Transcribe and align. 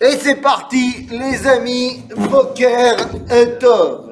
Et 0.00 0.18
c'est 0.18 0.36
parti, 0.36 1.06
les 1.10 1.46
amis, 1.46 2.02
Boker 2.30 2.96
Tov. 3.58 4.10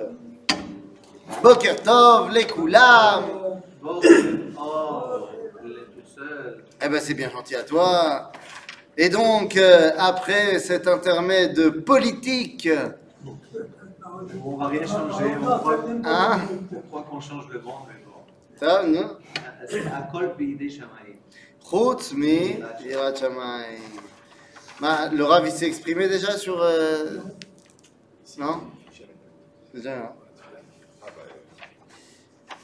Boker 1.42 1.82
Tov, 1.82 2.30
les 2.32 2.46
Koulam. 2.46 3.24
Eh 6.84 6.88
ben 6.88 7.00
c'est 7.00 7.14
bien 7.14 7.30
gentil 7.30 7.56
à 7.56 7.62
toi. 7.62 8.32
Et 8.96 9.08
donc, 9.08 9.56
euh, 9.56 9.90
après 9.98 10.58
cet 10.58 10.86
intermède 10.86 11.84
politique, 11.84 12.68
On 14.44 14.56
va 14.56 14.68
rien 14.68 14.86
changer. 14.86 15.34
On 15.40 15.58
croit, 15.58 15.84
hein, 16.04 16.40
on 16.74 16.80
croit 16.88 17.02
qu'on 17.02 17.20
change 17.20 17.48
le 17.48 17.60
monde, 17.60 17.86
mais 17.88 18.02
bon. 18.04 18.20
ça, 18.58 18.84
non 18.86 19.16
Ma- 24.82 25.08
Le 25.10 25.22
Rav, 25.24 25.46
il 25.46 25.52
s'est 25.52 25.66
exprimé 25.66 26.08
déjà 26.08 26.36
sur... 26.36 26.60
euh, 26.60 27.18
Non? 28.38 28.62
Déjà, 29.72 29.96
non 29.96 30.08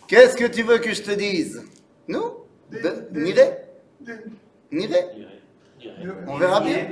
Qu'est-ce 0.09 0.35
que 0.35 0.47
tu 0.47 0.63
veux 0.65 0.79
que 0.79 0.93
je 0.93 1.03
te 1.03 1.13
dise? 1.13 1.63
Nous? 2.09 2.45
Niré? 3.13 3.51
Niré? 4.73 5.01
On 6.27 6.37
verra 6.39 6.61
bien. 6.61 6.89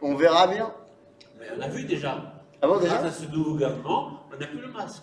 On 0.00 0.14
verra 0.14 0.46
bien. 0.46 0.72
Mais 1.38 1.46
on 1.56 1.60
a 1.60 1.68
vu 1.68 1.84
déjà. 1.84 2.32
Ah 2.62 2.66
bon, 2.68 2.78
Grâce 2.78 2.82
déjà 3.02 3.04
à 3.04 3.10
ce 3.10 3.26
nouveau 3.26 3.50
gouvernement, 3.52 4.20
on 4.32 4.36
n'a 4.38 4.46
plus 4.46 4.60
le 4.60 4.68
masque. 4.68 5.02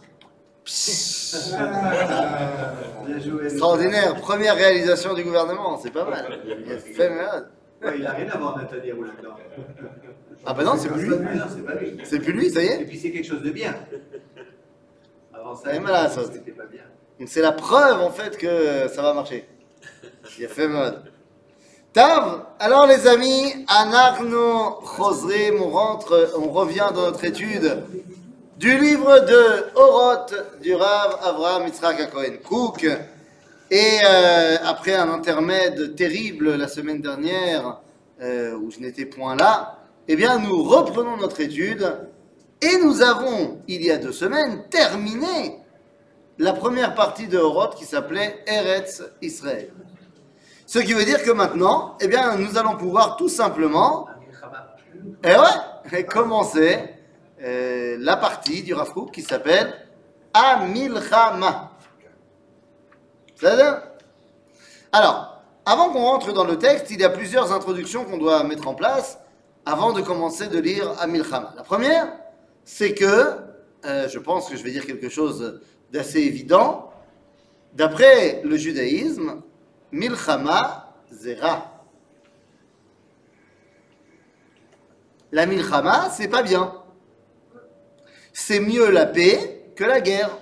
Bien 3.05 3.19
joué. 3.19 3.43
Extraordinaire, 3.51 4.15
première 4.21 4.55
réalisation 4.55 5.13
du 5.13 5.23
gouvernement, 5.23 5.77
c'est 5.77 5.91
pas 5.91 6.05
mal. 6.09 6.39
Il 6.65 6.71
a 6.71 6.77
fait 6.79 7.09
malade. 7.09 7.51
Ouais, 7.81 7.95
il 7.97 8.05
a 8.05 8.11
rien 8.11 8.29
à 8.29 8.37
voir, 8.37 8.57
Netanyahou, 8.57 9.03
là-dedans. 9.03 9.35
Ah 10.45 10.53
bah 10.53 10.63
non, 10.63 10.73
c'est 10.77 10.89
plus 10.89 11.05
lui. 11.05 11.15
C'est 11.49 11.65
pas 11.65 11.75
lui. 11.75 11.97
C'est 12.03 12.19
plus 12.19 12.33
lui, 12.33 12.49
ça 12.49 12.61
y 12.61 12.65
Et 12.65 12.71
est. 12.81 12.85
puis 12.85 12.97
c'est 12.99 13.11
quelque 13.11 13.25
chose 13.27 13.41
de 13.41 13.51
bien. 13.51 13.75
Avant 15.33 15.55
ça, 15.55 15.71
c'était 15.71 16.51
pas 16.51 16.65
bien. 16.65 16.83
Donc 17.19 17.27
c'est 17.29 17.41
la 17.41 17.51
preuve 17.51 18.01
en 18.01 18.11
fait 18.11 18.37
que 18.37 18.87
ça 18.89 19.01
va 19.01 19.13
marcher. 19.13 19.47
Il 20.37 20.45
a 20.45 20.47
fait 20.47 20.67
mode. 20.67 21.03
Tav, 21.91 22.45
alors 22.59 22.85
les 22.87 23.07
amis, 23.07 23.65
Anarno 23.67 24.79
Chosrim, 24.85 25.61
on 25.61 25.69
rentre, 25.69 26.33
on 26.37 26.49
revient 26.49 26.87
dans 26.93 27.01
notre 27.07 27.23
étude 27.25 27.83
du 28.57 28.77
livre 28.77 29.19
de 29.25 29.75
Oroth 29.75 30.35
du 30.61 30.75
Rav 30.75 31.19
Avraham 31.23 31.65
Yitzhak 31.67 32.11
Cohen 32.11 32.37
Cook. 32.43 32.85
Et 33.71 33.99
euh, 34.03 34.57
après 34.63 34.95
un 34.95 35.09
intermède 35.09 35.95
terrible 35.95 36.55
la 36.55 36.67
semaine 36.67 37.01
dernière, 37.01 37.81
euh, 38.21 38.55
où 38.55 38.71
je 38.71 38.79
n'étais 38.79 39.05
point 39.05 39.35
là, 39.35 39.79
eh 40.07 40.15
bien 40.15 40.39
nous 40.39 40.63
reprenons 40.63 41.17
notre 41.17 41.39
étude 41.39 42.09
et 42.61 42.77
nous 42.83 43.01
avons, 43.01 43.61
il 43.67 43.83
y 43.83 43.91
a 43.91 43.97
deux 43.97 44.11
semaines, 44.11 44.63
terminé 44.69 45.59
la 46.39 46.53
première 46.53 46.95
partie 46.95 47.27
de 47.27 47.37
Oroth 47.37 47.75
qui 47.75 47.85
s'appelait 47.85 48.43
Eretz 48.47 49.03
Israël. 49.21 49.71
Ce 50.65 50.79
qui 50.79 50.93
veut 50.93 51.05
dire 51.05 51.23
que 51.23 51.31
maintenant, 51.31 51.97
eh 51.99 52.07
bien, 52.07 52.37
nous 52.37 52.57
allons 52.57 52.77
pouvoir 52.77 53.17
tout 53.17 53.27
simplement, 53.27 54.07
eh 55.23 55.29
ouais, 55.29 56.03
commencer 56.09 56.77
euh, 57.41 57.97
la 57.99 58.17
partie 58.17 58.61
du 58.63 58.73
Rav 58.73 58.93
qui 59.11 59.21
s'appelle 59.21 59.73
Amilchama. 60.33 61.68
Alors, 64.91 65.41
avant 65.65 65.89
qu'on 65.91 66.03
rentre 66.03 66.33
dans 66.33 66.43
le 66.43 66.57
texte, 66.57 66.91
il 66.91 66.99
y 66.99 67.03
a 67.03 67.09
plusieurs 67.09 67.53
introductions 67.53 68.03
qu'on 68.03 68.17
doit 68.17 68.43
mettre 68.43 68.67
en 68.67 68.73
place 68.73 69.19
avant 69.65 69.93
de 69.93 70.01
commencer 70.01 70.47
de 70.47 70.59
lire 70.59 70.93
Amilchama. 70.99 71.53
La 71.55 71.63
première, 71.63 72.11
c'est 72.65 72.93
que, 72.93 73.35
euh, 73.85 74.09
je 74.09 74.19
pense 74.19 74.49
que 74.49 74.57
je 74.57 74.63
vais 74.63 74.71
dire 74.71 74.85
quelque 74.85 75.09
chose 75.09 75.61
d'assez 75.91 76.19
évident, 76.19 76.91
d'après 77.73 78.41
le 78.43 78.57
judaïsme, 78.57 79.41
Milchama 79.91 80.93
Zera. 81.11 81.85
La 85.31 85.45
Milchama, 85.45 86.09
c'est 86.09 86.27
pas 86.27 86.41
bien. 86.41 86.73
C'est 88.33 88.59
mieux 88.59 88.89
la 88.89 89.05
paix 89.05 89.71
que 89.75 89.83
la 89.83 90.01
guerre. 90.01 90.38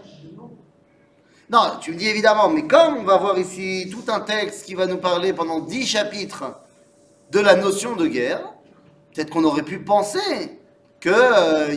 Non, 1.50 1.78
tu 1.80 1.94
me 1.94 1.98
dis 1.98 2.08
évidemment, 2.10 2.50
mais 2.50 2.68
comme 2.68 2.98
on 2.98 3.04
va 3.04 3.16
voir 3.18 3.38
ici 3.40 3.90
tout 3.90 4.12
un 4.12 4.20
texte 4.20 4.66
qui 4.66 4.76
va 4.76 4.86
nous 4.86 4.98
parler 4.98 5.32
pendant 5.32 5.62
dix 5.62 5.86
chapitres 5.86 6.60
de 7.32 7.40
la 7.40 7.56
notion 7.56 7.96
de 7.96 8.06
guerre, 8.06 8.54
peut-être 9.14 9.30
qu'on 9.30 9.46
aurait 9.46 9.64
pu 9.64 9.80
penser 9.80 10.60
qu'il 11.00 11.12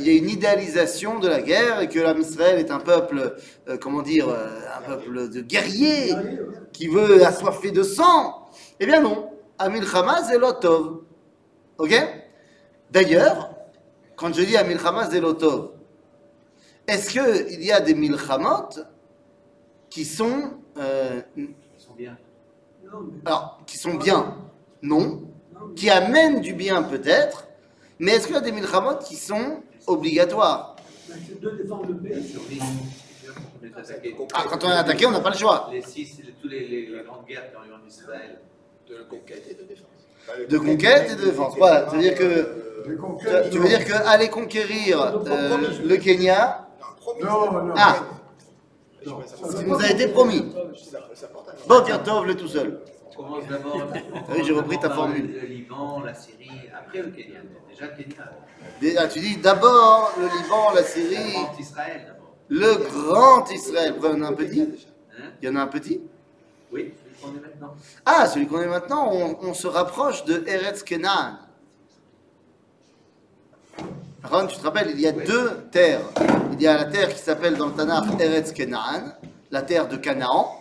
y 0.03 0.11
a 0.11 0.13
une 0.13 0.29
idéalisation 0.29 1.21
de 1.21 1.29
la 1.29 1.41
guerre 1.41 1.81
et 1.81 1.89
que 1.89 2.01
l'âme 2.01 2.21
Israël 2.21 2.59
est 2.59 2.73
un 2.73 2.81
peuple, 2.81 3.37
euh, 3.69 3.77
comment 3.79 4.03
dire, 4.03 4.29
euh, 4.29 4.49
un 4.77 4.83
peuple 4.83 5.29
de 5.29 5.41
guerriers 5.41 6.17
qui 6.73 6.89
veut 6.89 7.25
assoiffer 7.25 7.71
de 7.71 7.85
sang. 7.85 8.49
Eh 8.81 8.87
bien 8.87 9.01
non, 9.01 9.31
Amil 9.59 9.85
Hamas 9.95 10.33
et 10.33 10.39
Lotov. 10.39 11.03
Ok? 11.79 11.95
D'ailleurs, 12.91 13.51
quand 14.17 14.35
je 14.35 14.43
dis 14.43 14.57
Amil 14.57 14.81
Hamas 14.85 15.15
et 15.15 15.21
Lotov, 15.21 15.71
est-ce 16.89 17.11
qu'il 17.11 17.63
y 17.63 17.71
a 17.71 17.79
des 17.81 17.95
Milchamot 17.95 18.71
qui 19.91 20.05
sont, 20.05 20.53
euh, 20.79 21.21
Ils 21.37 21.49
sont 21.77 21.95
bien. 21.95 22.17
alors, 23.27 23.61
qui 23.67 23.77
sont 23.77 23.95
bien 23.95 24.37
Non. 24.83 25.23
Qui 25.77 25.91
amènent 25.91 26.41
du 26.41 26.55
bien 26.55 26.83
peut-être, 26.83 27.47
mais 27.99 28.13
est-ce 28.13 28.27
qu'il 28.27 28.35
y 28.35 28.39
a 28.39 28.41
des 28.41 28.53
Milchamot 28.53 28.97
qui 29.07 29.17
sont 29.17 29.63
obligatoires? 29.87 30.77
Ah, 34.33 34.45
quand 34.49 34.65
on 34.65 34.69
est 34.71 34.73
attaqué, 34.73 35.07
on 35.07 35.11
n'a 35.11 35.21
pas 35.21 35.31
le 35.31 35.37
choix. 35.37 35.69
Les 35.73 35.83
six, 35.83 36.21
tous 36.41 36.49
les, 36.49 36.67
les, 36.67 36.87
les 36.87 37.03
grandes 37.03 37.27
guerres 37.27 37.51
qui 37.51 37.57
ont 37.57 37.65
eu 37.71 37.75
en 37.75 37.87
Israël. 37.87 38.39
de 38.89 39.03
conquête 39.09 39.45
et 39.51 39.55
de 39.55 39.65
défense. 39.65 39.87
De 40.49 40.59
conquête 40.59 41.11
et 41.11 41.17
de 41.17 41.25
défense. 41.27 41.55
Voilà, 41.59 41.89
c'est-à-dire 41.91 42.15
que 42.15 42.71
tu 43.51 43.59
veux 43.59 43.69
dire 43.69 43.85
que 43.85 43.93
aller 44.09 44.29
conquérir 44.31 45.01
euh, 45.27 45.59
le 45.85 45.97
Kenya, 45.97 46.69
Non, 47.23 47.53
non. 47.53 47.75
Ah. 47.77 47.97
Ce 49.05 49.57
qui 49.57 49.65
nous 49.65 49.81
a 49.81 49.89
été 49.91 50.09
promis. 50.09 50.53
Boker 51.67 52.03
Tov, 52.03 52.27
le 52.27 52.37
tout 52.37 52.49
seul. 52.49 52.81
On 53.13 53.23
commence 53.23 53.47
d'abord. 53.49 53.77
oui, 54.31 54.43
j'ai 54.45 54.53
repris 54.53 54.79
ta 54.79 54.91
formule. 54.91 55.33
Le 55.33 55.47
Liban, 55.47 56.01
la 56.03 56.15
Syrie, 56.15 56.51
après 56.77 57.03
le 57.03 57.11
Kenya. 57.11 57.41
Déjà 57.69 57.87
le 57.87 58.03
Kenya. 58.03 59.01
Ah, 59.03 59.09
tu 59.09 59.21
dis 59.21 59.37
d'abord 59.37 60.13
le 60.19 60.25
Liban, 60.27 60.73
la 60.75 60.83
Syrie, 60.83 61.35
Avant 61.37 61.59
Israël 61.59 62.03
d'abord. 62.07 62.35
le 62.49 62.75
grand 62.89 63.51
Israël. 63.51 63.93
Pourquoi 63.93 64.11
il 64.11 64.19
y 64.19 64.23
en 64.23 64.25
a 64.25 64.29
un 64.29 64.33
petit 64.35 64.61
Hein? 64.63 65.25
Il 65.43 65.49
y 65.49 65.53
en 65.53 65.57
a 65.57 65.61
un 65.63 65.67
petit? 65.67 66.01
Oui, 66.73 66.95
celui 67.03 67.15
qu'on 67.21 67.37
est 67.39 67.43
maintenant. 67.43 67.75
Ah, 68.07 68.27
celui 68.27 68.47
qu'on 68.47 68.61
est 68.63 68.67
maintenant, 68.67 69.11
on, 69.13 69.37
on 69.43 69.55
se 69.55 69.67
rapproche 69.67 70.25
de 70.25 70.45
Eretz 70.47 70.83
Kenan. 70.83 71.37
Ron, 74.25 74.47
tu 74.47 74.57
te 74.57 74.63
rappelles, 74.63 74.91
il 74.93 75.01
y 75.01 75.07
a 75.07 75.13
deux 75.13 75.51
terres. 75.73 76.01
Il 76.61 76.65
y 76.65 76.67
a 76.67 76.77
la 76.77 76.85
terre 76.85 77.09
qui 77.09 77.23
s'appelle 77.23 77.57
dans 77.57 77.69
le 77.69 77.73
Tanakh 77.73 78.21
Eretz 78.21 78.53
Kenan, 78.53 79.15
la 79.51 79.63
terre 79.63 79.89
de 79.89 79.97
Canaan, 79.97 80.55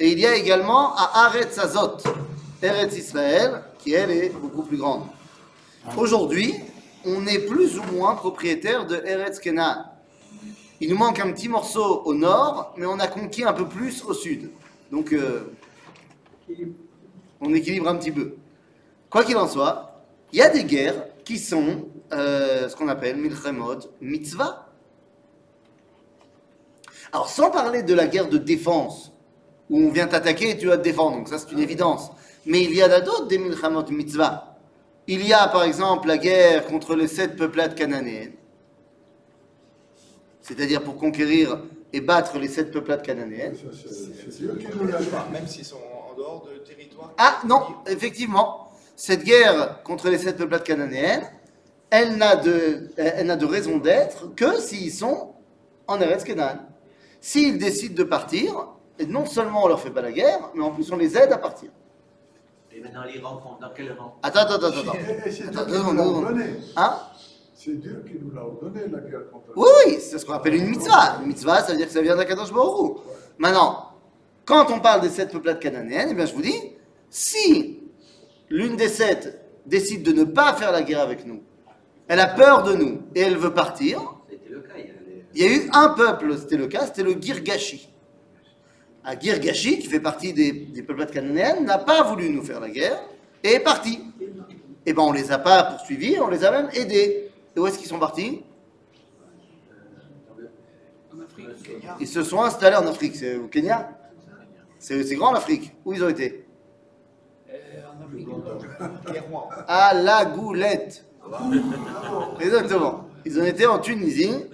et 0.00 0.10
il 0.10 0.18
y 0.18 0.26
a 0.26 0.34
également 0.34 0.96
à 0.96 1.26
Aretz 1.26 1.56
Azot, 1.60 1.98
Eretz 2.60 2.98
Israël, 2.98 3.62
qui 3.78 3.92
elle 3.92 4.10
est 4.10 4.30
beaucoup 4.30 4.64
plus 4.64 4.78
grande. 4.78 5.04
Aujourd'hui, 5.96 6.56
on 7.04 7.24
est 7.28 7.38
plus 7.38 7.78
ou 7.78 7.84
moins 7.84 8.16
propriétaire 8.16 8.84
de 8.84 8.96
Eretz 8.96 9.38
Kenan. 9.38 9.84
Il 10.80 10.90
nous 10.90 10.98
manque 10.98 11.20
un 11.20 11.30
petit 11.30 11.48
morceau 11.48 12.02
au 12.04 12.14
nord, 12.14 12.74
mais 12.76 12.86
on 12.86 12.98
a 12.98 13.06
conquis 13.06 13.44
un 13.44 13.52
peu 13.52 13.68
plus 13.68 14.02
au 14.06 14.14
sud. 14.14 14.50
Donc, 14.90 15.12
euh, 15.12 15.54
on 17.40 17.54
équilibre 17.54 17.86
un 17.86 17.94
petit 17.94 18.10
peu. 18.10 18.34
Quoi 19.08 19.22
qu'il 19.22 19.36
en 19.36 19.46
soit, 19.46 20.02
il 20.32 20.40
y 20.40 20.42
a 20.42 20.48
des 20.48 20.64
guerres 20.64 21.04
qui 21.24 21.38
sont 21.38 21.86
euh, 22.12 22.68
ce 22.68 22.74
qu'on 22.74 22.88
appelle 22.88 23.18
milchemot 23.18 23.78
mitzvah. 24.00 24.67
Alors, 27.12 27.28
sans 27.28 27.50
parler 27.50 27.82
de 27.82 27.94
la 27.94 28.06
guerre 28.06 28.28
de 28.28 28.38
défense, 28.38 29.12
où 29.70 29.78
on 29.78 29.90
vient 29.90 30.06
t'attaquer 30.06 30.50
et 30.50 30.58
tu 30.58 30.66
dois 30.66 30.78
te 30.78 30.82
défendre, 30.82 31.16
donc 31.16 31.28
ça 31.28 31.38
c'est 31.38 31.52
une 31.52 31.58
évidence. 31.58 32.10
Mais 32.46 32.62
il 32.62 32.74
y 32.74 32.82
en 32.82 32.90
a 32.90 33.00
d'autres 33.00 33.26
des 33.26 33.38
milchemot 33.38 33.84
mitzvah. 33.90 34.58
Il 35.06 35.26
y 35.26 35.32
a 35.32 35.48
par 35.48 35.64
exemple 35.64 36.08
la 36.08 36.18
guerre 36.18 36.66
contre 36.66 36.94
les 36.94 37.08
sept 37.08 37.36
peuplades 37.36 37.74
cananéennes, 37.74 38.34
c'est-à-dire 40.42 40.82
pour 40.82 40.96
conquérir 40.96 41.62
et 41.92 42.00
battre 42.00 42.38
les 42.38 42.48
sept 42.48 42.70
peuplades 42.70 43.02
cananéennes. 43.02 43.56
Même 45.32 45.46
s'ils 45.46 45.64
sont 45.64 45.76
en 45.76 46.14
dehors 46.14 46.46
de 46.46 46.58
territoire. 46.58 47.12
Ah 47.16 47.40
non, 47.46 47.62
effectivement, 47.86 48.70
cette 48.96 49.24
guerre 49.24 49.82
contre 49.82 50.10
les 50.10 50.18
sept 50.18 50.36
peuplades 50.36 50.64
cananéennes, 50.64 51.26
elle 51.90 52.16
n'a 52.16 52.36
de, 52.36 52.90
elle 52.96 53.26
n'a 53.26 53.36
de 53.36 53.46
raison 53.46 53.78
d'être 53.78 54.34
que 54.34 54.60
s'ils 54.60 54.92
sont 54.92 55.34
en 55.86 56.00
Eretz 56.00 56.24
Kenan. 56.24 56.67
S'ils 57.20 57.58
décident 57.58 57.94
de 57.94 58.04
partir, 58.04 58.68
et 58.98 59.06
non 59.06 59.26
seulement 59.26 59.64
on 59.64 59.68
leur 59.68 59.80
fait 59.80 59.90
pas 59.90 60.02
la 60.02 60.12
guerre, 60.12 60.50
mais 60.54 60.62
en 60.62 60.70
plus 60.70 60.90
on 60.92 60.96
les 60.96 61.16
aide 61.16 61.32
à 61.32 61.38
partir. 61.38 61.70
Et 62.72 62.80
maintenant, 62.80 63.02
font 63.40 63.56
dans 63.60 63.70
quel 63.74 63.92
rang? 63.98 64.16
Attends, 64.22 64.40
attends, 64.40 64.54
attends, 64.54 64.68
attends. 64.68 64.92
C'est 65.30 65.48
Attends, 65.48 65.64
Dieu 65.64 65.72
deux 65.72 65.72
qui 65.72 65.78
secondes, 65.78 65.96
nous 65.96 65.96
l'a 65.96 66.06
ordonné. 66.06 66.44
Hein? 66.76 66.98
C'est 67.54 67.80
Dieu 67.80 68.04
qui 68.06 68.18
nous 68.22 68.30
l'a 68.32 68.44
ordonné, 68.44 68.80
la 68.88 69.00
guerre 69.00 69.30
contre 69.32 69.46
Oui, 69.56 69.68
oui, 69.86 69.96
c'est 70.00 70.18
ce 70.18 70.24
qu'on 70.24 70.34
appelle 70.34 70.54
une 70.54 70.68
mitzvah. 70.68 71.18
Une 71.20 71.26
mitzvah, 71.26 71.62
ça 71.62 71.72
veut 71.72 71.78
dire 71.78 71.88
que 71.88 71.92
ça 71.92 72.02
vient 72.02 72.14
d'Akadosh 72.14 72.52
Baruch 72.52 72.98
Hu. 72.98 73.00
Maintenant, 73.38 73.94
quand 74.44 74.70
on 74.70 74.78
parle 74.78 75.00
des 75.00 75.08
sept 75.08 75.32
peuplades 75.32 75.58
cananéennes, 75.58 76.08
eh 76.12 76.14
bien, 76.14 76.24
je 76.26 76.34
vous 76.34 76.42
dis, 76.42 76.72
si 77.10 77.80
l'une 78.48 78.76
des 78.76 78.88
sept 78.88 79.44
décide 79.66 80.04
de 80.04 80.12
ne 80.12 80.24
pas 80.24 80.52
faire 80.52 80.70
la 80.70 80.82
guerre 80.82 81.00
avec 81.00 81.26
nous, 81.26 81.42
elle 82.06 82.20
a 82.20 82.28
peur 82.28 82.62
de 82.62 82.74
nous 82.74 83.02
et 83.14 83.22
elle 83.22 83.36
veut 83.36 83.52
partir. 83.52 84.14
Il 85.38 85.44
y 85.44 85.46
a 85.46 85.56
eu 85.56 85.70
un 85.72 85.90
peuple, 85.90 86.36
c'était 86.36 86.56
le 86.56 86.66
cas, 86.66 86.86
c'était 86.86 87.04
le 87.04 87.12
Girgashi. 87.12 87.88
Un 89.04 89.16
Girgashi, 89.16 89.78
qui 89.78 89.86
fait 89.86 90.00
partie 90.00 90.32
des, 90.32 90.50
des 90.50 90.82
peuplades 90.82 91.12
cananéennes, 91.12 91.64
n'a 91.64 91.78
pas 91.78 92.02
voulu 92.02 92.28
nous 92.28 92.42
faire 92.42 92.58
la 92.58 92.68
guerre 92.68 93.00
et 93.44 93.52
est 93.52 93.60
parti. 93.60 94.00
Et 94.84 94.92
ben 94.92 95.02
on 95.02 95.12
les 95.12 95.30
a 95.30 95.38
pas 95.38 95.62
poursuivis, 95.62 96.18
on 96.18 96.26
les 96.26 96.44
a 96.44 96.50
même 96.50 96.68
aidés. 96.74 97.30
Et 97.54 97.60
où 97.60 97.68
est-ce 97.68 97.78
qu'ils 97.78 97.86
sont 97.86 98.00
partis? 98.00 98.42
En 101.14 101.20
Afrique. 101.20 101.46
Ils 102.00 102.08
se 102.08 102.24
sont 102.24 102.42
installés 102.42 102.74
en 102.76 102.88
Afrique, 102.88 103.14
c'est 103.14 103.36
au 103.36 103.46
Kenya 103.46 103.96
C'est 104.80 105.14
grand 105.14 105.30
l'Afrique. 105.30 105.72
Où 105.84 105.92
ils 105.92 106.02
ont 106.02 106.08
été? 106.08 106.48
Euh. 107.48 107.54
À 109.68 109.94
la 109.94 110.24
Goulette. 110.24 111.04
Exactement. 112.40 113.07
Ils 113.28 113.38
ont 113.38 113.44
été 113.44 113.66
en 113.66 113.78
Tunisie. 113.78 114.46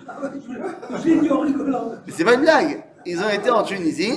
Mais 1.04 2.12
c'est 2.12 2.24
pas 2.24 2.34
une 2.34 2.40
blague. 2.40 2.82
Ils 3.06 3.20
ont 3.22 3.28
été 3.28 3.48
en 3.50 3.62
Tunisie 3.62 4.14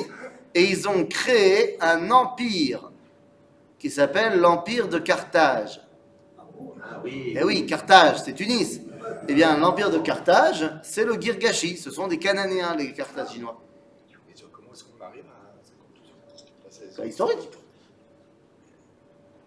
et 0.56 0.63
ils 0.63 0.89
ont 0.89 1.06
créé 1.06 1.77
un 1.80 2.09
empire 2.09 2.92
qui 3.77 3.92
s'appelle 3.92 4.39
l'empire 4.39 4.88
de 4.88 4.98
Carthage. 4.98 5.80
Ah 6.81 7.00
oui. 7.04 7.36
Eh 7.39 7.44
oui, 7.44 7.68
Carthage, 7.68 8.24
c'est 8.24 8.33
Tunis. 8.33 8.81
Eh 9.27 9.36
bien, 9.36 9.56
l'empire 9.57 9.92
de 9.92 10.00
Carthage, 10.00 10.68
c'est 10.81 11.06
le 11.06 11.21
Girgashi. 11.21 11.77
Ce 11.77 11.92
sont 11.92 12.07
des 12.07 12.18
Cananéens, 12.18 12.75
les 12.75 12.94
Carthaginois. 12.94 13.62
Comment 14.51 14.69
est-ce 14.74 14.86
qu'on 14.86 15.06
arrive 15.06 15.25
à 15.25 15.53
cette 15.62 15.77
conclusion 15.77 16.15
c'est- 16.95 17.07
historique. 17.07 17.50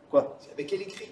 Quoi? 0.09 0.39
c'est 0.41 0.53
Avec 0.53 0.69
quel 0.69 0.83
écrit? 0.83 1.09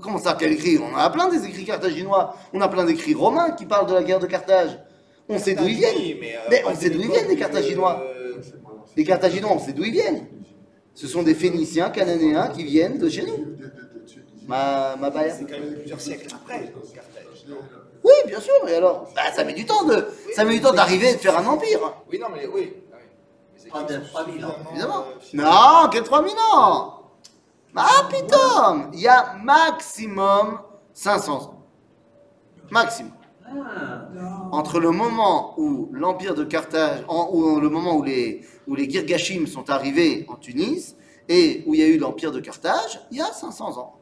Comment 0.00 0.18
ça, 0.18 0.36
quel 0.38 0.52
écrit? 0.52 0.78
On 0.78 0.96
a 0.96 1.08
plein 1.10 1.28
des 1.28 1.44
écrits 1.46 1.64
carthaginois. 1.64 2.34
On 2.52 2.60
a 2.60 2.68
plein 2.68 2.84
d'écrits 2.84 3.14
romains 3.14 3.50
qui 3.52 3.66
parlent 3.66 3.86
de 3.86 3.94
la 3.94 4.02
guerre 4.02 4.18
de 4.20 4.26
Carthage. 4.26 4.78
On 5.28 5.38
sait 5.38 5.54
d'où 5.54 5.66
ils 5.66 5.76
viennent. 5.76 6.18
Mais, 6.20 6.34
euh, 6.36 6.38
Mais 6.50 6.62
on 6.66 6.74
sait 6.74 6.90
d'où 6.90 7.00
ils 7.00 7.10
viennent, 7.10 7.28
les 7.28 7.36
Carthaginois. 7.36 8.00
euh, 8.02 8.34
Les 8.96 9.04
Carthaginois, 9.04 9.52
on 9.52 9.58
sait 9.58 9.72
d'où 9.72 9.84
ils 9.84 9.92
viennent. 9.92 10.26
Ce 10.94 11.06
sont 11.06 11.22
des 11.22 11.34
Phéniciens, 11.34 11.90
Cananéens 11.90 12.48
qui 12.48 12.64
viennent 12.64 12.98
de 12.98 13.08
chez 13.08 13.22
nous. 13.22 13.46
Ma, 14.48 14.96
ma. 14.96 15.10
C'est 15.30 15.44
quand 15.44 15.58
même 15.58 15.74
plusieurs 15.78 16.00
siècles 16.00 16.26
après, 16.34 16.72
Carthage. 16.94 17.24
Oui, 18.02 18.12
bien 18.26 18.40
sûr. 18.40 18.52
Et 18.68 18.74
alors 18.74 19.08
bah, 19.14 19.22
Ça 19.34 19.44
met 19.44 19.52
du 19.52 19.64
temps 19.66 19.84
de, 19.84 20.06
ça 20.34 20.44
met 20.44 20.54
du 20.54 20.60
temps 20.60 20.72
d'arriver 20.72 21.10
et 21.10 21.14
de 21.14 21.18
faire 21.20 21.38
un 21.38 21.46
empire. 21.46 21.80
Oui, 22.10 22.18
non, 22.18 22.26
mais 22.34 22.46
oui. 22.46 22.72
ah 22.92 22.96
oui. 22.96 23.02
Mais 23.54 23.60
c'est 23.62 23.70
Pas 23.70 23.84
qu'ils 23.84 23.98
de 24.00 24.04
sont 24.04 24.12
3000 24.12 24.44
ans. 24.44 24.54
Évidemment. 24.72 25.04
euh, 25.08 25.36
Non, 25.84 25.88
quel 25.92 26.02
3000 26.02 26.32
ans 26.54 26.99
Ah, 27.76 28.08
putain 28.10 28.90
Il 28.92 29.00
y 29.00 29.08
a 29.08 29.34
maximum 29.42 30.60
500 30.92 31.32
ans. 31.42 31.64
Maximum. 32.70 33.12
Ah, 33.46 34.08
Entre 34.52 34.78
le 34.78 34.90
moment 34.90 35.54
où 35.58 35.90
l'empire 35.92 36.34
de 36.34 36.44
Carthage, 36.44 37.04
en- 37.08 37.30
ou 37.32 37.58
le 37.60 37.68
moment 37.68 37.94
où 37.96 38.02
les, 38.02 38.44
où 38.68 38.74
les 38.76 38.88
Girgashim 38.88 39.46
sont 39.46 39.70
arrivés 39.70 40.24
en 40.28 40.36
Tunis, 40.36 40.96
et 41.28 41.62
où 41.66 41.74
il 41.74 41.80
y 41.80 41.82
a 41.82 41.86
eu 41.86 41.98
l'empire 41.98 42.30
de 42.32 42.40
Carthage, 42.40 43.00
il 43.10 43.18
y 43.18 43.20
a 43.20 43.26
500 43.32 43.78
ans. 43.78 43.96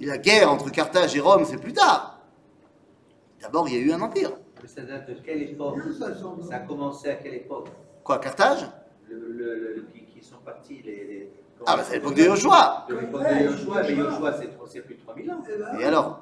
Et 0.00 0.06
la 0.06 0.18
guerre 0.18 0.50
entre 0.50 0.70
Carthage 0.70 1.14
et 1.16 1.20
Rome, 1.20 1.44
c'est 1.44 1.58
plus 1.60 1.72
tard. 1.72 2.20
D'abord, 3.40 3.68
il 3.68 3.74
y 3.74 3.78
a 3.78 3.80
eu 3.80 3.92
un 3.92 4.00
empire. 4.00 4.32
mais 4.62 4.68
ça 4.68 4.82
date 4.82 5.08
de 5.08 5.14
quelle 5.14 5.42
époque? 5.42 5.78
Ça 5.98 6.56
a 6.56 6.58
commencé 6.60 7.08
à 7.10 7.14
quelle 7.16 7.34
époque? 7.34 7.68
Quoi, 8.04 8.18
Carthage? 8.18 8.66
Le, 9.08 9.16
le, 9.18 9.74
le- 9.76 9.82
qui, 9.92 10.04
qui 10.06 10.22
sont 10.24 10.38
partis 10.44 10.82
les. 10.82 11.04
les- 11.04 11.32
Ah, 11.66 11.76
bah 11.76 11.82
c'est 11.86 11.94
l'époque 11.94 12.14
de 12.14 12.22
Joshua. 12.22 12.86
De 12.88 12.94
l'époque 12.96 13.22
de 13.22 13.44
Yoshua, 13.44 13.82
mais 13.82 13.94
Yoshua, 13.94 14.32
c'est 14.40 14.56
trop- 14.56 14.66
c'est 14.66 14.80
plus 14.80 14.94
de 14.94 15.00
3000 15.02 15.30
ans. 15.30 15.42
Et 15.78 15.84
alors 15.84 16.20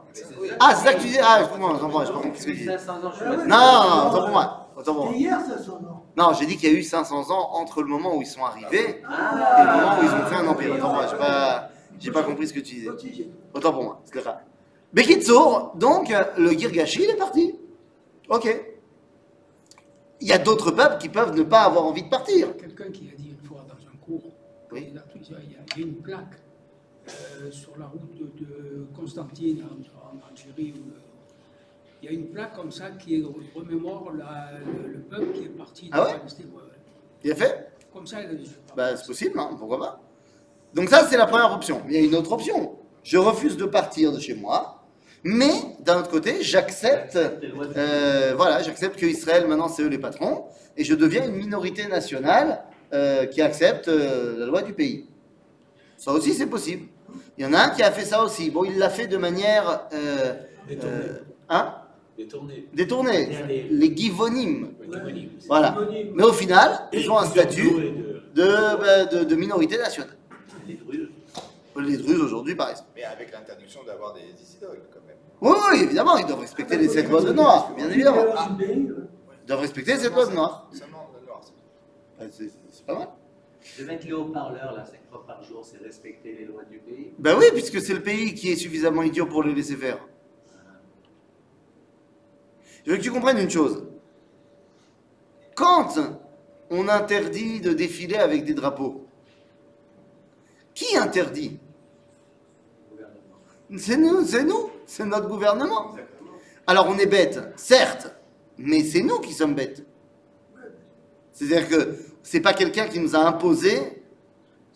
Ah, 0.58 0.74
c'est 0.74 0.86
ça 0.88 0.94
que 0.94 1.00
tu 1.00 1.08
dis 1.08 1.18
Ah, 1.22 1.38
excuse-moi, 1.40 1.78
moi, 1.80 2.04
j'ai 2.04 2.12
pas 2.12 2.18
compris 2.20 2.40
ce 2.40 2.46
que 2.46 2.50
tu 2.50 2.56
dis. 2.56 2.64
500 2.64 2.92
ans, 3.04 3.12
je 3.18 3.24
Ah 3.24 3.36
Non, 3.36 3.46
non, 3.46 3.46
non, 3.46 4.08
autant 4.10 4.20
pour 4.22 4.28
moi. 4.30 4.66
Autant 4.76 4.94
pour 4.94 5.04
moi. 5.06 5.14
Hier, 5.14 5.38
ça, 5.40 5.58
son 5.62 5.80
nom. 5.80 6.02
Non, 6.16 6.32
j'ai 6.38 6.46
dit 6.46 6.56
qu'il 6.56 6.72
y 6.72 6.74
a 6.74 6.78
eu 6.78 6.82
500 6.82 7.30
ans 7.30 7.50
entre 7.54 7.82
le 7.82 7.88
moment 7.88 8.16
où 8.16 8.22
ils 8.22 8.26
sont 8.26 8.44
arrivés 8.44 8.78
et 8.78 9.02
le 9.02 9.08
Ah, 9.08 9.76
moment 9.76 10.00
où 10.00 10.04
ils 10.04 10.22
ont 10.22 10.26
fait 10.26 10.36
un 10.36 10.46
empire. 10.48 10.72
Autant 10.74 10.86
pour 10.86 10.94
moi, 10.94 11.06
j'ai 11.10 11.16
pas, 11.16 11.68
j'ai 12.00 12.10
pas 12.10 12.22
compris 12.24 12.48
ce 12.48 12.52
que 12.54 12.60
tu 12.60 12.74
disais. 12.74 12.90
Autant 13.54 13.72
pour 13.72 13.82
moi, 13.84 14.00
c'est 14.04 14.20
ça. 14.22 14.40
Bekitsour, 14.92 15.72
donc 15.76 16.12
le 16.36 16.50
Girgashi, 16.50 17.04
il 17.04 17.10
est 17.10 17.16
parti. 17.16 17.54
Ok. 18.28 18.64
Il 20.20 20.26
y 20.26 20.32
a 20.32 20.38
d'autres 20.38 20.72
peuples 20.72 20.98
qui 20.98 21.08
peuvent 21.08 21.32
ne 21.36 21.42
pas 21.44 21.60
avoir 21.62 21.84
envie 21.84 22.02
de 22.02 22.08
partir. 22.08 22.56
Quelqu'un 22.56 22.90
qui 22.90 23.08
a 23.12 23.16
dit 23.16 23.30
une 23.40 23.46
fois 23.46 23.58
dans 23.68 23.74
un 23.74 23.96
cours, 24.04 24.32
Oui. 24.72 24.88
il, 24.90 24.98
a, 24.98 25.02
il 25.78 25.84
y 25.84 25.84
a- 25.84 25.84
il 25.84 25.84
y 25.84 25.84
a 25.84 25.86
une 25.86 25.94
plaque 26.02 26.34
euh, 27.08 27.50
sur 27.50 27.78
la 27.78 27.86
route 27.86 28.14
de, 28.18 28.24
de 28.44 28.86
Constantine 28.94 29.62
en, 29.64 30.16
en 30.16 30.30
Algérie. 30.30 30.74
où, 30.76 30.92
il 32.02 32.06
y 32.06 32.08
a 32.08 32.12
une 32.12 32.28
plaque 32.28 32.54
comme 32.54 32.70
ça 32.70 32.90
qui 32.90 33.24
remémore 33.54 34.12
la- 34.16 34.52
le, 34.64 34.88
le 34.92 34.98
peuple 35.00 35.32
qui 35.32 35.44
est 35.44 35.48
parti 35.48 35.88
Ah 35.92 36.04
ouais 36.04 36.12
Palestine. 36.18 36.46
ouais, 36.46 36.62
ouais. 36.62 36.78
Il 37.24 37.32
a 37.32 37.34
fait 37.34 37.70
Comme 37.92 38.06
ça, 38.06 38.20
il 38.22 38.30
a 38.30 38.34
dit. 38.34 38.50
Bah, 38.76 38.96
c'est 38.96 39.06
possible, 39.06 39.38
hein, 39.38 39.50
pourquoi 39.58 39.78
pas. 39.78 40.00
Donc 40.74 40.88
ça, 40.90 41.06
c'est 41.08 41.16
la 41.16 41.26
première 41.26 41.52
option. 41.52 41.82
Il 41.88 41.94
y 41.94 41.96
a 41.96 42.00
une 42.00 42.14
autre 42.14 42.30
option. 42.32 42.76
Je 43.02 43.16
refuse 43.16 43.56
de 43.56 43.64
partir 43.64 44.12
de 44.12 44.20
chez 44.20 44.34
moi, 44.34 44.84
mais 45.24 45.50
d'un 45.80 45.98
autre 46.00 46.10
côté, 46.10 46.42
j'accepte, 46.42 47.16
euh, 47.16 48.34
voilà, 48.36 48.62
j'accepte 48.62 48.96
que 48.98 49.06
Israël 49.06 49.46
maintenant 49.48 49.68
c'est 49.68 49.82
eux 49.82 49.88
les 49.88 49.98
patrons, 49.98 50.44
et 50.76 50.84
je 50.84 50.94
deviens 50.94 51.26
une 51.26 51.34
minorité 51.36 51.88
nationale 51.88 52.62
euh, 52.92 53.24
qui 53.26 53.40
accepte 53.40 53.88
euh, 53.88 54.38
la 54.38 54.46
loi 54.46 54.62
du 54.62 54.74
pays. 54.74 55.06
Ça 55.98 56.12
aussi, 56.12 56.32
c'est 56.32 56.46
possible. 56.46 56.86
Il 57.36 57.44
y 57.44 57.46
en 57.46 57.52
a 57.52 57.58
un 57.64 57.68
qui 57.70 57.82
a 57.82 57.90
fait 57.92 58.04
ça 58.04 58.22
aussi. 58.24 58.50
Bon, 58.50 58.64
il 58.64 58.78
l'a 58.78 58.88
fait 58.88 59.06
de 59.08 59.16
manière, 59.16 59.86
euh, 59.92 60.34
euh, 60.70 61.18
hein, 61.48 61.74
Détourné. 62.16 62.68
détournée. 62.72 63.28
Les- 63.46 63.68
Les 63.68 63.96
givonimes. 63.96 64.72
Voilà. 65.46 65.76
Mais 66.14 66.22
au 66.24 66.32
final, 66.32 66.88
ils 66.92 67.10
ont 67.10 67.18
un 67.18 67.26
statut 67.26 67.68
Et 67.68 67.90
de- 67.90 68.42
de, 68.42 68.76
bah, 68.80 69.04
de, 69.06 69.24
de 69.24 69.34
minorité 69.36 69.76
nationale. 69.76 70.16
les 70.66 70.74
Druzes. 70.74 71.08
Les 71.80 71.96
Druzes 71.96 72.20
aujourd'hui, 72.22 72.54
par 72.56 72.70
exemple. 72.70 72.88
Mais 72.96 73.04
avec 73.04 73.30
l'interdiction 73.32 73.80
d'avoir 73.84 74.12
des 74.14 74.20
idoles, 74.56 74.82
quand 74.92 75.00
même. 75.06 75.16
Oui, 75.40 75.56
oui, 75.72 75.84
évidemment, 75.84 76.16
ils 76.16 76.26
doivent 76.26 76.40
respecter 76.40 76.76
les 76.76 76.88
sept 76.88 77.08
lois 77.08 77.22
de 77.22 77.32
Noir, 77.32 77.72
bien 77.76 77.88
évidemment. 77.88 78.24
Ah. 78.36 78.48
Ils 78.60 79.46
doivent 79.46 79.60
respecter 79.60 79.92
les 79.94 80.00
sept 80.00 80.12
lois 80.12 80.26
de 80.26 80.34
Noir. 80.34 80.68
Seulement 80.72 81.08
le 81.20 81.26
noir. 81.26 81.40
c'est- 82.20 82.32
C'est 82.44 82.50
c'est 82.72 82.84
pas 82.86 82.94
mal. 82.98 83.08
De 83.78 83.84
mettre 83.84 84.06
les 84.06 84.12
haut-parleurs, 84.12 84.72
là, 84.72 84.84
5 84.84 84.98
fois 85.10 85.26
par 85.26 85.42
jour, 85.42 85.64
c'est 85.64 85.78
respecter 85.78 86.32
les 86.32 86.44
lois 86.44 86.64
du 86.64 86.78
pays. 86.78 87.12
Ben 87.18 87.36
oui, 87.38 87.46
puisque 87.52 87.80
c'est 87.80 87.94
le 87.94 88.02
pays 88.02 88.34
qui 88.34 88.50
est 88.50 88.56
suffisamment 88.56 89.02
idiot 89.02 89.26
pour 89.26 89.42
le 89.42 89.52
laisser 89.52 89.76
faire. 89.76 89.98
Je 92.84 92.90
veux 92.92 92.96
que 92.96 93.02
tu 93.02 93.10
comprennes 93.10 93.38
une 93.38 93.50
chose. 93.50 93.86
Quand 95.54 95.98
on 96.70 96.88
interdit 96.88 97.60
de 97.60 97.72
défiler 97.72 98.16
avec 98.16 98.44
des 98.44 98.54
drapeaux, 98.54 99.06
qui 100.74 100.96
interdit? 100.96 101.58
C'est 103.76 103.96
nous, 103.96 104.24
c'est 104.24 104.44
nous, 104.44 104.70
c'est 104.86 105.04
notre 105.04 105.28
gouvernement. 105.28 105.94
Alors 106.66 106.86
on 106.88 106.96
est 106.96 107.06
bête, 107.06 107.40
certes, 107.56 108.14
mais 108.56 108.82
c'est 108.82 109.02
nous 109.02 109.18
qui 109.18 109.32
sommes 109.32 109.54
bêtes. 109.54 109.84
C'est-à-dire 111.32 111.68
que 111.68 111.96
c'est 112.30 112.40
pas 112.40 112.52
quelqu'un 112.52 112.86
qui 112.88 112.98
nous 112.98 113.16
a 113.16 113.20
imposé, 113.20 114.02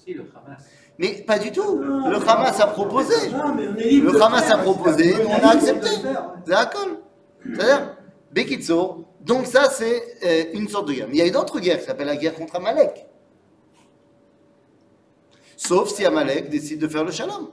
Si, 0.03 0.15
le 0.15 0.23
Hamas. 0.35 0.63
mais 0.99 1.23
pas 1.27 1.39
du 1.39 1.53
tout. 1.53 1.79
Le 1.79 2.17
Hamas 2.29 2.59
a 2.61 2.67
proposé. 2.69 3.29
Non, 3.31 3.55
mais 3.55 3.69
on 3.69 3.77
est 3.77 3.89
libre 3.89 4.13
Le 4.13 4.19
de 4.19 4.23
Hamas 4.23 4.45
faire. 4.45 4.59
a 4.59 4.63
proposé, 4.63 5.15
On 5.17 5.31
on 5.31 5.49
a 5.49 5.53
accepté. 5.53 5.89
D'accord 6.47 6.89
C'est-à-dire, 7.45 7.97
Bekitso, 8.33 9.05
donc 9.21 9.47
ça 9.47 9.69
c'est 9.71 10.03
euh, 10.25 10.45
une 10.55 10.67
sorte 10.69 10.89
de 10.89 10.95
guerre. 10.95 11.07
Mais 11.09 11.17
il 11.17 11.19
y 11.19 11.23
a 11.23 11.27
une 11.27 11.37
autre 11.37 11.61
guerre 11.61 11.79
qui 11.79 11.85
s'appelle 11.85 12.07
la 12.07 12.17
guerre 12.17 12.35
contre 12.35 12.57
Amalek. 12.57 13.07
Sauf 15.57 15.91
si 15.95 16.05
Amalek 16.07 16.49
décide 16.49 16.81
de 16.81 16.89
faire 16.89 17.05
le 17.05 17.13
shalom. 17.13 17.49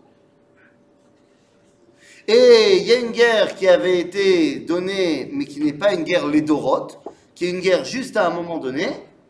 Et 2.27 2.77
il 2.77 2.88
y 2.88 2.94
a 2.94 3.00
une 3.00 3.12
guerre 3.12 3.56
qui 3.56 3.68
avait 3.68 4.00
été 4.00 4.60
donnée, 4.60 5.29
mais 5.34 5.46
qui 5.46 5.60
n'est 5.62 5.74
pas 5.74 5.94
une 5.94 6.03
guerre 6.03 6.25
lédorote, 6.27 7.00
qui 7.36 7.46
est 7.46 7.50
une 7.50 7.60
guerre 7.60 7.84
juste 7.84 8.15
à 8.18 8.27
un 8.27 8.29
moment 8.29 8.58
donné, 8.60 8.88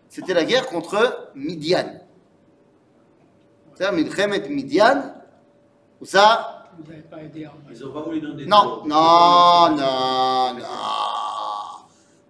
c'était 0.09 0.33
la 0.33 0.43
guerre 0.43 0.65
contre 0.67 1.29
Midian. 1.35 2.01
C'est-à-dire 3.75 4.03
Milchemet 4.03 4.49
Midian, 4.49 5.13
où 6.01 6.05
ça, 6.05 6.65
Vous 6.77 6.89
n'avez 6.91 7.03
pas 7.03 7.21
aidé 7.21 7.45
à 7.45 7.51
Ils 7.69 7.85
ont 7.85 7.93
pas 7.93 8.01
voulu 8.01 8.19
donner 8.19 8.43
de 8.43 8.49
non, 8.49 8.83
non, 8.85 9.69
non, 9.75 10.53
non. 10.55 10.65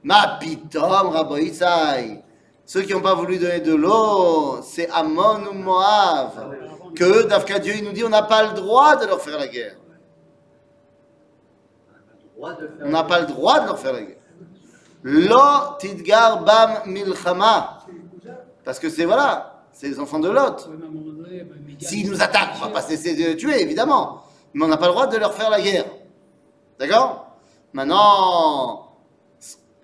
Ma 0.03 0.37
pitom, 0.39 1.09
Rabbi 1.09 1.43
Isai. 1.43 2.23
Ceux 2.65 2.81
qui 2.83 2.93
n'ont 2.93 3.01
pas 3.01 3.15
voulu 3.15 3.39
donner 3.39 3.61
de 3.61 3.73
l'eau, 3.73 4.61
c'est 4.61 4.89
Ammon 4.91 5.47
ou 5.49 5.53
Moab. 5.53 6.55
Que 6.95 7.27
Dafka 7.27 7.59
Dieu, 7.59 7.73
il 7.77 7.83
nous 7.85 7.93
dit 7.93 8.03
on 8.03 8.09
n'a 8.09 8.23
pas 8.23 8.43
le 8.43 8.53
droit 8.53 8.95
de 8.95 9.05
leur 9.07 9.21
faire 9.21 9.39
la 9.39 9.47
guerre. 9.47 9.75
On 12.81 12.89
n'a 12.89 13.03
pas 13.03 13.21
le 13.21 13.25
droit 13.27 13.59
de 13.61 13.65
leur 13.65 13.79
faire 13.79 13.93
la 13.93 14.01
guerre. 14.01 14.17
Lo 15.03 15.77
tidgar 15.79 16.43
bam 16.43 16.81
milchama. 16.85 17.85
Parce 18.63 18.79
que 18.79 18.89
c'est 18.89 19.05
voilà, 19.05 19.63
c'est 19.71 19.87
les 19.87 19.99
enfants 19.99 20.19
de 20.19 20.29
Lot. 20.29 20.69
S'ils 21.79 22.09
nous 22.09 22.21
attaquent, 22.21 22.55
on 22.57 22.65
va 22.65 22.67
pas 22.69 22.81
cesser 22.81 23.15
de 23.15 23.29
les 23.29 23.37
tuer, 23.37 23.61
évidemment. 23.61 24.23
Mais 24.53 24.65
on 24.65 24.67
n'a 24.67 24.77
pas 24.77 24.87
le 24.87 24.91
droit 24.91 25.07
de 25.07 25.17
leur 25.17 25.33
faire 25.33 25.49
la 25.49 25.61
guerre. 25.61 25.85
D'accord? 26.77 27.27
Maintenant, 27.73 28.95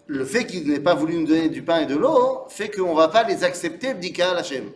le 0.07 0.25
fait 0.25 0.45
qu'ils 0.45 0.67
n'aient 0.67 0.79
pas 0.79 0.95
voulu 0.95 1.17
nous 1.17 1.27
donner 1.27 1.49
du 1.49 1.63
pain 1.63 1.79
et 1.79 1.85
de 1.85 1.95
l'eau 1.95 2.45
fait 2.49 2.69
qu'on 2.69 2.91
ne 2.91 2.97
va 2.97 3.07
pas 3.07 3.23
les 3.23 3.43
accepter, 3.43 3.93
Bdika 3.93 4.33
Lachem. 4.33 4.71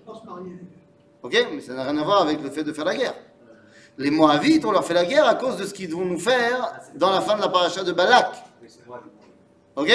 Ok? 1.21 1.47
Mais 1.53 1.61
ça 1.61 1.73
n'a 1.73 1.83
rien 1.83 1.97
à 1.97 2.03
voir 2.03 2.21
avec 2.21 2.41
le 2.41 2.49
fait 2.49 2.63
de 2.63 2.71
faire 2.71 2.85
la 2.85 2.95
guerre. 2.95 3.15
Les 3.97 4.11
Moavites, 4.11 4.63
on 4.63 4.71
leur 4.71 4.85
fait 4.85 4.93
la 4.93 5.05
guerre 5.05 5.27
à 5.27 5.35
cause 5.35 5.57
de 5.57 5.65
ce 5.65 5.73
qu'ils 5.73 5.93
vont 5.93 6.05
nous 6.05 6.19
faire 6.19 6.71
dans 6.95 7.11
la 7.11 7.19
fin 7.21 7.35
de 7.35 7.41
la 7.41 7.49
paracha 7.49 7.83
de 7.83 7.91
Balak. 7.91 8.31
Ok? 9.75 9.91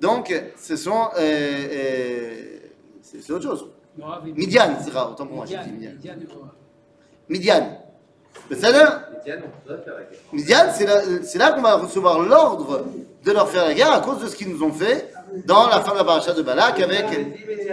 Donc, 0.00 0.32
ce 0.56 0.76
sont. 0.76 1.08
euh, 1.18 1.20
euh, 1.20 2.58
c'est 3.02 3.32
autre 3.32 3.42
chose. 3.44 3.66
Midian, 4.24 4.76
c'est 4.82 4.92
rare, 4.92 5.10
autant 5.12 5.26
pour 5.26 5.36
moi, 5.36 5.46
j'ai 5.46 5.58
dit 5.58 5.72
Midian, 5.72 5.90
Midian. 5.92 6.14
Midian. 7.28 7.60
Midian. 7.60 7.76
C'est 8.50 8.72
là. 8.72 9.08
Midian, 10.32 11.52
qu'on 11.54 11.60
va 11.62 11.76
recevoir 11.76 12.20
l'ordre 12.20 12.86
de 13.24 13.32
leur 13.32 13.48
faire 13.48 13.66
la 13.66 13.74
guerre 13.74 13.92
à 13.92 14.00
cause 14.00 14.22
de 14.22 14.26
ce 14.26 14.36
qu'ils 14.36 14.48
nous 14.48 14.62
ont 14.62 14.72
fait 14.72 15.12
dans 15.44 15.68
la 15.68 15.80
fin 15.80 15.92
de 15.92 15.98
la 15.98 16.04
paracha 16.04 16.32
de 16.32 16.42
Balak 16.42 16.80
avec 16.80 17.04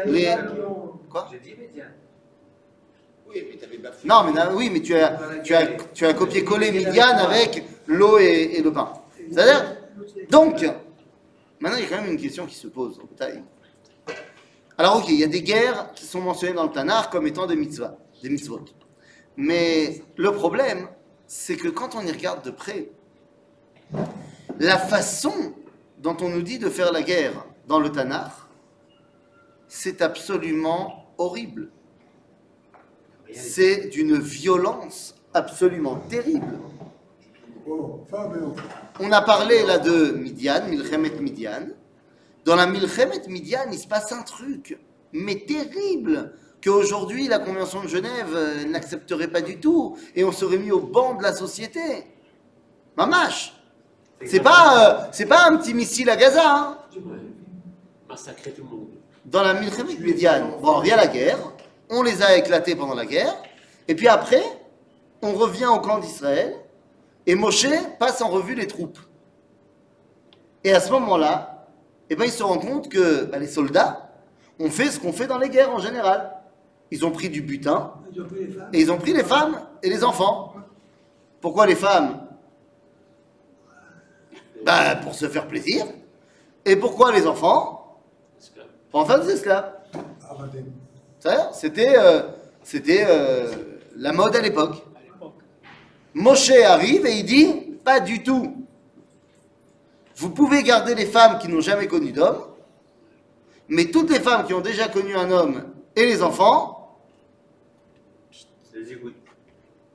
les. 0.05 0.35
Quoi? 1.09 1.29
J'ai 1.31 1.39
dit 1.39 1.55
bafoué. 3.77 4.07
Non, 4.09 4.23
mais 4.23 4.41
oui, 4.53 4.69
mais 4.71 4.81
tu 4.81 4.95
as, 4.95 5.17
tu 5.43 5.53
as, 5.55 5.67
tu 5.93 6.05
as 6.05 6.13
copié-collé 6.13 6.71
Midian 6.71 7.17
avec 7.17 7.63
l'eau 7.87 8.17
et, 8.19 8.57
et 8.57 8.61
le 8.61 8.73
pain. 8.73 8.91
C'est-à-dire 9.31 9.77
Donc, 10.29 10.65
maintenant, 11.59 11.77
il 11.77 11.83
y 11.83 11.85
a 11.85 11.89
quand 11.89 12.01
même 12.01 12.11
une 12.11 12.21
question 12.21 12.45
qui 12.45 12.55
se 12.55 12.67
pose. 12.67 12.99
Alors, 14.77 14.97
ok, 14.97 15.05
il 15.09 15.19
y 15.19 15.23
a 15.23 15.27
des 15.27 15.41
guerres 15.41 15.91
qui 15.95 16.05
sont 16.05 16.21
mentionnées 16.21 16.53
dans 16.53 16.65
le 16.65 16.71
Tanakh 16.71 17.09
comme 17.09 17.27
étant 17.27 17.47
des 17.47 17.55
mitzvahs, 17.55 17.97
des 18.21 18.29
mitzvot. 18.29 18.65
Mais 19.35 20.03
le 20.15 20.31
problème, 20.31 20.87
c'est 21.25 21.57
que 21.57 21.67
quand 21.67 21.95
on 21.95 22.01
y 22.01 22.11
regarde 22.11 22.43
de 22.45 22.51
près, 22.51 22.89
la 24.59 24.77
façon 24.77 25.53
dont 25.99 26.17
on 26.21 26.29
nous 26.29 26.41
dit 26.41 26.59
de 26.59 26.69
faire 26.69 26.91
la 26.91 27.01
guerre 27.01 27.45
dans 27.67 27.79
le 27.79 27.91
Tanakh, 27.91 28.31
c'est 29.67 30.01
absolument 30.01 31.11
horrible. 31.17 31.69
C'est 33.33 33.89
d'une 33.89 34.17
violence 34.17 35.15
absolument 35.33 35.97
terrible. 36.09 36.59
Oh, 36.59 36.69
femme 36.69 36.69
et 36.69 36.85
enfant. 36.85 37.56
On 38.99 39.11
a 39.11 39.21
parlé 39.21 39.63
là 39.63 39.77
de 39.77 40.11
Midian, 40.11 40.67
Milchemet 40.67 41.11
Midian. 41.19 41.67
Dans 42.45 42.55
la 42.55 42.65
Milchemet 42.65 43.27
Midian, 43.27 43.65
il 43.71 43.77
se 43.77 43.87
passe 43.87 44.11
un 44.11 44.21
truc, 44.21 44.79
mais 45.11 45.35
terrible, 45.45 46.33
qu'aujourd'hui 46.63 47.27
la 47.27 47.39
Convention 47.39 47.83
de 47.83 47.87
Genève 47.87 48.33
euh, 48.33 48.65
n'accepterait 48.65 49.27
pas 49.27 49.41
du 49.41 49.59
tout, 49.59 49.97
et 50.15 50.23
on 50.23 50.31
serait 50.31 50.57
mis 50.57 50.71
au 50.71 50.79
banc 50.79 51.15
de 51.15 51.23
la 51.23 51.33
société. 51.33 52.05
Mamache 52.95 53.53
C'est 54.25 54.39
pas, 54.39 55.03
euh, 55.03 55.07
c'est 55.11 55.25
pas 55.25 55.47
un 55.47 55.57
petit 55.57 55.73
missile 55.73 56.09
à 56.09 56.15
Gaza, 56.15 56.43
hein 56.45 56.77
Massacrer 58.07 58.51
tout 58.51 58.63
le 58.63 58.69
monde. 58.77 58.87
dans 59.25 59.43
la 59.43 59.53
Milchemet 59.53 59.97
Midian, 59.99 60.57
bon, 60.61 60.81
il 60.83 60.87
y 60.87 60.91
a 60.91 60.95
la 60.95 61.07
guerre, 61.07 61.37
on 61.89 62.01
les 62.01 62.21
a 62.21 62.37
éclatés 62.37 62.75
pendant 62.75 62.95
la 62.95 63.05
guerre, 63.05 63.35
et 63.89 63.95
puis 63.95 64.07
après, 64.07 64.43
on 65.21 65.33
revient 65.33 65.65
au 65.67 65.79
camp 65.79 65.99
d'Israël, 65.99 66.55
et 67.27 67.35
Moshe 67.35 67.67
passe 67.99 68.21
en 68.21 68.29
revue 68.29 68.55
les 68.55 68.65
troupes. 68.65 68.99
Et 70.63 70.73
à 70.73 70.79
ce 70.79 70.89
moment-là, 70.91 71.67
eh 72.09 72.15
ben, 72.15 72.23
il 72.23 72.31
se 72.31 72.41
rend 72.41 72.57
compte 72.57 72.89
que 72.89 73.25
bah, 73.25 73.37
les 73.37 73.47
soldats 73.47 74.09
ont 74.59 74.71
fait 74.71 74.85
ce 74.89 74.99
qu'on 74.99 75.13
fait 75.13 75.27
dans 75.27 75.37
les 75.37 75.49
guerres 75.49 75.71
en 75.71 75.79
général. 75.79 76.31
Ils 76.89 77.05
ont 77.05 77.11
pris 77.11 77.29
du 77.29 77.41
butin, 77.41 77.93
et 78.71 78.79
ils 78.79 78.91
ont 78.91 78.97
pris 78.97 79.13
les 79.13 79.23
femmes 79.23 79.59
et 79.83 79.89
les 79.89 80.03
enfants. 80.05 80.53
Pourquoi 81.41 81.67
les 81.67 81.75
femmes? 81.75 82.21
Bah, 84.65 84.95
Pour 84.95 85.13
se 85.13 85.27
faire 85.27 85.47
plaisir. 85.47 85.85
Et 86.65 86.77
pourquoi 86.77 87.11
les 87.11 87.27
enfants? 87.27 87.99
Pour 88.89 89.01
en 89.01 89.05
faire 89.05 89.19
des 89.19 89.33
esclaves. 89.33 89.73
Abadim. 90.29 90.63
Ça, 91.19 91.51
C'était 91.53 91.97
euh, 91.97 92.21
c'était, 92.63 93.05
euh, 93.07 93.51
la 93.97 94.13
mode 94.13 94.35
à 94.35 94.41
l'époque. 94.41 94.86
Moshe 96.17 96.49
arrive 96.49 97.05
et 97.05 97.19
il 97.19 97.25
dit 97.25 97.53
pas 97.83 97.99
du 97.99 98.23
tout. 98.23 98.65
Vous 100.15 100.31
pouvez 100.31 100.63
garder 100.63 100.95
les 100.95 101.05
femmes 101.05 101.37
qui 101.37 101.47
n'ont 101.47 101.61
jamais 101.61 101.85
connu 101.87 102.11
d'homme, 102.11 102.43
mais 103.69 103.85
toutes 103.91 104.09
les 104.09 104.19
femmes 104.19 104.45
qui 104.47 104.53
ont 104.55 104.61
déjà 104.61 104.87
connu 104.87 105.15
un 105.15 105.29
homme 105.29 105.71
et 105.95 106.07
les 106.07 106.23
enfants, 106.23 106.97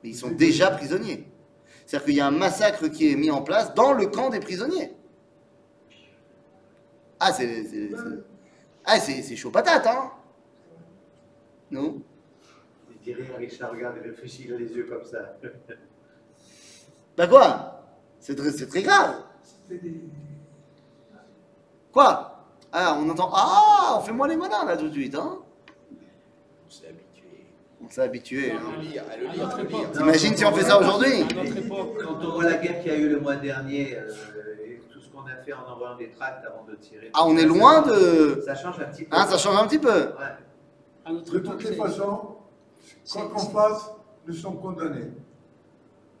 ils 0.01 0.15
sont 0.15 0.29
déjà 0.31 0.71
prisonniers. 0.71 1.27
C'est-à-dire 1.85 2.05
qu'il 2.05 2.15
y 2.15 2.21
a 2.21 2.27
un 2.27 2.31
massacre 2.31 2.87
qui 2.87 3.11
est 3.11 3.15
mis 3.15 3.29
en 3.29 3.41
place 3.41 3.73
dans 3.73 3.91
le 3.91 4.07
camp 4.07 4.29
des 4.29 4.39
prisonniers. 4.39 4.93
Ah, 7.19 7.33
c'est 7.33 7.65
ah, 8.85 9.35
chaud 9.35 9.51
patate, 9.51 9.87
hein 9.87 10.11
Non 11.69 12.01
Il 12.91 12.99
dirait 12.99 13.29
à 13.35 13.37
Richard, 13.37 13.71
regarde, 13.71 13.97
il 14.01 14.09
réfléchit, 14.09 14.45
il 14.45 14.53
a 14.53 14.57
les 14.57 14.71
yeux 14.71 14.85
comme 14.85 15.03
ça. 15.03 15.37
Bah 17.17 17.27
quoi? 17.27 17.81
C'est 18.19 18.35
très, 18.69 18.81
grave. 18.81 19.15
Quoi? 21.91 22.45
Ah, 22.71 22.97
on 22.99 23.09
entend. 23.09 23.29
Ah, 23.33 23.97
on 23.97 24.01
fait 24.01 24.13
moins 24.13 24.27
les 24.27 24.35
malins 24.35 24.65
là 24.65 24.77
tout 24.77 24.87
de 24.87 24.93
suite, 24.93 25.13
hein 25.13 25.39
On 26.65 26.69
s'est 26.71 26.87
habitué. 26.87 27.45
On 27.85 27.89
s'est 27.89 28.01
habitué. 28.01 28.51
Hein. 28.51 28.59
le 28.77 28.81
lire, 28.81 29.03
lire. 29.37 29.91
T'imagines 29.91 30.35
si 30.35 30.45
on 30.45 30.53
fait 30.53 30.63
ça 30.63 30.79
aujourd'hui? 30.79 31.21
À 31.21 31.43
notre 31.43 31.57
époque, 31.57 32.03
Quand 32.03 32.17
on 32.25 32.31
voit 32.31 32.45
la 32.45 32.57
guerre 32.57 32.81
qu'il 32.81 32.91
y 32.91 32.95
a 32.95 32.97
eu 32.97 33.09
le 33.09 33.19
mois 33.19 33.35
dernier, 33.35 33.95
euh, 33.97 34.65
et 34.65 34.81
tout 34.91 34.99
ce 34.99 35.09
qu'on 35.09 35.27
a 35.27 35.35
fait 35.45 35.53
en 35.53 35.67
envoyant 35.71 35.97
des 35.97 36.09
tracts 36.09 36.43
avant 36.45 36.63
de 36.63 36.75
tirer. 36.75 37.11
Ah, 37.13 37.25
on 37.27 37.37
est 37.37 37.45
loin 37.45 37.81
de. 37.83 38.41
Ça 38.45 38.55
change 38.55 38.79
un 38.79 38.85
petit 38.85 39.03
peu. 39.03 39.15
Hein, 39.15 39.27
ça 39.27 39.37
change 39.37 39.57
un 39.57 39.67
petit 39.67 39.79
peu. 39.79 39.89
Ouais. 39.89 40.37
à 41.05 41.11
notre 41.11 41.31
De 41.31 41.39
toutes 41.39 41.63
les 41.63 41.75
façons, 41.75 42.37
quoi 43.11 43.29
qu'on 43.33 43.39
fasse, 43.39 43.91
nous 44.25 44.33
sommes 44.33 44.59
condamnés. 44.59 45.11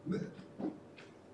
Mais, 0.05 0.17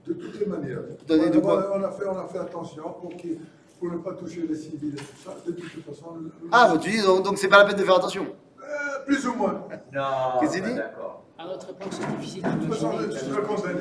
de 0.10 0.14
toutes 0.16 0.40
les 0.40 0.46
manières. 0.46 0.80
On, 1.10 1.42
quoi 1.42 1.62
a, 1.76 1.78
on 1.80 1.84
a 1.84 1.92
fait, 1.92 2.06
on 2.08 2.18
a 2.18 2.28
fait 2.28 2.40
attention 2.40 2.84
pour, 3.00 3.16
qu'il- 3.16 3.40
pour 3.80 3.92
ne 3.92 3.98
pas 3.98 4.14
toucher 4.14 4.46
les 4.50 4.56
civils 4.56 4.94
et 4.94 4.98
tout 4.98 5.04
ça. 5.24 5.32
De 5.46 5.52
toute 5.52 5.86
façon, 5.86 6.16
nous- 6.20 6.32
Ah, 6.52 6.70
bah 6.74 6.80
tu 6.82 6.90
dis 6.90 7.02
donc 7.02 7.24
donc 7.24 7.38
c'est 7.38 7.48
pas 7.48 7.60
la 7.60 7.66
peine 7.66 7.78
de 7.78 7.84
faire 7.84 7.96
attention. 7.98 8.26
Euh, 8.60 9.06
plus 9.06 9.26
ou 9.28 9.34
moins. 9.36 9.64
Non, 9.94 10.02
Qu'est-ce 10.40 10.54
qu'il 10.54 10.62
pas 10.64 10.70
dit 10.70 10.76
d'accord. 10.76 11.24
À 11.38 11.46
notre 11.48 11.70
époque, 11.70 11.88
c'est 11.92 12.18
difficile 12.18 12.44
De 12.44 12.50
toute 12.66 12.74
façon, 12.74 12.92
seras 13.18 13.42
condamné. 13.42 13.80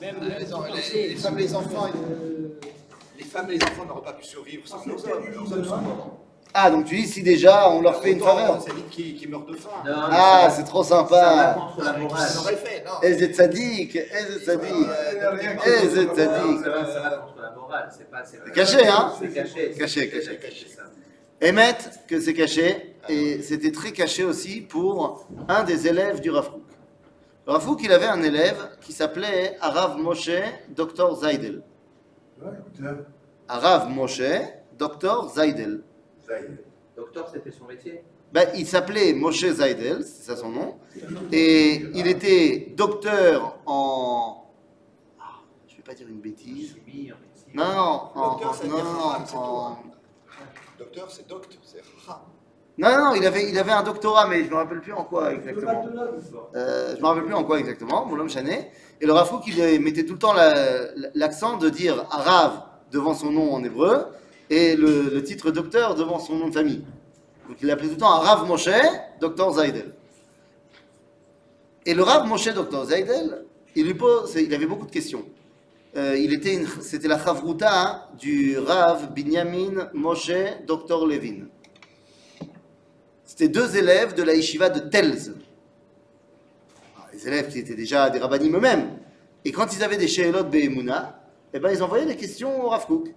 Même 0.00 0.16
Les, 0.20 0.44
vous 0.62 0.62
les- 0.64 0.72
pensez, 0.72 1.08
les 1.08 1.14
femmes, 1.16 1.36
les 1.36 1.54
enfants, 1.54 1.86
euh, 1.86 2.48
les 3.18 3.24
femmes 3.24 3.50
et 3.50 3.58
les 3.58 3.62
enfants 3.62 3.84
n'auraient 3.86 4.02
pas 4.02 4.12
pu 4.14 4.24
survivre 4.24 4.66
sans 4.66 4.78
hommes 5.52 5.64
sont 5.64 5.76
morts. 5.80 6.18
Ah, 6.54 6.70
donc 6.70 6.86
tu 6.86 6.96
dis 6.96 7.06
si 7.06 7.22
déjà 7.22 7.68
on 7.70 7.82
leur 7.82 8.00
fait 8.02 8.12
une 8.12 8.20
faveur. 8.20 8.62
C'est 8.62 8.72
vite 8.72 8.88
qui, 8.90 9.14
qui 9.14 9.26
meurt 9.28 9.46
de 9.48 9.54
faim. 9.56 9.68
Non, 9.84 9.92
mais 9.92 10.02
Ah, 10.10 10.46
ça 10.48 10.56
c'est 10.56 10.64
trop 10.64 10.82
Ça 10.82 11.02
va 11.02 11.08
sympa. 11.08 11.54
contre 11.74 11.84
la 11.84 11.98
morale. 11.98 12.28
Ils 12.30 12.36
l'auraient 12.36 12.56
fait, 12.56 12.84
non. 12.84 12.92
Eh, 13.02 13.18
c'est 13.18 13.34
sadique, 13.34 13.96
eh, 13.96 14.06
c'est 14.10 14.44
sadique? 14.44 14.70
Eh, 14.72 15.88
c'est 15.88 16.06
Non, 16.06 16.14
sadique? 16.14 16.64
ça 16.64 16.70
va, 16.70 16.86
ça 16.86 17.00
va 17.00 17.10
contre 17.18 17.42
la 17.42 17.50
morale. 17.50 17.88
C'est 17.96 18.10
pas. 18.10 18.24
C'est 18.24 18.52
caché, 18.52 18.86
hein? 18.88 19.12
C'est 19.20 19.28
caché. 19.34 19.70
Caché, 19.78 20.00
C'est 20.00 20.08
caché, 20.08 20.38
caché, 20.38 20.66
ça. 20.68 20.82
Émettre 21.42 21.90
que 22.08 22.18
c'est 22.20 22.32
caché, 22.32 22.96
et 23.10 23.42
c'était 23.42 23.70
très 23.72 23.92
caché 23.92 24.24
aussi 24.24 24.62
pour 24.62 25.26
un 25.48 25.62
des 25.64 25.86
élèves 25.86 26.20
du 26.22 26.30
Rav 26.30 26.50
Kook. 26.50 26.62
Le 27.46 27.52
Rav 27.52 27.66
Kook, 27.66 27.80
il 27.82 27.92
avait 27.92 28.06
un 28.06 28.22
élève 28.22 28.70
qui 28.80 28.92
s'appelait 28.94 29.58
Arav 29.60 29.98
Moshe 29.98 30.30
Dr 30.70 31.16
Zaidel. 31.16 31.62
Ouais, 32.40 32.52
tiens, 32.74 32.96
Arav 33.46 33.90
Moshe 33.90 34.22
Dr 34.78 35.28
Zaidel. 35.34 35.82
Docteur, 36.96 37.28
c'était 37.32 37.50
son 37.50 37.66
métier. 37.66 38.02
Ben, 38.32 38.48
il 38.56 38.66
s'appelait 38.66 39.12
Moshe 39.12 39.44
Zaidel, 39.46 40.02
c'est 40.02 40.22
ça 40.24 40.36
son 40.36 40.48
nom, 40.48 40.76
et 41.30 41.74
il 41.94 42.06
était 42.08 42.72
docteur 42.76 43.58
en... 43.66 44.46
Ah, 45.20 45.24
je 45.68 45.76
vais 45.76 45.82
pas 45.82 45.94
dire 45.94 46.08
une 46.08 46.20
bêtise. 46.20 46.74
Chimie, 46.74 47.12
en 47.12 47.16
médecine. 47.20 47.52
Non, 47.54 47.64
non, 47.64 48.00
en, 48.14 48.30
Docteur, 48.32 48.52
veut 48.54 48.68
non, 48.68 48.82
non, 48.82 49.12
c'est 49.26 49.36
en-. 49.36 49.78
Docteur, 50.78 51.10
c'est 51.10 51.28
docte, 51.28 51.56
c'est 51.62 51.82
ra. 52.06 52.26
non, 52.78 52.88
non, 52.98 53.14
il 53.14 53.24
avait, 53.26 53.48
il 53.48 53.56
avait 53.58 53.72
un 53.72 53.82
doctorat, 53.84 54.26
mais 54.26 54.44
je 54.44 54.50
me 54.50 54.56
rappelle 54.56 54.80
plus 54.80 54.92
en 54.92 55.04
quoi 55.04 55.32
exactement. 55.32 55.86
Euh, 56.56 56.94
je 56.96 57.00
me 57.00 57.06
rappelle 57.06 57.24
plus 57.24 57.34
en 57.34 57.44
quoi 57.44 57.58
exactement, 57.60 58.04
mon 58.06 58.18
homme 58.18 58.28
Chanet. 58.28 58.70
Et 59.00 59.06
le 59.06 59.12
Rav 59.12 59.28
Kook, 59.30 59.46
il 59.46 59.80
mettait 59.80 60.04
tout 60.04 60.14
le 60.14 60.18
temps 60.18 60.32
la- 60.34 60.88
l'accent 61.14 61.56
de 61.58 61.68
dire 61.70 62.04
Arav 62.10 62.62
devant 62.90 63.14
son 63.14 63.30
nom 63.30 63.54
en 63.54 63.62
hébreu 63.62 64.06
et 64.50 64.76
le, 64.76 65.22
titre 65.22 65.50
docteur 65.50 65.94
devant 65.94 66.18
son 66.18 66.36
nom 66.36 66.48
de 66.48 66.54
famille. 66.54 66.84
Donc 67.48 67.58
il 67.60 67.66
l'appelait 67.66 67.88
tout 67.88 67.94
le 67.94 68.00
temps 68.00 68.18
Rav 68.18 68.46
Moshe, 68.46 68.68
Dr 69.20 69.52
Zaydel. 69.52 69.92
Et 71.84 71.94
le 71.94 72.02
Rav 72.02 72.26
Moshe, 72.26 72.48
Dr 72.48 72.86
Zaydel, 72.86 73.44
il, 73.74 73.86
lui 73.86 73.94
pose, 73.94 74.34
il 74.36 74.52
avait 74.54 74.66
beaucoup 74.66 74.86
de 74.86 74.90
questions. 74.90 75.24
Euh, 75.96 76.16
il 76.18 76.34
était 76.34 76.60
c'était 76.82 77.08
la 77.08 77.18
Chavruta 77.18 78.10
du 78.18 78.58
Rav 78.58 79.12
Binyamin 79.12 79.88
Moshe, 79.94 80.32
Dr 80.66 81.06
Levin. 81.06 81.46
C'était 83.24 83.48
deux 83.48 83.76
élèves 83.76 84.14
de 84.14 84.22
la 84.22 84.34
yeshiva 84.34 84.70
de 84.70 84.80
Telz. 84.80 85.34
Alors, 86.96 87.08
Les 87.12 87.26
élèves 87.26 87.48
qui 87.50 87.58
étaient 87.58 87.74
déjà 87.74 88.08
des 88.08 88.18
rabbinim 88.18 88.56
eux-mêmes. 88.56 88.98
Et 89.44 89.52
quand 89.52 89.74
ils 89.76 89.82
avaient 89.82 89.96
des 89.96 90.08
Sheelot 90.08 90.44
Behemuna, 90.44 91.20
eh 91.52 91.58
ben, 91.58 91.70
ils 91.70 91.82
envoyaient 91.82 92.06
des 92.06 92.16
questions 92.16 92.64
au 92.64 92.68
Rav 92.68 92.86
Kook. 92.86 93.14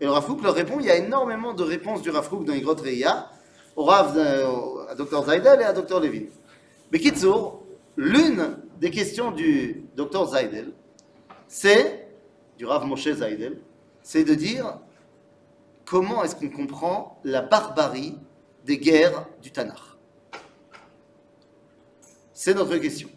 Et 0.00 0.06
le 0.06 0.10
Rav 0.10 0.26
Kook 0.26 0.42
leur 0.42 0.54
répond, 0.54 0.80
il 0.80 0.86
y 0.86 0.90
a 0.90 0.96
énormément 0.96 1.52
de 1.52 1.62
réponses 1.62 2.00
du 2.00 2.10
Rav 2.10 2.28
Kook 2.28 2.44
dans 2.44 2.54
les 2.54 2.62
grottes 2.62 2.80
Reia, 2.80 3.30
au 3.76 3.84
Rav, 3.84 4.16
euh, 4.16 4.86
à 4.88 4.94
Dr 4.94 5.24
Zaydel 5.26 5.60
et 5.60 5.64
à 5.64 5.74
Dr 5.74 6.00
Levin. 6.00 6.24
Mais 6.90 6.98
Kitsour, 6.98 7.62
l'une 7.96 8.56
des 8.78 8.90
questions 8.90 9.30
du 9.30 9.84
Dr 9.96 10.28
Zaydel, 10.28 10.72
c'est, 11.48 12.08
du 12.56 12.64
Rav 12.64 12.86
Moshe 12.86 13.12
Zaydel, 13.12 13.60
c'est 14.02 14.24
de 14.24 14.34
dire 14.34 14.78
comment 15.84 16.24
est-ce 16.24 16.34
qu'on 16.34 16.48
comprend 16.48 17.20
la 17.22 17.42
barbarie 17.42 18.16
des 18.64 18.78
guerres 18.78 19.26
du 19.42 19.50
Tanakh? 19.50 19.76
C'est 22.32 22.54
notre 22.54 22.76
question. 22.78 23.10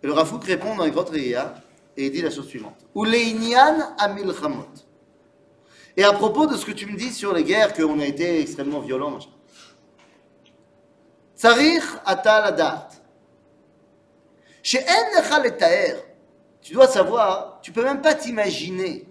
Et 0.00 0.06
le 0.06 0.12
Rav 0.12 0.30
Kook 0.30 0.44
répond 0.44 0.76
dans 0.76 0.84
les 0.84 0.92
grottes 0.92 1.10
Reia, 1.10 1.54
et 1.96 2.06
il 2.06 2.12
dit 2.12 2.22
la 2.22 2.30
chose 2.30 2.46
suivante. 2.46 2.86
Uleinian 2.94 3.96
amilchamot. 3.98 4.87
Et 5.98 6.04
à 6.04 6.12
propos 6.12 6.46
de 6.46 6.56
ce 6.56 6.64
que 6.64 6.70
tu 6.70 6.86
me 6.86 6.96
dis 6.96 7.12
sur 7.12 7.34
les 7.34 7.42
guerres, 7.42 7.74
qu'on 7.74 7.98
a 7.98 8.04
été 8.06 8.40
extrêmement 8.40 8.78
violents, 8.78 9.10
machin. 9.10 9.30
Tsarich 11.36 11.82
atal. 12.06 12.86
Chez 14.62 14.78
En 14.78 15.42
tu 16.60 16.72
dois 16.74 16.86
savoir, 16.86 17.58
tu 17.62 17.72
peux 17.72 17.82
même 17.82 18.00
pas 18.00 18.14
t'imaginer 18.14 19.08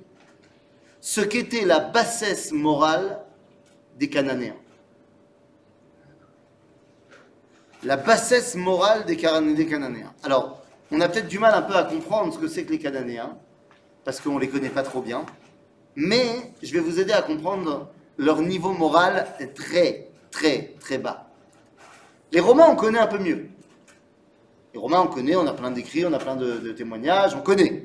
ce 1.01 1.19
qu'était 1.19 1.65
la 1.65 1.81
bassesse 1.81 2.53
morale 2.53 3.19
des 3.97 4.09
Cananéens. 4.09 4.55
La 7.83 7.97
bassesse 7.97 8.55
morale 8.55 9.03
des, 9.03 9.17
Cana- 9.17 9.53
des 9.53 9.67
Cananéens. 9.67 10.13
Alors, 10.23 10.61
on 10.89 11.01
a 11.01 11.09
peut-être 11.09 11.27
du 11.27 11.37
mal 11.37 11.53
un 11.53 11.63
peu 11.63 11.75
à 11.75 11.83
comprendre 11.83 12.33
ce 12.33 12.39
que 12.39 12.47
c'est 12.47 12.63
que 12.63 12.71
les 12.71 12.79
Cananéens, 12.79 13.37
parce 14.05 14.21
qu'on 14.21 14.37
les 14.37 14.47
connaît 14.47 14.69
pas 14.69 14.83
trop 14.83 15.01
bien. 15.01 15.25
Mais 15.99 16.53
je 16.61 16.71
vais 16.71 16.79
vous 16.79 16.99
aider 16.99 17.11
à 17.11 17.23
comprendre 17.23 17.89
leur 18.19 18.41
niveau 18.43 18.71
moral 18.71 19.25
est 19.39 19.47
très, 19.55 20.09
très, 20.29 20.75
très 20.79 20.99
bas. 20.99 21.27
Les 22.31 22.39
Romains, 22.39 22.67
on 22.69 22.75
connaît 22.75 22.99
un 22.99 23.07
peu 23.07 23.17
mieux. 23.17 23.47
Les 24.75 24.79
Romains, 24.79 25.01
on 25.01 25.07
connaît, 25.07 25.35
on 25.35 25.47
a 25.47 25.53
plein 25.53 25.71
d'écrits, 25.71 26.05
on 26.05 26.13
a 26.13 26.19
plein 26.19 26.35
de, 26.35 26.57
de 26.59 26.71
témoignages, 26.71 27.33
on 27.35 27.41
connaît. 27.41 27.83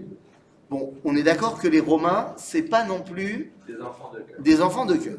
Bon, 0.68 0.92
on 1.04 1.16
est 1.16 1.22
d'accord 1.22 1.58
que 1.58 1.68
les 1.68 1.80
Romains, 1.80 2.34
c'est 2.36 2.62
pas 2.62 2.84
non 2.84 3.00
plus 3.00 3.50
Des 3.66 3.80
enfants 3.80 4.10
de 4.14 4.20
cœur. 4.20 4.40
des 4.40 4.60
enfants 4.62 4.84
de 4.86 4.94
cœur. 4.96 5.18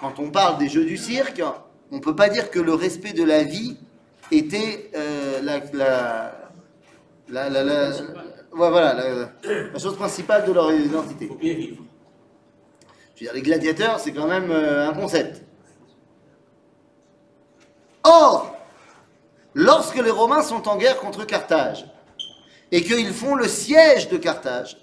Quand 0.00 0.18
on 0.18 0.30
parle 0.30 0.58
des 0.58 0.68
jeux 0.68 0.84
du 0.84 0.96
cirque, 0.96 1.40
on 1.92 2.00
peut 2.00 2.16
pas 2.16 2.28
dire 2.28 2.50
que 2.50 2.58
le 2.58 2.74
respect 2.74 3.12
de 3.12 3.22
la 3.22 3.44
vie 3.44 3.76
était 4.32 4.90
euh, 4.96 5.40
la, 5.40 5.60
la- 7.28 7.48
la- 7.50 7.90
ouais, 8.56 8.70
voilà, 8.70 8.94
la, 8.94 9.64
la 9.72 9.78
chose 9.78 9.96
principale 9.96 10.44
de 10.46 10.52
leur 10.52 10.72
identité. 10.72 11.24
Il 11.24 11.28
faut 11.28 11.34
bien 11.34 11.54
vivre. 11.54 11.82
Je 13.14 13.20
veux 13.20 13.26
dire, 13.26 13.32
les 13.34 13.42
gladiateurs, 13.42 14.00
c'est 14.00 14.12
quand 14.12 14.26
même 14.26 14.50
euh, 14.50 14.88
un 14.88 14.92
concept. 14.92 15.42
Or, 18.04 18.56
lorsque 19.54 19.96
les 19.96 20.10
Romains 20.10 20.42
sont 20.42 20.68
en 20.68 20.76
guerre 20.76 20.98
contre 20.98 21.24
Carthage 21.24 21.86
et 22.70 22.82
qu'ils 22.82 23.12
font 23.12 23.34
le 23.34 23.48
siège 23.48 24.08
de 24.08 24.16
Carthage, 24.16 24.76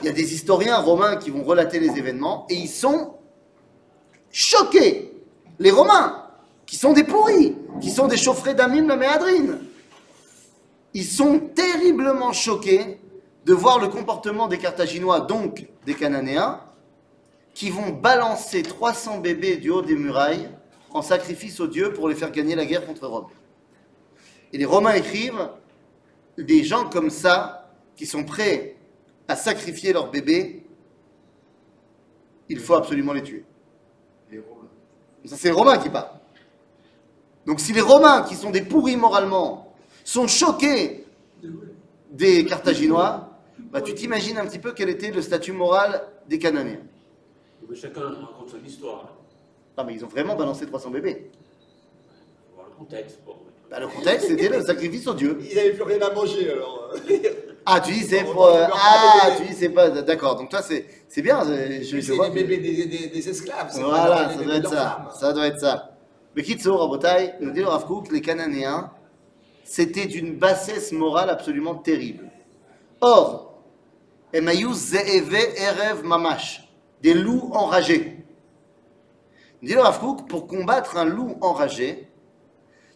il 0.00 0.06
y 0.06 0.08
a 0.08 0.12
des 0.12 0.34
historiens 0.34 0.78
romains 0.78 1.16
qui 1.16 1.30
vont 1.30 1.44
relater 1.44 1.78
les 1.78 1.96
événements 1.98 2.46
et 2.50 2.54
ils 2.54 2.68
sont 2.68 3.14
choqués. 4.32 5.12
Les 5.60 5.70
Romains, 5.70 6.26
qui 6.66 6.76
sont 6.76 6.92
des 6.92 7.04
pourris, 7.04 7.56
qui 7.80 7.90
sont 7.90 8.08
des 8.08 8.16
chauffrés 8.16 8.54
d'Amim 8.54 8.88
la 8.88 8.96
Méadrine, 8.96 9.60
ils 10.94 11.04
sont 11.04 11.40
terriblement 11.40 12.32
choqués 12.32 13.00
de 13.44 13.52
voir 13.52 13.78
le 13.80 13.88
comportement 13.88 14.48
des 14.48 14.58
Carthaginois, 14.58 15.20
donc 15.20 15.66
des 15.84 15.94
Cananéens, 15.94 16.60
qui 17.52 17.70
vont 17.70 17.90
balancer 17.90 18.62
300 18.62 19.18
bébés 19.18 19.56
du 19.56 19.70
haut 19.70 19.82
des 19.82 19.96
murailles 19.96 20.48
en 20.92 21.02
sacrifice 21.02 21.60
aux 21.60 21.66
dieux 21.66 21.92
pour 21.92 22.08
les 22.08 22.14
faire 22.14 22.30
gagner 22.30 22.54
la 22.54 22.64
guerre 22.64 22.86
contre 22.86 23.06
Rome. 23.06 23.26
Et 24.52 24.58
les 24.58 24.64
Romains 24.64 24.94
écrivent 24.94 25.50
des 26.38 26.64
gens 26.64 26.88
comme 26.88 27.10
ça, 27.10 27.72
qui 27.96 28.06
sont 28.06 28.24
prêts 28.24 28.76
à 29.28 29.36
sacrifier 29.36 29.92
leurs 29.92 30.10
bébés, 30.10 30.64
il 32.48 32.60
faut 32.60 32.74
absolument 32.74 33.12
les 33.12 33.22
tuer. 33.22 33.44
Les 34.30 34.38
Romains. 34.38 34.68
Ça, 35.24 35.36
c'est 35.36 35.48
les 35.48 35.54
Romains 35.54 35.78
qui 35.78 35.88
parlent. 35.88 36.20
Donc, 37.46 37.60
si 37.60 37.72
les 37.72 37.80
Romains, 37.80 38.22
qui 38.22 38.34
sont 38.34 38.50
des 38.50 38.62
pourris 38.62 38.96
moralement, 38.96 39.63
sont 40.04 40.28
choqués 40.28 41.04
des 42.10 42.44
Carthaginois, 42.44 43.30
bah, 43.72 43.80
tu 43.80 43.94
t'imagines 43.94 44.38
un 44.38 44.46
petit 44.46 44.58
peu 44.60 44.72
quel 44.72 44.88
était 44.88 45.10
le 45.10 45.20
statut 45.22 45.52
moral 45.52 46.02
des 46.28 46.38
Cananéens. 46.38 46.78
Mais 47.68 47.74
chacun 47.74 48.02
raconte 48.02 48.50
son 48.50 48.64
histoire. 48.64 49.12
Non, 49.76 49.84
mais 49.84 49.94
ils 49.94 50.04
ont 50.04 50.08
vraiment 50.08 50.36
balancé 50.36 50.66
300 50.66 50.90
bébés. 50.90 51.30
Voir 52.54 52.68
le 52.70 52.76
contexte. 52.76 53.18
Bon, 53.26 53.34
Bah, 53.70 53.80
le 53.80 53.88
contexte, 53.88 54.28
c'était 54.28 54.48
le 54.48 54.62
sacrifice 54.62 55.06
aux 55.08 55.14
dieux. 55.14 55.38
Il 55.50 55.56
n'avait 55.56 55.72
plus 55.72 55.82
rien 55.82 56.00
à 56.02 56.12
manger 56.12 56.50
alors. 56.52 56.92
Ah, 57.66 57.80
tu 57.80 57.92
dis 57.92 58.00
c'est 58.02 58.24
pour. 58.24 58.44
euh, 58.46 58.66
faire 58.66 58.74
ah, 58.76 59.30
tu 59.38 59.46
dis 59.46 59.54
c'est 59.54 59.70
pas. 59.70 59.88
D'accord, 59.88 60.36
donc 60.36 60.50
toi, 60.50 60.60
c'est 60.60 60.84
c'est 61.08 61.22
bien. 61.22 61.42
Je, 61.44 61.82
je, 61.82 61.96
je 61.98 62.12
C'est 62.12 62.18
des 62.18 62.30
bébés 62.42 62.58
des, 62.58 62.84
des, 62.86 63.06
des 63.06 63.28
esclaves. 63.30 63.70
Voilà, 63.80 64.28
ça 64.28 64.44
doit 64.44 64.54
être 64.56 64.68
ça. 64.68 65.08
Ça 65.18 65.32
doit 65.32 65.46
être 65.46 65.60
ça. 65.60 65.96
Mais 66.36 66.42
Kitso, 66.42 66.76
Rabotai, 66.76 67.36
nous 67.40 67.52
dit 67.52 67.60
le 67.60 67.68
Rav 67.68 67.86
les 68.12 68.20
Cananéens, 68.20 68.90
c'était 69.64 70.06
d'une 70.06 70.36
bassesse 70.36 70.92
morale 70.92 71.30
absolument 71.30 71.74
terrible. 71.74 72.30
Or, 73.00 73.62
Erev 74.32 76.04
Mamash, 76.04 76.68
des 77.02 77.14
loups 77.14 77.50
enragés. 77.52 78.24
Nous 79.62 79.68
dit 79.68 79.74
le 79.74 79.80
Rav 79.80 79.98
Kook, 79.98 80.28
pour 80.28 80.46
combattre 80.46 80.96
un 80.98 81.04
loup 81.06 81.38
enragé, 81.40 82.08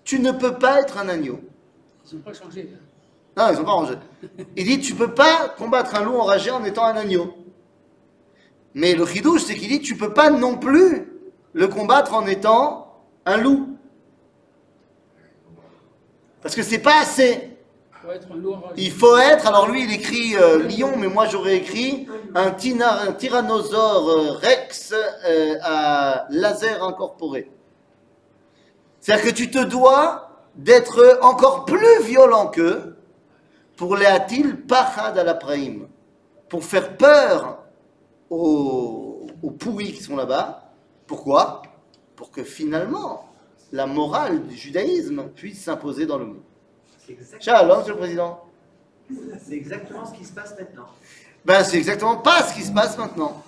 tu 0.05 0.21
ne 0.21 0.33
peux 0.33 0.55
pas 0.55 0.81
être 0.81 0.99
un 0.99 1.09
agneau. 1.09 1.41
Ils 2.11 2.17
n'ont 2.17 2.23
pas 2.23 2.35
changé. 2.35 2.69
hein. 2.75 2.79
Non, 3.37 3.51
ils 3.51 3.57
sont 3.57 3.65
pas 3.65 3.73
rangés. 3.73 3.95
Il 4.57 4.65
dit, 4.65 4.81
tu 4.81 4.95
peux 4.95 5.15
pas 5.15 5.49
combattre 5.57 5.95
un 5.95 6.05
loup 6.05 6.17
enragé 6.17 6.51
en 6.51 6.65
étant 6.65 6.85
un 6.85 6.97
agneau. 6.97 7.35
Mais 8.75 8.95
le 8.95 9.07
chidouche, 9.07 9.45
c'est 9.45 9.55
qu'il 9.55 9.69
dit, 9.69 9.81
tu 9.81 9.97
peux 9.97 10.13
pas 10.13 10.31
non 10.31 10.59
plus 10.59 11.13
le 11.53 11.69
combattre 11.69 12.15
en 12.15 12.27
étant 12.27 13.01
un 13.25 13.37
loup. 13.37 13.78
Parce 16.43 16.55
que 16.55 16.63
c'est 16.63 16.79
pas 16.79 17.01
assez. 17.01 17.59
Il 18.77 18.93
faut 18.93 19.17
être, 19.17 19.47
alors 19.47 19.69
lui 19.69 19.85
il 19.85 19.93
écrit 19.93 20.37
euh, 20.37 20.63
lion, 20.69 20.97
mais 20.97 21.09
moi 21.09 21.27
j'aurais 21.27 21.57
écrit 21.57 22.07
un, 22.35 22.51
tyrannosaure 22.53 24.09
euh, 24.09 24.31
rex 24.33 24.95
euh, 24.95 25.57
à 25.63 26.27
laser 26.31 26.83
incorporé. 26.83 27.51
C'est-à-dire 29.01 29.25
que 29.27 29.35
tu 29.35 29.51
te 29.51 29.63
dois 29.63 30.31
d'être 30.55 31.19
encore 31.23 31.65
plus 31.65 32.03
violent 32.03 32.49
qu'eux 32.49 32.97
pour 33.77 33.97
les 33.97 34.07
atil 34.07 34.57
pachad 34.63 35.19
à 35.19 35.25
la 35.25 35.39
pour 36.49 36.65
faire 36.65 36.97
peur 36.97 37.59
aux, 38.31 39.27
aux 39.43 39.51
qui 39.51 40.03
sont 40.03 40.17
là-bas. 40.17 40.73
Pourquoi? 41.07 41.63
Pour 42.17 42.31
que 42.31 42.43
finalement 42.43 43.28
la 43.73 43.87
morale 43.87 44.47
du 44.47 44.57
judaïsme 44.57 45.29
puisse 45.35 45.63
s'imposer 45.63 46.07
dans 46.07 46.19
le 46.19 46.27
monde. 46.27 46.43
Shalom, 47.41 47.79
monsieur 47.79 47.93
le 47.93 47.99
président. 47.99 48.45
c'est 49.45 49.55
exactement 49.55 50.05
ce 50.05 50.19
qui 50.19 50.25
se 50.25 50.33
passe 50.33 50.55
maintenant. 50.59 50.87
Ben, 51.45 51.65
c'est 51.65 51.79
exactement 51.79 52.17
pas 52.17 52.43
ce 52.43 52.55
qui 52.55 52.63
se 52.63 52.73
passe 52.73 52.99
maintenant. 52.99 53.43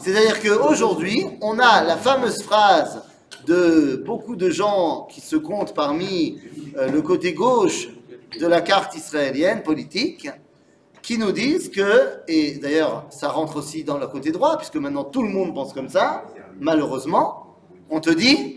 C'est-à-dire 0.00 0.42
qu'aujourd'hui, 0.42 1.24
on 1.40 1.58
a 1.58 1.82
la 1.82 1.96
fameuse 1.96 2.42
phrase 2.42 3.02
de 3.46 4.02
beaucoup 4.04 4.36
de 4.36 4.50
gens 4.50 5.06
qui 5.10 5.20
se 5.20 5.36
comptent 5.36 5.74
parmi 5.74 6.38
euh, 6.76 6.88
le 6.90 7.00
côté 7.00 7.32
gauche 7.32 7.88
de 8.38 8.46
la 8.46 8.60
carte 8.60 8.94
israélienne 8.96 9.62
politique, 9.62 10.28
qui 11.00 11.18
nous 11.18 11.30
disent 11.30 11.70
que, 11.70 12.20
et 12.26 12.56
d'ailleurs 12.58 13.06
ça 13.10 13.28
rentre 13.28 13.56
aussi 13.56 13.84
dans 13.84 13.96
le 13.96 14.08
côté 14.08 14.32
droit, 14.32 14.56
puisque 14.58 14.76
maintenant 14.76 15.04
tout 15.04 15.22
le 15.22 15.28
monde 15.28 15.54
pense 15.54 15.72
comme 15.72 15.88
ça, 15.88 16.24
malheureusement, 16.58 17.56
on 17.90 18.00
te 18.00 18.10
dit, 18.10 18.55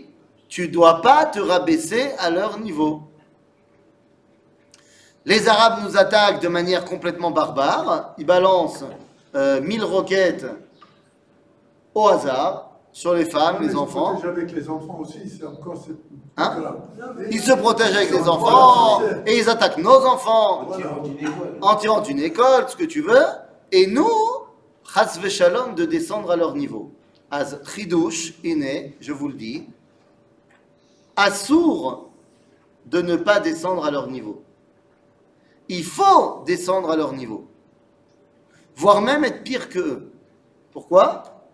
tu 0.50 0.68
dois 0.68 1.00
pas 1.00 1.24
te 1.26 1.38
rabaisser 1.38 2.10
à 2.18 2.28
leur 2.28 2.58
niveau. 2.58 3.02
Les 5.24 5.48
Arabes 5.48 5.84
nous 5.84 5.96
attaquent 5.96 6.42
de 6.42 6.48
manière 6.48 6.84
complètement 6.84 7.30
barbare. 7.30 8.14
Ils 8.18 8.26
balancent 8.26 8.84
euh, 9.36 9.60
1000 9.60 9.84
roquettes 9.84 10.46
au 11.94 12.08
hasard. 12.08 12.66
sur 12.92 13.14
les 13.14 13.24
femmes, 13.24 13.58
les 13.60 13.68
ils 13.68 13.72
se 13.72 13.76
enfants. 13.76 14.14
protègent 14.14 14.30
avec 14.36 14.52
les 14.52 14.68
enfants 14.68 14.98
aussi, 14.98 15.20
c'est 15.28 15.46
encore 15.46 15.78
Hein. 16.36 16.56
Ils 17.30 17.40
se 17.40 17.52
protègent 17.52 17.96
avec 17.96 18.10
les 18.10 18.28
enfants 18.28 19.00
et 19.26 19.38
ils 19.38 19.48
attaquent 19.48 19.78
nos 19.78 20.04
enfants 20.04 20.66
en 21.60 21.76
tirant 21.76 22.00
d'une 22.00 22.18
école, 22.18 22.64
ce 22.68 22.74
que 22.74 22.84
tu 22.84 23.02
veux. 23.02 23.26
Et 23.70 23.86
nous, 23.86 24.10
chas 24.92 25.20
shalom 25.28 25.76
de 25.76 25.84
descendre 25.84 26.32
à 26.32 26.36
leur 26.36 26.56
niveau. 26.56 26.90
Az 27.30 27.60
chidouche, 27.72 28.34
iné, 28.42 28.96
je 29.00 29.12
vous 29.12 29.28
le 29.28 29.34
dis, 29.34 29.68
assour 31.16 32.10
de 32.86 33.00
ne 33.02 33.16
pas 33.16 33.40
descendre 33.40 33.84
à 33.84 33.90
leur 33.90 34.08
niveau. 34.08 34.42
Il 35.68 35.84
faut 35.84 36.42
descendre 36.46 36.90
à 36.90 36.96
leur 36.96 37.12
niveau. 37.12 37.46
Voire 38.76 39.02
même 39.02 39.24
être 39.24 39.42
pire 39.44 39.68
que 39.68 39.78
eux. 39.78 40.12
Pourquoi? 40.72 41.46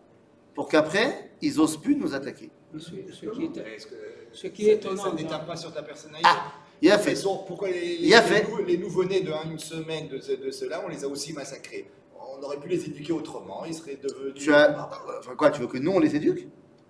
Pour 0.55 0.69
qu'après, 0.69 1.33
ils 1.43 1.61
osent 1.61 1.77
plus 1.77 1.97
nous 1.97 2.15
attaquer. 2.15 2.51
Ce, 2.79 2.79
ce 2.81 3.27
qui 3.27 3.43
est, 3.45 3.57
Est-ce 3.75 3.87
que 3.87 3.95
ce 4.33 4.47
qui 4.49 4.63
est 4.69 4.73
ça- 4.83 4.89
étonnant, 4.89 5.03
Ça 5.05 5.13
n'éteint 5.13 5.39
pas 5.41 5.57
sur 5.57 5.73
ta 5.73 5.83
personnalité. 5.83 6.29
Ah, 6.31 6.53
il 6.83 6.91
a 6.91 6.99
fait. 6.99 7.15
Pourquoi 7.47 7.69
les, 7.69 7.99
les, 7.99 8.09
les 8.09 8.17
fait. 8.21 8.49
nou- 8.49 8.65
les 8.65 8.77
nouveau-nés 8.79 9.21
de 9.21 9.33
une 9.51 9.59
semaine 9.59 10.09
de, 10.09 10.19
ce- 10.21 10.33
de 10.33 10.51
cela, 10.51 10.83
on 10.85 10.89
les 10.89 11.05
a 11.05 11.09
aussi 11.09 11.33
massacrés. 11.33 11.91
On 12.39 12.43
aurait 12.43 12.59
pu 12.61 12.69
les 12.69 12.85
éduquer 12.85 13.13
autrement, 13.13 13.65
ils 13.65 13.75
seraient 13.75 13.97
devenus. 13.97 14.35
Tu 14.35 14.53
as... 14.53 14.89
Enfin 15.19 15.35
quoi, 15.37 15.51
tu 15.51 15.61
veux 15.63 15.67
que 15.69 15.79
nous, 15.79 15.91
on 15.93 15.99
les 16.01 16.15
éduque? 16.17 16.49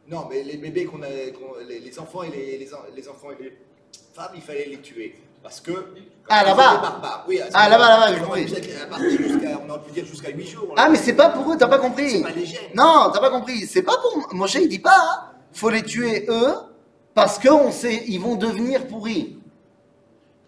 Non, 0.09 0.27
mais 0.31 0.42
les 0.42 0.57
bébés 0.57 0.85
qu'on 0.85 1.03
a, 1.03 1.09
les, 1.69 1.81
les 1.81 1.99
enfants 1.99 2.23
et 2.23 2.31
les, 2.31 2.59
les, 2.59 2.73
en- 2.75 2.79
les 2.95 3.09
enfants 3.09 3.29
et 3.38 3.42
les 3.42 3.59
femmes, 4.14 4.31
il 4.35 4.40
fallait 4.42 4.66
les 4.66 4.81
tuer. 4.81 5.16
Parce 5.42 5.61
que. 5.61 5.73
Ah, 6.29 6.45
là-bas. 6.45 7.25
Oui, 7.29 7.40
Ah, 7.53 7.69
là-bas, 7.69 7.88
là-bas, 7.88 8.14
j'ai 8.14 8.21
on 8.21 8.25
compris. 8.25 8.47
On 9.66 9.71
aurait 9.71 9.83
pu 9.83 9.92
dire 9.92 10.05
jusqu'à 10.07 10.31
8 10.31 10.47
jours. 10.47 10.75
Ah, 10.77 10.88
mais 10.88 10.99
c'est 10.99 11.12
pas 11.14 11.31
pour 11.31 11.53
eux, 11.53 11.57
t'as 11.59 11.69
pas 11.69 11.79
compris 11.79 12.11
C'est 12.11 12.23
pas 12.23 12.31
léger. 12.31 12.59
Non, 12.75 13.11
t'as 13.12 13.21
pas 13.21 13.31
compris. 13.31 13.66
C'est 13.66 13.83
pas 13.83 13.97
pour. 13.99 14.33
Moshe, 14.35 14.55
il 14.55 14.69
dit 14.69 14.79
pas, 14.81 14.97
hein, 14.97 15.31
faut 15.53 15.71
les 15.71 15.83
tuer 15.83 16.27
eux, 16.29 16.55
parce 17.14 17.38
qu'on 17.38 17.71
sait, 17.71 18.03
ils 18.07 18.19
vont 18.21 18.35
devenir 18.37 18.87
pourris. 18.87 19.38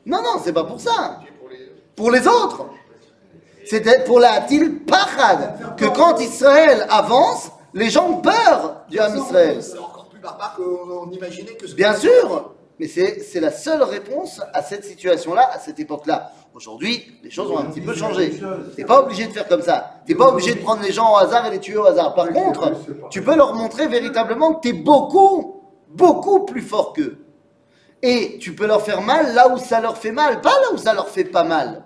Non, 0.06 0.22
non, 0.22 0.40
c'est 0.42 0.52
pas 0.52 0.64
pour 0.64 0.80
ça. 0.80 1.20
Pour 1.38 1.48
les- 1.48 1.72
Pour 1.96 2.10
les 2.10 2.26
autres. 2.26 2.66
C'était 3.66 4.02
pour 4.04 4.18
la 4.18 4.40
til 4.42 4.78
pachad, 4.84 5.76
que 5.76 5.84
quand 5.84 6.18
Israël 6.20 6.86
avance, 6.88 7.50
les 7.74 7.90
gens 7.90 8.08
ont 8.08 8.20
peur 8.20 8.84
du 8.88 8.98
Ham 8.98 9.16
Israël. 9.16 9.62
C'est 9.62 9.78
encore 9.78 10.08
plus 10.08 10.20
barbare 10.20 10.54
qu'on 10.56 11.06
on 11.06 11.10
imaginait 11.10 11.54
que 11.54 11.66
ce 11.66 11.74
Bien 11.74 11.94
sûr, 11.94 12.54
mais 12.78 12.88
c'est 12.88 13.20
c'est 13.20 13.40
la 13.40 13.50
seule 13.50 13.82
réponse 13.82 14.40
à 14.52 14.62
cette 14.62 14.84
situation-là, 14.84 15.50
à 15.52 15.58
cette 15.58 15.78
époque-là. 15.78 16.32
Aujourd'hui, 16.54 17.18
les 17.22 17.30
choses 17.30 17.50
ont 17.50 17.58
un 17.58 17.66
petit 17.66 17.80
peu 17.80 17.94
changé. 17.94 18.40
T'es 18.74 18.84
pas 18.84 19.02
obligé 19.02 19.26
de 19.26 19.32
faire 19.32 19.46
comme 19.46 19.62
ça. 19.62 20.00
T'es 20.06 20.14
pas 20.14 20.28
obligé 20.28 20.54
de 20.54 20.60
prendre 20.60 20.82
les 20.82 20.92
gens 20.92 21.12
au 21.12 21.16
hasard 21.16 21.46
et 21.46 21.50
les 21.50 21.60
tuer 21.60 21.76
au 21.76 21.84
hasard. 21.84 22.14
Par 22.14 22.30
contre, 22.30 22.72
tu 23.10 23.22
peux 23.22 23.36
leur 23.36 23.54
montrer 23.54 23.86
véritablement 23.86 24.54
que 24.54 24.62
t'es 24.68 24.72
beaucoup, 24.72 25.62
beaucoup 25.88 26.44
plus 26.44 26.62
fort 26.62 26.94
qu'eux. 26.94 27.18
Et 28.02 28.38
tu 28.40 28.54
peux 28.54 28.66
leur 28.66 28.82
faire 28.82 29.02
mal 29.02 29.34
là 29.34 29.48
où 29.52 29.58
ça 29.58 29.80
leur 29.80 29.98
fait 29.98 30.12
mal, 30.12 30.40
pas 30.40 30.50
là 30.60 30.72
où 30.72 30.78
ça 30.78 30.94
leur 30.94 31.08
fait 31.08 31.24
pas 31.24 31.44
mal. 31.44 31.84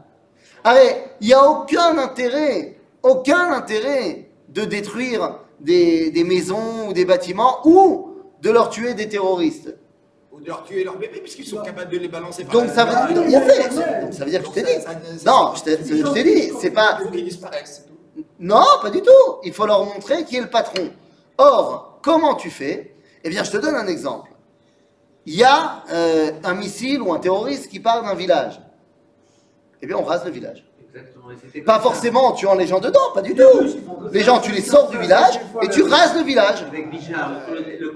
Allez, 0.64 0.96
il 1.20 1.26
n'y 1.26 1.34
a 1.34 1.42
aucun 1.42 1.98
intérêt, 1.98 2.78
aucun 3.02 3.52
intérêt 3.52 4.30
de 4.48 4.64
détruire 4.64 5.38
des, 5.62 6.10
des 6.10 6.24
maisons 6.24 6.88
ou 6.88 6.92
des 6.92 7.04
bâtiments 7.04 7.58
ou 7.64 8.10
de 8.40 8.50
leur 8.50 8.68
tuer 8.70 8.94
des 8.94 9.08
terroristes. 9.08 9.74
Ou 10.32 10.40
de 10.40 10.46
leur 10.46 10.64
tuer 10.64 10.82
leurs 10.84 10.96
bébés, 10.98 11.20
puisqu'ils 11.20 11.46
sont 11.46 11.62
capables 11.62 11.90
de 11.90 11.98
les 11.98 12.08
balancer 12.08 12.44
par 12.44 12.52
Donc 12.54 12.66
la- 12.68 12.74
ça 12.74 12.84
veut, 12.84 13.14
donc, 13.14 13.24
il 13.26 13.32
y 13.32 13.36
a 13.36 13.40
fait. 13.42 13.68
Donc 14.02 14.12
ça 14.12 14.24
veut 14.24 14.30
dire 14.30 14.40
que 14.42 14.48
je 14.48 14.52
t'ai 14.52 14.62
dit. 14.62 15.24
Non, 15.26 15.52
je 15.56 15.62
t'ai 15.62 15.78
je 15.84 16.12
t'ai 16.12 16.24
dit, 16.24 16.52
c'est 16.60 16.70
pas. 16.70 16.98
Il 17.00 17.04
faut 17.06 17.10
qu'ils 17.12 17.24
disparaissent. 17.24 17.86
Non, 18.40 18.64
pas 18.82 18.90
du 18.90 19.00
tout. 19.02 19.36
Il 19.44 19.52
faut 19.52 19.66
leur 19.66 19.84
montrer 19.84 20.24
qui 20.24 20.36
est 20.36 20.40
le 20.40 20.50
patron. 20.50 20.90
Or, 21.38 21.98
comment 22.02 22.34
tu 22.34 22.50
fais 22.50 22.94
Eh 23.24 23.30
bien, 23.30 23.44
je 23.44 23.50
te 23.52 23.56
donne 23.58 23.74
un 23.76 23.86
exemple. 23.86 24.30
Il 25.26 25.34
y 25.36 25.44
a 25.44 25.84
euh, 25.92 26.32
un 26.42 26.54
missile 26.54 27.00
ou 27.00 27.12
un 27.12 27.18
terroriste 27.20 27.68
qui 27.70 27.78
part 27.78 28.02
d'un 28.02 28.14
village. 28.14 28.60
Eh 29.80 29.86
bien, 29.86 29.96
on 29.96 30.02
rase 30.02 30.24
le 30.24 30.30
village. 30.32 30.64
Exactement. 30.94 31.64
Pas 31.64 31.80
forcément 31.80 32.26
en 32.26 32.32
tuant 32.32 32.54
les 32.54 32.66
gens 32.66 32.80
dedans, 32.80 33.00
pas 33.14 33.22
du 33.22 33.34
tout. 33.34 33.42
Les 34.12 34.20
gens, 34.20 34.40
tu 34.40 34.52
les 34.52 34.60
sors 34.60 34.90
du 34.90 34.98
village 34.98 35.40
et 35.62 35.68
tu 35.68 35.82
rases 35.82 36.14
le 36.16 36.22
village. 36.22 36.64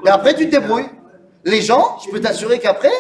Et 0.04 0.08
après, 0.08 0.34
tu 0.34 0.46
te 0.46 0.50
débrouilles. 0.50 0.88
Les 1.44 1.60
gens, 1.60 1.98
je 2.04 2.10
peux 2.10 2.20
t'assurer 2.20 2.58
qu'après, 2.58 2.92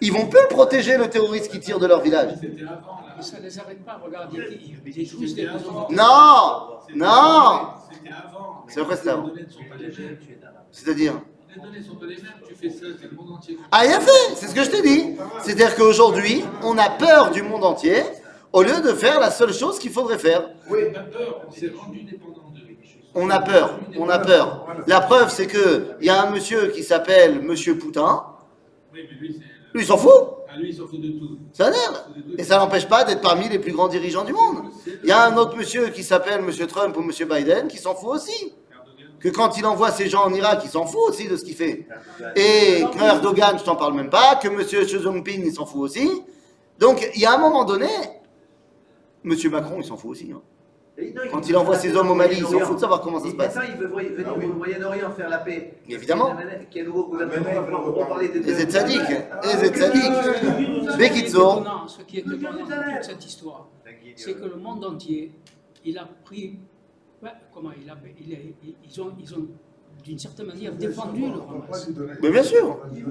ils 0.00 0.12
vont 0.12 0.26
plus 0.26 0.46
protéger 0.48 0.96
le 0.96 1.08
terroriste 1.08 1.50
qui 1.50 1.60
tire 1.60 1.78
de 1.78 1.86
leur 1.86 2.00
village. 2.00 2.30
C'était 2.40 2.62
avant, 2.62 3.00
là. 3.06 3.16
Et 3.18 3.22
ça 3.22 3.38
ne 3.38 3.42
les 3.42 3.58
arrête 3.58 3.84
pas, 3.84 4.00
regarde, 4.02 4.30
ils, 4.32 4.78
ils 4.86 4.92
détruisent 4.94 5.34
des 5.34 5.44
maisons. 5.46 5.86
Non 5.90 6.78
Non 6.94 7.60
C'était 7.92 8.14
avant. 8.14 8.64
C'est 8.68 8.80
vrai, 8.80 8.96
c'était 8.96 9.10
avant. 9.10 9.24
Les 9.24 9.30
données 9.30 9.46
ne 9.46 9.52
sont 9.52 9.64
pas 9.68 9.76
les 9.76 9.86
mêmes. 9.86 10.18
tu 10.24 10.32
es 10.32 10.36
d'Arabie. 10.36 10.58
C'est-à-dire. 10.70 11.14
Tu. 13.44 13.58
Ah, 13.72 13.84
il 13.84 13.92
a 13.92 14.00
fait 14.00 14.34
C'est 14.36 14.46
ce 14.46 14.54
que 14.54 14.62
je 14.62 14.70
t'ai 14.70 14.82
dit. 14.82 15.16
C'est-à-dire 15.42 15.74
qu'aujourd'hui, 15.74 16.44
on 16.62 16.78
a 16.78 16.88
peur 16.90 17.32
du 17.32 17.42
monde 17.42 17.64
entier 17.64 18.02
au 18.52 18.62
lieu 18.62 18.80
de 18.80 18.92
faire 18.92 19.20
la 19.20 19.30
seule 19.30 19.52
chose 19.52 19.78
qu'il 19.78 19.90
faudrait 19.90 20.18
faire. 20.18 20.50
On 20.68 20.74
a 20.74 21.00
peur, 21.00 21.46
on 21.48 21.52
s'est 21.52 21.72
rendu 21.76 22.02
dépendant 22.02 22.50
d'eux. 22.54 22.60
On 23.14 23.28
a 23.28 23.40
peur, 23.40 23.78
on 23.98 24.08
a 24.08 24.18
peur. 24.18 24.66
La 24.86 25.00
preuve, 25.00 25.30
c'est 25.30 25.46
que 25.46 25.96
il 26.00 26.06
y 26.06 26.10
a 26.10 26.22
un 26.22 26.30
monsieur 26.30 26.68
qui 26.68 26.84
s'appelle 26.84 27.42
Monsieur 27.42 27.76
Poutin. 27.76 28.24
Oui, 28.92 29.00
mais 29.10 29.18
lui, 29.18 29.40
il 29.74 29.84
s'en 29.84 29.96
fout. 29.96 30.12
Ah, 30.48 30.56
lui, 30.56 30.70
il 30.70 30.76
s'en 30.76 30.86
fout 30.86 31.00
de 31.00 31.08
tout. 31.08 31.38
Nerd. 31.58 32.06
Et 32.38 32.44
ça 32.44 32.58
n'empêche 32.58 32.88
pas 32.88 33.04
d'être 33.04 33.20
parmi 33.20 33.48
les 33.48 33.58
plus 33.58 33.72
grands 33.72 33.88
dirigeants 33.88 34.24
du 34.24 34.32
monde. 34.32 34.70
Il 35.02 35.08
y 35.08 35.12
a 35.12 35.24
un 35.24 35.36
autre 35.36 35.56
monsieur 35.56 35.88
qui 35.88 36.02
s'appelle 36.02 36.42
Monsieur 36.42 36.66
Trump 36.66 36.96
ou 36.96 37.02
Monsieur 37.02 37.26
Biden 37.26 37.68
qui 37.68 37.78
s'en 37.78 37.94
fout 37.94 38.10
aussi. 38.10 38.54
Que 39.20 39.28
quand 39.28 39.58
il 39.58 39.66
envoie 39.66 39.90
ses 39.90 40.08
gens 40.08 40.24
en 40.24 40.32
Irak, 40.32 40.62
il 40.64 40.70
s'en 40.70 40.86
fout 40.86 41.00
aussi 41.08 41.28
de 41.28 41.36
ce 41.36 41.44
qu'il 41.44 41.54
fait. 41.54 41.86
Et 42.36 42.84
que 42.92 43.02
Erdogan, 43.02 43.58
je 43.58 43.64
t'en 43.64 43.76
parle 43.76 43.94
même 43.94 44.10
pas. 44.10 44.36
Que 44.36 44.48
Monsieur 44.48 44.84
Xi 44.84 45.00
Jinping, 45.00 45.44
il 45.44 45.52
s'en 45.52 45.66
fout 45.66 45.82
aussi. 45.82 46.22
Donc, 46.78 47.06
il 47.14 47.20
y 47.20 47.26
a 47.26 47.34
un 47.34 47.38
moment 47.38 47.64
donné, 47.64 47.90
Monsieur 49.24 49.50
Macron, 49.50 49.76
il 49.78 49.84
s'en 49.84 49.96
fout 49.96 50.10
aussi. 50.12 50.32
hein. 50.32 50.40
Et 50.98 51.12
non, 51.14 51.22
Quand 51.30 51.48
il 51.48 51.56
envoie 51.56 51.76
ses 51.76 51.96
hommes 51.96 52.10
au 52.10 52.14
Mali, 52.14 52.36
il 52.38 52.44
s'en 52.46 52.58
fout 52.60 52.74
de 52.76 52.80
savoir 52.80 53.00
comment 53.00 53.18
ça 53.20 53.28
se 53.28 53.32
Et 53.32 53.36
passe. 53.36 53.54
Maintenant, 53.54 53.70
il 53.72 53.78
veut 53.78 53.86
venir 53.86 54.26
Ah 54.28 54.34
oui. 54.38 54.44
au 54.46 54.52
Moyen-Orient 54.54 55.10
faire 55.12 55.28
la 55.30 55.38
paix. 55.38 55.74
Évidemment. 55.88 56.36
Quel 56.70 56.86
nouveau 56.86 57.04
gouvernement 57.06 57.42
Mais 57.46 57.54
maintenant, 57.54 57.80
il 57.86 57.92
veut 57.92 58.02
On 58.02 58.06
parlait 58.06 58.28
des 58.28 58.40
Les 58.40 58.64
tzaddik, 58.64 59.00
les 59.08 59.68
tzaddik. 59.68 60.02
Ce 60.02 60.96
qui 60.98 61.18
est 61.20 61.28
étonnant, 61.28 61.88
ce 61.88 62.02
qui 62.02 62.16
est 62.18 62.20
étonnant 62.20 62.52
dans 62.52 62.66
toute 62.66 63.04
cette 63.04 63.24
histoire, 63.24 63.68
c'est 64.16 64.34
que 64.34 64.44
le 64.44 64.56
monde 64.56 64.84
entier, 64.84 65.32
il 65.84 65.96
a 65.96 66.06
pris, 66.24 66.58
ouais, 67.22 67.30
comment 67.54 67.70
il 67.82 67.88
a, 67.88 67.96
il 68.20 68.34
a- 68.34 68.38
ils 68.84 69.00
ont, 69.00 69.12
ils 69.18 69.34
ont 69.34 69.46
d'une 70.04 70.18
certaine 70.18 70.46
manière 70.46 70.72
défendu 70.72 71.22
le 71.22 71.40
Hamas. 71.40 71.88
Mais 72.22 72.30
bien 72.30 72.42
sûr. 72.42 72.78
Oui, 72.92 73.04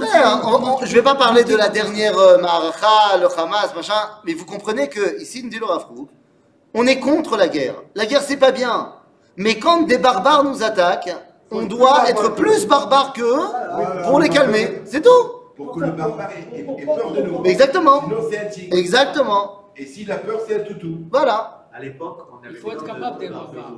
mais 0.00 0.06
on- 0.44 0.64
on- 0.82 0.84
je 0.84 0.94
vais 0.94 1.02
pas 1.02 1.14
parler 1.14 1.44
de 1.44 1.56
la 1.56 1.68
dernière 1.68 2.16
euh, 2.18 2.38
le 2.38 3.38
Hamas, 3.38 3.74
machin, 3.74 3.94
mais 4.24 4.34
vous 4.34 4.44
comprenez 4.46 4.88
que 4.88 5.20
ici, 5.20 5.42
nous 5.44 5.50
on 6.74 6.86
est 6.86 6.98
contre 6.98 7.36
la 7.36 7.48
guerre. 7.48 7.74
La 7.94 8.06
guerre, 8.06 8.22
c'est 8.22 8.36
pas 8.38 8.50
bien. 8.52 8.94
Mais 9.36 9.58
quand 9.58 9.82
des 9.82 9.98
barbares 9.98 10.44
nous 10.44 10.62
attaquent, 10.62 11.14
on 11.50 11.62
doit 11.62 12.08
être 12.08 12.34
plus 12.34 12.66
barbares 12.66 13.12
qu'eux 13.12 13.40
pour 14.04 14.20
les 14.20 14.28
calmer. 14.28 14.82
C'est 14.84 15.02
tout. 15.02 15.10
Pour 15.56 15.72
que 15.72 15.80
le 15.80 15.90
barbare 15.92 16.30
ait, 16.54 16.62
peur 16.62 17.12
de 17.12 17.22
nous. 17.22 17.44
Exactement. 17.44 18.04
Exactement. 18.72 19.58
Et 19.76 19.84
s'il 19.86 20.10
a 20.10 20.16
peur, 20.16 20.40
c'est 20.46 20.60
un 20.60 20.64
toutou. 20.64 20.98
Voilà. 21.10 21.61
À 21.74 21.80
l'époque, 21.80 22.28
on 22.30 22.44
avait 22.44 22.50
Il 22.54 22.56
faut 22.56 22.70
être 22.70 22.82
de- 22.82 22.86
capable 22.86 23.22
de 23.24 23.28
barbares. 23.32 23.76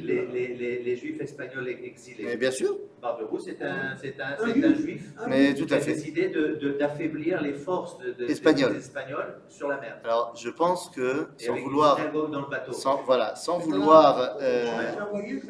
Les, 0.00 0.26
les, 0.26 0.54
les, 0.54 0.82
les 0.82 0.96
juifs 0.96 1.20
espagnols 1.20 1.68
exilés. 1.68 2.24
Mais 2.24 2.36
bien 2.36 2.50
sûr. 2.50 2.76
Barberousse, 3.02 3.44
c'est 3.46 3.60
un, 3.62 3.96
c'est 4.00 4.14
un, 4.20 4.36
c'est 4.38 4.64
un 4.64 4.74
juif 4.74 5.02
Mais 5.28 5.54
tout 5.54 5.66
qui 5.66 5.74
à 5.74 5.78
a 5.78 5.80
fait. 5.80 5.94
décidé 5.94 6.28
de- 6.28 6.54
de- 6.60 6.78
d'affaiblir 6.78 7.42
les 7.42 7.52
forces 7.54 7.98
de, 7.98 8.12
de- 8.12 8.24
Espagnoles. 8.30 8.74
des 8.74 8.78
Espagnols 8.78 9.40
sur 9.48 9.68
la 9.68 9.78
mer. 9.80 9.98
Alors, 10.04 10.34
je 10.36 10.48
pense 10.50 10.88
que, 10.90 11.26
Et 11.40 11.44
sans 11.46 11.56
vouloir, 11.56 11.96
synagogue 11.96 12.30
dans 12.30 12.40
le 12.42 12.48
bateau. 12.48 12.72
sans, 12.72 13.02
voilà, 13.04 13.34
sans 13.34 13.58
vouloir, 13.58 14.36
euh, 14.40 14.64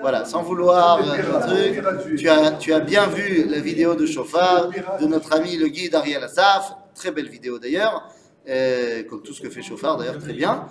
voilà, 0.00 0.24
sans 0.24 0.42
vouloir, 0.42 0.98
euh, 1.06 1.82
un 1.84 1.96
truc, 1.96 2.16
Tu 2.16 2.28
as, 2.28 2.52
tu 2.52 2.72
as 2.72 2.80
bien 2.80 3.06
vu 3.06 3.44
la 3.48 3.60
vidéo 3.60 3.94
de 3.94 4.06
chauffard 4.06 4.70
de 5.00 5.06
notre 5.06 5.34
ami 5.34 5.56
le 5.56 5.66
guide 5.68 5.94
Ariel 5.94 6.22
Assaf, 6.24 6.72
très 6.94 7.10
belle 7.12 7.28
vidéo 7.28 7.58
d'ailleurs, 7.58 8.08
euh, 8.48 9.02
comme 9.04 9.22
tout 9.22 9.32
ce 9.34 9.40
que 9.42 9.50
fait 9.50 9.62
chauffard 9.62 9.96
d'ailleurs, 9.98 10.18
très 10.18 10.32
bien. 10.32 10.66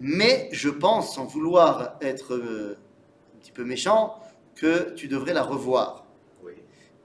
Mais 0.00 0.48
je 0.52 0.68
pense, 0.68 1.14
sans 1.14 1.24
vouloir 1.24 1.96
être 2.00 2.34
euh, 2.34 2.78
un 3.34 3.38
petit 3.38 3.52
peu 3.52 3.64
méchant, 3.64 4.20
que 4.54 4.94
tu 4.94 5.08
devrais 5.08 5.32
la 5.32 5.42
revoir. 5.42 6.06
Oui. 6.44 6.52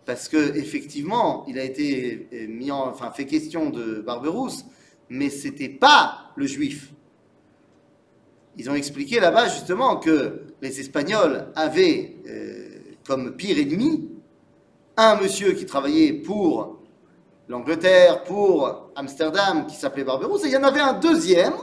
Parce 0.06 0.28
que 0.28 0.56
effectivement, 0.58 1.46
il 1.48 1.60
a 1.60 1.64
été 1.64 2.28
euh, 2.34 2.48
mis 2.48 2.72
en, 2.72 2.88
enfin 2.88 3.12
fait 3.12 3.26
question 3.26 3.70
de 3.70 4.02
Barberousse, 4.02 4.66
mais 5.10 5.30
c'était 5.30 5.70
pas 5.70 6.32
le 6.36 6.46
juif. 6.46 6.92
Ils 8.58 8.70
ont 8.70 8.76
expliqué 8.76 9.20
là-bas 9.20 9.48
justement 9.48 9.98
que 9.98 10.42
les 10.62 10.80
Espagnols 10.80 11.48
avaient 11.56 12.18
euh, 12.28 12.68
comme 13.06 13.36
pire 13.36 13.58
ennemi 13.58 14.10
un 14.98 15.16
monsieur 15.16 15.54
qui 15.54 15.66
travaillait 15.66 16.14
pour 16.14 16.80
l'Angleterre, 17.48 18.24
pour 18.24 18.92
Amsterdam, 18.96 19.66
qui 19.68 19.76
s'appelait 19.76 20.04
Barberousse, 20.04 20.44
et 20.44 20.48
il 20.48 20.54
y 20.54 20.58
en 20.58 20.64
avait 20.64 20.82
un 20.82 20.94
deuxième 20.94 21.54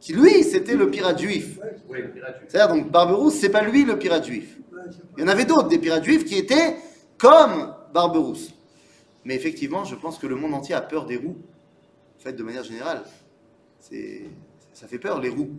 qui 0.00 0.12
lui, 0.14 0.42
c'était 0.44 0.74
le 0.76 0.90
pirate 0.90 1.18
juif. 1.20 1.58
Oui. 1.88 1.98
C'est-à-dire 2.48 2.74
donc 2.74 2.90
Barberousse, 2.90 3.34
c'est 3.34 3.50
pas 3.50 3.62
lui 3.62 3.84
le 3.84 3.98
pirate 3.98 4.24
juif. 4.24 4.56
Il 5.16 5.20
y 5.22 5.24
en 5.24 5.28
avait 5.28 5.44
d'autres, 5.44 5.68
des 5.68 5.78
pirates 5.78 6.04
juifs, 6.04 6.24
qui 6.24 6.36
étaient 6.36 6.76
comme 7.18 7.74
Barberousse. 7.92 8.50
Mais 9.24 9.34
effectivement, 9.34 9.84
je 9.84 9.94
pense 9.94 10.18
que 10.18 10.26
le 10.26 10.36
monde 10.36 10.54
entier 10.54 10.74
a 10.74 10.80
peur 10.80 11.04
des 11.04 11.16
roues. 11.16 11.36
En 12.18 12.22
fait, 12.22 12.32
de 12.32 12.42
manière 12.42 12.64
générale, 12.64 13.02
c'est, 13.78 14.22
ça 14.72 14.86
fait 14.86 14.98
peur, 14.98 15.20
les 15.20 15.28
roues. 15.28 15.50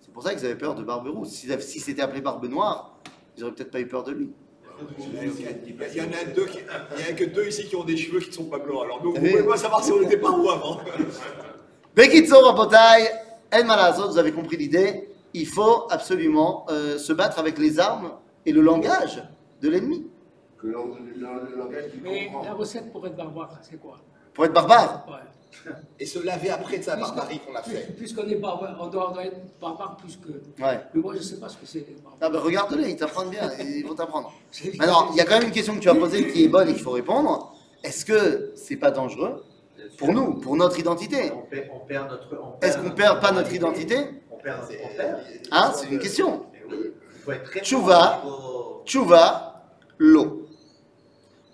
C'est 0.00 0.12
pour 0.12 0.22
ça 0.24 0.34
qu'ils 0.34 0.44
avaient 0.44 0.56
peur 0.56 0.74
de 0.74 0.82
Barberousse. 0.82 1.30
Si, 1.30 1.48
si 1.60 1.78
c'était 1.80 2.02
appelé 2.02 2.20
Barbe 2.20 2.44
Noire, 2.46 2.98
ils 3.36 3.40
n'auraient 3.42 3.54
peut-être 3.54 3.70
pas 3.70 3.80
eu 3.80 3.86
peur 3.86 4.02
de 4.02 4.12
lui. 4.12 4.30
Il 4.98 5.96
y 5.96 6.00
en 6.00 6.04
a 6.04 6.24
deux 6.34 6.46
qui- 6.46 6.58
il 6.58 7.00
y 7.00 7.08
en 7.08 7.10
a 7.10 7.12
que 7.12 7.24
deux 7.24 7.46
ici 7.46 7.66
qui 7.66 7.76
ont 7.76 7.84
des 7.84 7.96
cheveux 7.96 8.18
qui 8.20 8.28
ne 8.30 8.34
sont 8.34 8.44
pas 8.44 8.58
blancs. 8.58 8.82
Alors, 8.84 9.02
nous, 9.02 9.12
vous 9.12 9.18
pouvez 9.18 9.42
pas 9.44 9.56
savoir 9.56 9.82
si 9.84 9.92
on 9.92 10.02
était 10.02 10.18
pas 10.18 10.30
roux 10.30 10.50
avant. 10.50 10.80
Bekitzo 11.94 12.40
Rabotai, 12.40 13.08
vous 13.62 14.18
avez 14.18 14.32
compris 14.32 14.56
l'idée. 14.56 15.08
Il 15.34 15.46
faut 15.46 15.86
absolument 15.90 16.66
euh, 16.70 16.98
se 16.98 17.12
battre 17.12 17.38
avec 17.38 17.58
les 17.58 17.78
armes 17.78 18.12
et 18.44 18.52
le 18.52 18.60
langage 18.60 19.22
de 19.60 19.68
l'ennemi. 19.68 20.06
Le, 20.62 20.72
le- 20.72 20.76
le 21.16 22.02
Mais 22.02 22.26
comprend. 22.26 22.42
la 22.44 22.54
recette 22.54 22.90
pour 22.92 23.06
être 23.06 23.16
barbare, 23.16 23.58
c'est 23.62 23.80
quoi? 23.80 23.98
Pour 24.34 24.44
être 24.46 24.52
barbare? 24.54 25.06
Ouais. 25.08 25.70
Et 25.98 26.06
se 26.06 26.18
laver 26.18 26.50
après 26.50 26.78
de 26.78 26.82
sa 26.84 26.96
barbarie 26.96 27.40
qu'on 27.40 27.54
a 27.54 27.62
fait. 27.62 27.94
Puisqu'on 27.96 28.26
est 28.28 28.34
barbare, 28.36 28.76
on 28.80 28.86
doit, 28.88 29.10
on 29.10 29.14
doit 29.14 29.24
être 29.26 29.36
barbare 29.60 29.96
plus 29.96 30.16
que. 30.16 30.62
Ouais. 30.62 30.80
Mais 30.94 31.00
moi, 31.00 31.12
je 31.14 31.18
ne 31.18 31.22
sais 31.24 31.36
pas 31.40 31.48
ce 31.48 31.56
que 31.56 31.66
c'est. 31.66 31.86
Ah 32.20 32.28
ben 32.30 32.38
regarde-les, 32.38 32.90
ils 32.90 32.96
t'apprennent 32.96 33.30
bien, 33.30 33.50
ils 33.60 33.84
vont 33.86 33.94
t'apprendre. 33.94 34.32
Maintenant, 34.78 35.08
il 35.12 35.16
y 35.16 35.20
a 35.20 35.24
quand 35.24 35.38
même 35.38 35.48
une 35.48 35.52
question 35.54 35.74
que 35.74 35.80
tu 35.80 35.88
as 35.88 35.94
posée 35.94 36.30
qui 36.32 36.44
est 36.44 36.48
bonne 36.48 36.68
et 36.68 36.72
qu'il 36.72 36.82
faut 36.82 36.90
répondre. 36.92 37.54
Est-ce 37.84 38.04
que 38.04 38.52
c'est 38.56 38.76
pas 38.76 38.90
dangereux 38.90 39.44
pour 39.98 40.12
nous, 40.12 40.34
pour 40.34 40.56
notre 40.56 40.78
identité 40.78 41.32
On 41.34 41.42
perd, 41.42 41.66
on 41.74 41.80
perd 41.86 42.10
notre. 42.10 42.28
on 42.40 42.64
Est-ce 42.64 42.78
qu'on 42.78 42.90
perd 42.90 43.20
pas 43.20 43.32
notre 43.32 43.52
identité 43.52 43.96
On 44.30 44.36
perd 44.36 44.60
notre. 44.62 45.52
Hein 45.52 45.72
C'est 45.74 45.88
une 45.90 45.98
question. 45.98 46.46
Niveau- 46.68 46.92
Tchouva, 48.84 49.64
l'eau. 49.98 50.46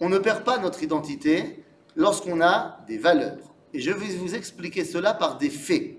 On 0.01 0.09
ne 0.09 0.19
perd 0.19 0.45
pas 0.45 0.59
notre 0.59 0.83
identité 0.83 1.65
lorsqu'on 1.97 2.41
a 2.41 2.79
des 2.87 2.99
valeurs. 2.99 3.39
Et 3.73 3.81
je 3.81 3.91
vais 3.91 4.15
vous 4.17 4.35
expliquer 4.35 4.85
cela 4.85 5.15
par 5.15 5.39
des 5.39 5.49
faits. 5.51 5.97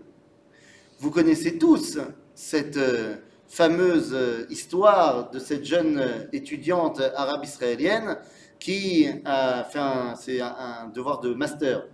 Vous 1.00 1.10
connaissez 1.10 1.58
tous 1.58 1.98
cette 2.36 2.78
euh, 2.78 3.16
fameuse 3.48 4.12
euh, 4.14 4.46
histoire 4.50 5.32
de 5.32 5.40
cette 5.40 5.66
jeune 5.66 5.98
euh, 6.00 6.28
étudiante 6.34 7.02
arabe-israélienne 7.16 8.18
qui 8.60 9.08
a 9.26 9.64
fait 9.64 9.80
un, 9.80 10.16
c'est 10.16 10.40
un, 10.40 10.56
un 10.58 10.88
devoir 10.90 11.20
de 11.20 11.34
master, 11.34 11.86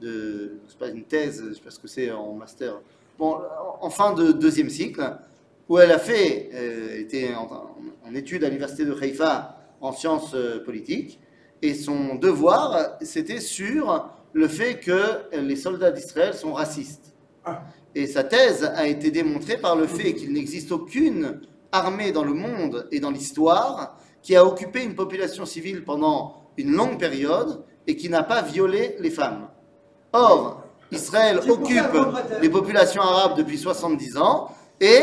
de, 0.00 0.58
c'est 0.68 0.78
pas 0.78 0.88
une 0.88 1.04
thèse, 1.04 1.42
je 1.48 1.54
sais 1.54 1.60
pas 1.60 1.70
ce 1.70 1.78
que 1.78 1.88
c'est 1.88 2.10
en 2.10 2.32
master, 2.34 2.80
bon, 3.18 3.38
en- 3.80 3.90
fin 3.90 4.12
de 4.14 4.32
deuxième 4.32 4.70
cycle, 4.70 5.02
où 5.68 5.78
elle 5.78 5.90
a 5.92 5.98
fait, 5.98 6.50
euh, 6.54 6.98
était 7.00 7.34
en, 7.34 7.48
en 8.06 8.14
études 8.14 8.44
à 8.44 8.48
l'université 8.48 8.84
de 8.84 8.94
Haïfa 8.94 9.56
en 9.80 9.92
sciences 9.92 10.32
euh, 10.34 10.62
politiques, 10.64 11.18
et 11.62 11.74
son 11.74 12.14
devoir, 12.16 12.96
c'était 13.00 13.40
sur 13.40 14.10
le 14.32 14.48
fait 14.48 14.78
que 14.78 15.00
les 15.32 15.56
soldats 15.56 15.90
d'Israël 15.90 16.34
sont 16.34 16.52
racistes. 16.52 17.14
Et 17.94 18.06
sa 18.06 18.24
thèse 18.24 18.64
a 18.64 18.86
été 18.86 19.10
démontrée 19.10 19.56
par 19.56 19.74
le 19.74 19.86
fait 19.86 20.12
qu'il 20.12 20.32
n'existe 20.34 20.70
aucune 20.70 21.40
armée 21.72 22.12
dans 22.12 22.24
le 22.24 22.34
monde 22.34 22.86
et 22.92 23.00
dans 23.00 23.10
l'histoire 23.10 23.96
qui 24.20 24.36
a 24.36 24.44
occupé 24.44 24.82
une 24.84 24.94
population 24.94 25.46
civile 25.46 25.82
pendant 25.84 26.50
une 26.58 26.72
longue 26.72 26.98
période 26.98 27.64
et 27.86 27.96
qui 27.96 28.10
n'a 28.10 28.22
pas 28.22 28.42
violé 28.42 28.96
les 28.98 29.10
femmes. 29.10 29.48
Or, 30.12 30.62
Israël 30.90 31.40
occupe 31.48 31.96
les 32.40 32.48
populations 32.48 33.02
arabes 33.02 33.36
depuis 33.36 33.58
70 33.58 34.16
ans 34.18 34.50
et 34.80 35.02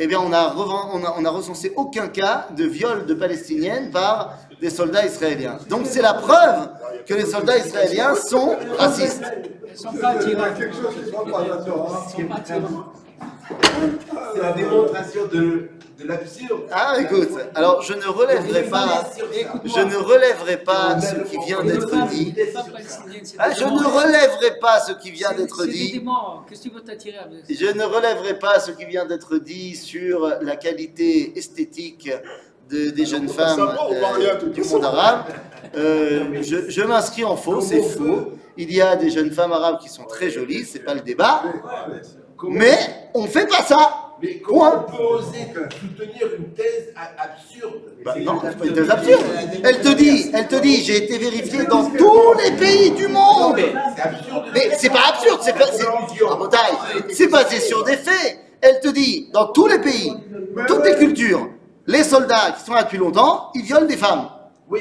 eh 0.00 0.06
bien, 0.06 0.20
on 0.20 0.32
a, 0.32 0.54
reven- 0.54 0.90
on, 0.92 1.04
a, 1.04 1.14
on 1.18 1.24
a 1.24 1.30
recensé 1.30 1.72
aucun 1.74 2.08
cas 2.08 2.48
de 2.56 2.64
viol 2.64 3.04
de 3.06 3.14
palestiniennes 3.14 3.90
par 3.90 4.34
des 4.60 4.70
soldats 4.70 5.04
israéliens. 5.04 5.58
Donc 5.68 5.86
c'est 5.86 6.02
la 6.02 6.14
preuve 6.14 6.70
que 7.06 7.14
les 7.14 7.26
soldats 7.26 7.58
israéliens 7.58 8.14
sont 8.14 8.56
racistes. 8.78 9.24
Sont 9.74 9.92
pas 9.92 10.14
hein. 10.14 10.54
C'est 14.34 14.42
la 14.42 14.52
démonstration 14.52 15.26
de, 15.26 15.70
de 15.98 16.06
l'absurde. 16.06 16.62
Ah, 16.70 16.94
écoute, 17.00 17.30
alors 17.54 17.82
je 17.82 17.92
ne 17.94 18.06
relèverai 18.06 18.64
pas, 18.64 19.10
je 19.64 19.80
ne 19.80 19.96
relèverai 19.96 20.58
pas 20.58 21.00
ce 21.00 21.14
qui 21.28 21.38
vient 21.46 21.62
d'être 21.64 22.06
dit. 22.08 22.34
Ah, 23.38 23.50
je 23.52 23.64
ne 23.64 23.84
relèverai 23.84 24.58
pas 24.60 24.80
ce 24.80 24.92
qui 24.92 25.10
vient 25.10 25.32
d'être 25.32 25.64
dit. 25.66 26.00
Je 27.50 27.66
ne 27.66 27.82
relèverai 27.84 28.38
pas 28.38 28.60
ce 28.60 28.70
qui 28.70 28.84
vient 28.84 29.06
d'être 29.06 29.38
dit 29.38 29.74
sur 29.74 30.28
la 30.40 30.56
qualité 30.56 31.36
esthétique 31.36 32.10
de- 32.70 32.90
des 32.90 33.06
jeunes 33.06 33.26
va 33.26 33.32
femmes 33.56 33.60
euh, 33.90 34.48
du 34.50 34.62
monde 34.62 34.84
arabe. 34.84 35.24
Euh, 35.76 36.42
je 36.42 36.68
je 36.70 36.82
m'inscris 36.82 37.24
en 37.24 37.36
faux, 37.36 37.60
c'est 37.60 37.82
faux. 37.82 38.32
Il 38.56 38.72
y 38.72 38.80
a 38.80 38.94
des 38.96 39.10
jeunes 39.10 39.30
femmes 39.32 39.52
arabes 39.52 39.78
qui 39.80 39.88
sont 39.88 40.04
très 40.04 40.30
jolies, 40.30 40.64
c'est 40.64 40.80
pas 40.80 40.94
le 40.94 41.00
débat. 41.00 41.42
Mais 42.42 42.76
on 43.14 43.26
fait 43.26 43.46
pas 43.46 43.62
ça. 43.62 44.07
Mais 44.22 44.38
comment 44.38 44.84
on 44.88 44.90
peut 44.90 45.02
oser 45.02 45.46
soutenir 45.80 46.28
une 46.38 46.52
thèse 46.52 46.92
a- 46.96 47.22
absurde 47.22 47.82
Bah 48.04 48.12
C'est 48.16 48.24
non, 48.24 48.34
une 48.34 48.40
c'est 48.50 48.58
pas 48.58 48.64
une 48.66 48.72
thèse 48.72 48.90
absurde. 48.90 49.22
Elle 49.64 49.80
te 49.80 49.88
dit, 49.94 50.30
elle 50.34 50.48
te 50.48 50.56
dit, 50.56 50.82
j'ai 50.84 51.04
été 51.04 51.18
vérifié 51.18 51.64
dans 51.66 51.88
tous 51.90 52.32
les 52.42 52.50
pays 52.52 52.90
du 52.92 53.06
monde. 53.08 53.56
Mais 54.54 54.70
c'est 54.72 54.78
c'est 54.78 54.90
pas 54.90 55.08
absurde, 55.10 55.40
c'est 55.42 55.52
pas, 55.56 55.66
c'est, 55.72 55.84
Ah, 55.86 56.28
Rabotai, 56.30 56.56
c'est 57.12 57.28
basé 57.28 57.60
sur 57.60 57.84
des 57.84 57.96
faits. 57.96 58.38
Elle 58.60 58.80
te 58.80 58.88
dit, 58.88 59.28
dans 59.32 59.46
tous 59.52 59.68
les 59.68 59.78
pays, 59.78 60.12
toutes 60.66 60.84
les 60.84 60.96
cultures, 60.96 61.48
les 61.86 62.02
soldats 62.02 62.56
qui 62.58 62.64
sont 62.64 62.72
là 62.74 62.82
depuis 62.82 62.98
longtemps, 62.98 63.50
ils 63.54 63.62
violent 63.62 63.86
des 63.86 63.96
femmes. 63.96 64.28
Oui. 64.68 64.80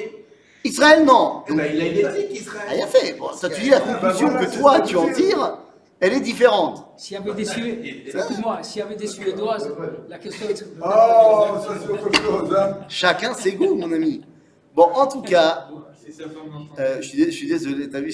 Israël, 0.64 1.06
non. 1.06 1.44
Eh 1.48 1.54
ben, 1.54 1.70
il 1.74 1.82
a 1.82 1.86
une 1.86 1.98
éthique, 2.18 2.42
Israël. 2.42 2.64
Rien 2.70 2.88
fait. 2.88 3.14
Bon, 3.20 3.30
ça 3.34 3.50
tu 3.50 3.62
dis 3.62 3.70
la 3.70 3.80
conclusion 3.82 4.30
que 4.30 4.58
toi 4.58 4.82
tu 4.82 4.96
en 4.98 5.14
tires, 5.14 5.60
elle 6.00 6.14
est 6.14 6.20
différente. 6.20 6.88
S'il 6.98 7.18
y 7.18 7.20
avait 7.20 7.34
des 7.34 7.46
Suédois, 7.46 8.22
écoute-moi, 8.22 8.64
s'il 8.64 8.80
y 8.80 8.82
avait 8.84 8.96
des 8.96 9.08
Suédoises, 9.08 9.72
la 10.10 10.18
question 10.20 10.48
serait 10.48 10.66
Oh, 10.84 11.46
ça 11.62 11.74
c'est 11.82 11.92
autre 11.92 12.14
chose. 12.22 12.56
Hein. 12.58 12.78
Chacun 12.88 13.34
ses 13.34 13.54
goûts, 13.54 13.76
mon 13.76 13.92
ami. 13.92 14.22
Bon, 14.76 14.84
en 14.94 15.08
tout 15.08 15.22
cas, 15.24 15.68
euh, 16.80 16.98
je, 17.02 17.08
suis, 17.08 17.18
dé- 17.18 17.32
je 17.32 17.36
suis 17.38 17.48
désolé, 17.48 17.90
t'as 17.90 18.00
vu? 18.02 18.14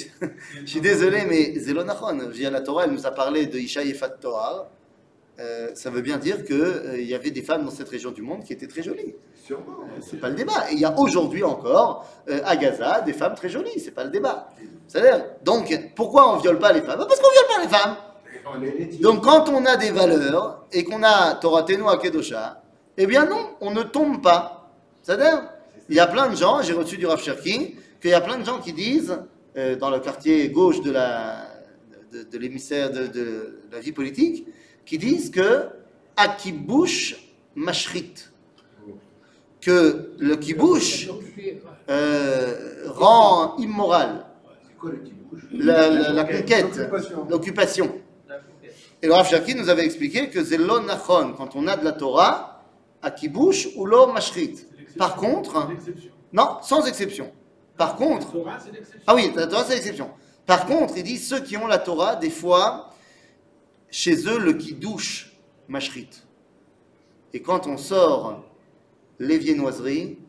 Je 0.64 0.66
suis 0.70 0.82
désolé, 0.82 1.24
mais 1.30 1.60
Zelonachon, 1.60 2.30
via 2.30 2.50
la 2.50 2.62
Torah, 2.62 2.86
elle 2.86 2.92
nous 2.92 3.06
a 3.06 3.12
parlé 3.12 3.48
de 3.48 3.58
Isha 3.60 3.84
Yefat 3.84 4.10
Torah. 4.22 4.70
Euh, 5.40 5.72
ça 5.74 5.90
veut 5.90 6.02
bien 6.02 6.18
dire 6.18 6.46
qu'il 6.46 7.04
y 7.04 7.16
avait 7.16 7.32
des 7.32 7.42
femmes 7.42 7.66
dans 7.66 7.72
cette 7.72 7.90
région 7.90 8.12
du 8.12 8.22
monde 8.22 8.44
qui 8.44 8.54
étaient 8.54 8.68
très 8.68 8.84
jolies. 8.84 9.16
Sûrement. 9.44 9.80
Euh, 9.82 10.00
C'est 10.00 10.20
pas 10.20 10.30
le 10.30 10.36
débat. 10.36 10.70
Et 10.72 10.74
il 10.76 10.80
y 10.80 10.86
a 10.86 10.98
aujourd'hui 10.98 11.44
encore, 11.44 12.06
euh, 12.30 12.40
à 12.46 12.56
Gaza, 12.56 13.02
des 13.02 13.14
femmes 13.14 13.34
très 13.36 13.50
jolies. 13.50 13.80
C'est 13.80 13.92
pas 13.92 14.04
le 14.04 14.12
débat. 14.12 14.50
C'est-à-dire, 14.88 15.26
donc, 15.44 15.74
pourquoi 15.96 16.34
on 16.34 16.38
viole 16.38 16.60
pas 16.60 16.72
les 16.72 16.82
femmes? 16.82 17.00
Bah, 17.00 17.06
Parce 17.08 17.20
qu'on 17.20 17.32
viole 17.32 17.46
pas 17.56 17.64
les 17.64 17.70
femmes. 17.70 17.96
Donc, 19.02 19.24
quand 19.24 19.50
on 19.50 19.66
a 19.66 19.78
des 19.78 19.92
valeurs 19.92 20.66
et 20.72 20.84
qu'on 20.84 21.02
a 21.04 21.36
Torah 21.36 21.64
Kedosha, 21.64 22.62
eh 22.98 23.08
bien 23.08 23.26
non, 23.26 23.52
on 23.62 23.72
ne 23.72 23.84
tombe 23.84 24.22
pas. 24.22 24.72
C'est-à-dire, 25.02 25.50
il 25.90 25.96
y 25.96 26.00
a 26.00 26.08
plein 26.08 26.30
de 26.30 26.36
gens, 26.36 26.62
j'ai 26.62 26.74
reçu 26.74 26.98
du 26.98 27.06
Rav 27.06 27.22
Cherki, 27.22 27.76
qu'il 28.02 28.12
y 28.12 28.14
a 28.14 28.22
plein 28.22 28.38
de 28.38 28.46
gens 28.46 28.60
qui 28.60 28.74
disent, 28.74 29.18
euh, 29.58 29.76
dans 29.76 29.90
le 29.90 30.00
quartier 30.00 30.50
gauche 30.50 30.82
de 30.82 30.92
la 30.92 31.48
de, 32.32 32.38
l'émissaire 32.38 32.92
de, 32.92 33.60
la 33.72 33.80
vie 33.80 33.92
politique, 33.92 34.48
qui 34.86 34.98
disent 34.98 35.32
que 35.32 35.66
Akibush 36.16 37.34
Mashrit, 37.56 38.14
que 39.62 40.14
le 40.20 40.34
occupé. 40.34 41.62
euh, 41.90 42.84
rend 42.88 43.58
immoral 43.58 44.26
quoi 44.84 44.92
le 45.52 45.64
la, 45.66 45.90
la- 45.90 46.12
la 46.14 46.24
conquête, 46.26 46.80
L'occupation. 47.30 48.02
Et 49.02 49.08
le 49.08 49.14
Rav 49.14 49.28
Shaki 49.28 49.56
nous 49.56 49.70
avait 49.70 49.86
expliqué 49.86 50.30
que 50.30 50.44
c'est 50.44 50.58
lo 50.58 50.80
nachon, 50.80 51.34
quand 51.38 51.56
on 51.56 51.68
a 51.68 51.76
de 51.78 51.84
la 51.84 51.92
Torah, 51.94 52.64
à 53.02 53.12
kibush 53.12 53.70
ou 53.76 53.86
lo 53.86 54.08
mashrit. 54.08 54.66
Par 54.98 55.16
contre, 55.16 55.70
non, 56.32 56.58
sans 56.62 56.86
exception. 56.86 57.32
Par 57.78 57.96
contre, 57.96 58.32
Torah, 58.32 58.58
ah 59.08 59.16
oui, 59.16 59.32
la 59.36 59.48
Torah 59.48 59.64
c'est 59.66 59.76
l'exception. 59.76 60.10
Par 60.46 60.66
contre, 60.66 60.94
il 60.98 61.04
dit 61.04 61.18
ceux 61.18 61.40
qui 61.40 61.58
ont 61.58 61.68
la 61.68 61.80
Torah, 61.80 62.16
des 62.18 62.30
fois, 62.30 62.92
chez 63.90 64.16
eux, 64.28 64.38
le 64.40 64.54
kiddush 64.54 65.34
mashrit. 65.68 66.10
Et 67.34 67.42
quand 67.42 67.68
on 67.68 67.78
sort 67.78 68.44
les 69.20 69.38
viennoiseries, 69.38 70.20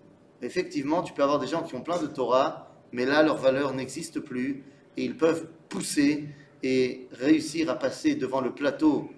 effectivement, 0.41 1.03
tu 1.03 1.13
peux 1.13 1.23
avoir 1.23 1.39
des 1.39 1.47
gens 1.47 1.63
qui 1.63 1.75
ont 1.75 1.81
plein 1.83 1.99
de 2.01 2.07
Torah, 2.07 2.64
mais 2.95 3.07
là, 3.07 3.25
leur 3.25 3.39
valeur 3.39 3.75
n'existe 3.75 4.21
plus 4.21 4.63
et 4.97 5.05
ils 5.05 5.17
peuvent 5.17 5.49
pousser 5.69 6.29
et 6.63 7.09
réussir 7.11 7.69
à 7.69 7.75
passer 7.75 8.15
devant 8.15 8.41
le 8.41 8.55
plateau 8.55 9.11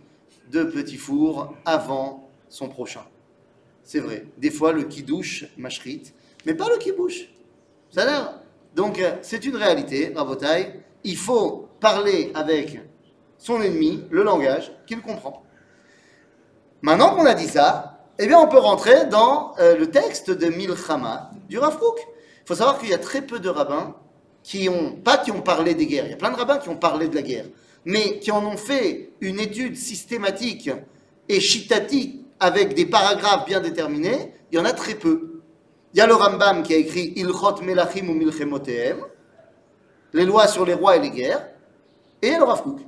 de 0.51 0.65
petits 0.65 0.97
fours 0.97 1.55
avant 1.67 2.31
son 2.49 2.71
prochain. 2.71 3.05
C'est 3.83 4.01
vrai. 4.01 4.25
Des 4.39 4.51
fois, 4.51 4.73
le 4.73 4.85
kiddush 4.85 5.53
mashrit, 5.59 6.05
mais 6.47 6.55
pas 6.55 6.71
le 6.71 6.79
kibouche. 6.79 7.29
Ça 7.91 8.03
a 8.03 8.07
l'air. 8.07 8.41
Donc, 8.75 8.99
euh, 8.99 9.17
c'est 9.21 9.45
une 9.45 9.57
réalité, 9.57 10.11
Rabotai. 10.17 10.81
Il 11.05 11.19
faut 11.19 11.69
parler 11.79 12.33
avec 12.35 12.81
son 13.37 13.61
ennemi, 13.61 14.05
le 14.11 14.23
langage, 14.23 14.73
qu'il 14.87 15.03
comprend. 15.03 15.45
Maintenant 16.81 17.15
qu'on 17.15 17.27
a 17.27 17.35
dit 17.35 17.47
ça, 17.47 18.01
eh 18.19 18.27
bien, 18.27 18.39
on 18.39 18.49
peut 18.49 18.59
rentrer 18.59 19.05
dans 19.05 19.55
euh, 19.59 19.77
le 19.77 19.91
texte 19.91 20.31
de 20.31 20.47
Milchama 20.47 21.31
du 21.47 21.59
Rav. 21.59 21.79
Il 22.47 22.51
faut 22.51 22.55
savoir 22.55 22.79
qu'il 22.79 22.91
y 22.91 22.95
a 22.95 22.99
très 22.99 23.23
peu 23.23 23.41
de 23.41 23.49
rabbins 23.49 23.97
qui 24.45 24.69
ont, 24.69 24.93
pas 24.93 25.19
qui 25.19 25.33
ont 25.33 25.43
parlé 25.43 25.75
des 25.75 25.87
guerres, 25.87 26.05
il 26.05 26.11
y 26.11 26.15
a 26.15 26.17
plein 26.17 26.31
de 26.31 26.37
rabbins 26.37 26.59
qui 26.59 26.69
ont 26.69 26.77
parlé 26.77 27.09
de 27.09 27.15
la 27.17 27.23
guerre, 27.23 27.47
mais 27.85 28.21
qui 28.21 28.31
en 28.31 28.47
ont 28.47 28.57
fait 28.57 29.11
une 29.21 29.41
étude 29.41 29.77
systématique 29.77 30.71
et 31.29 31.41
chitatique 31.41 32.25
avec 32.39 32.75
des 32.75 32.87
paragraphes 32.87 33.47
bien 33.47 33.61
déterminés, 33.61 34.33
il 34.53 34.59
y 34.59 34.61
en 34.61 34.65
a 34.65 34.73
très 34.73 34.95
peu. 34.95 35.41
Il 35.93 35.99
y 35.99 36.01
a 36.01 36.07
le 36.07 36.15
Rambam 36.15 36.63
qui 36.63 36.73
a 36.73 36.77
écrit 36.77 37.15
Ilchot 37.17 37.63
Melachim 37.63 38.09
ou 38.09 38.15
Milchemotehem, 38.15 38.99
les 40.13 40.25
lois 40.25 40.47
sur 40.47 40.65
les 40.65 40.75
rois 40.75 40.95
et 40.95 41.01
les 41.01 41.11
guerres, 41.11 41.49
et 42.23 42.37
le 42.37 42.45
Rav 42.45 42.63
Kook. 42.63 42.79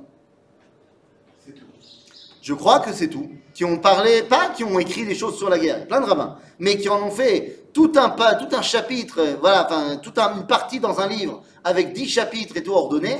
Je 2.41 2.53
crois 2.53 2.79
que 2.79 2.93
c'est 2.93 3.09
tout. 3.09 3.29
Qui 3.53 3.65
ont 3.65 3.77
parlé, 3.77 4.23
pas 4.23 4.51
qui 4.55 4.63
ont 4.63 4.79
écrit 4.79 5.05
des 5.05 5.15
choses 5.15 5.37
sur 5.37 5.49
la 5.49 5.59
guerre, 5.59 5.85
plein 5.85 5.99
de 5.99 6.05
rabbins, 6.05 6.37
mais 6.59 6.77
qui 6.77 6.87
en 6.87 7.03
ont 7.03 7.11
fait 7.11 7.58
tout 7.73 7.91
un, 7.95 8.09
tout 8.09 8.55
un 8.55 8.61
chapitre, 8.61 9.19
euh, 9.19 9.35
voilà, 9.39 9.65
enfin, 9.65 9.97
toute 9.97 10.17
une 10.17 10.45
partie 10.47 10.79
dans 10.79 10.99
un 10.99 11.07
livre 11.07 11.43
avec 11.63 11.93
dix 11.93 12.07
chapitres 12.07 12.57
et 12.57 12.63
tout 12.63 12.73
ordonné, 12.73 13.17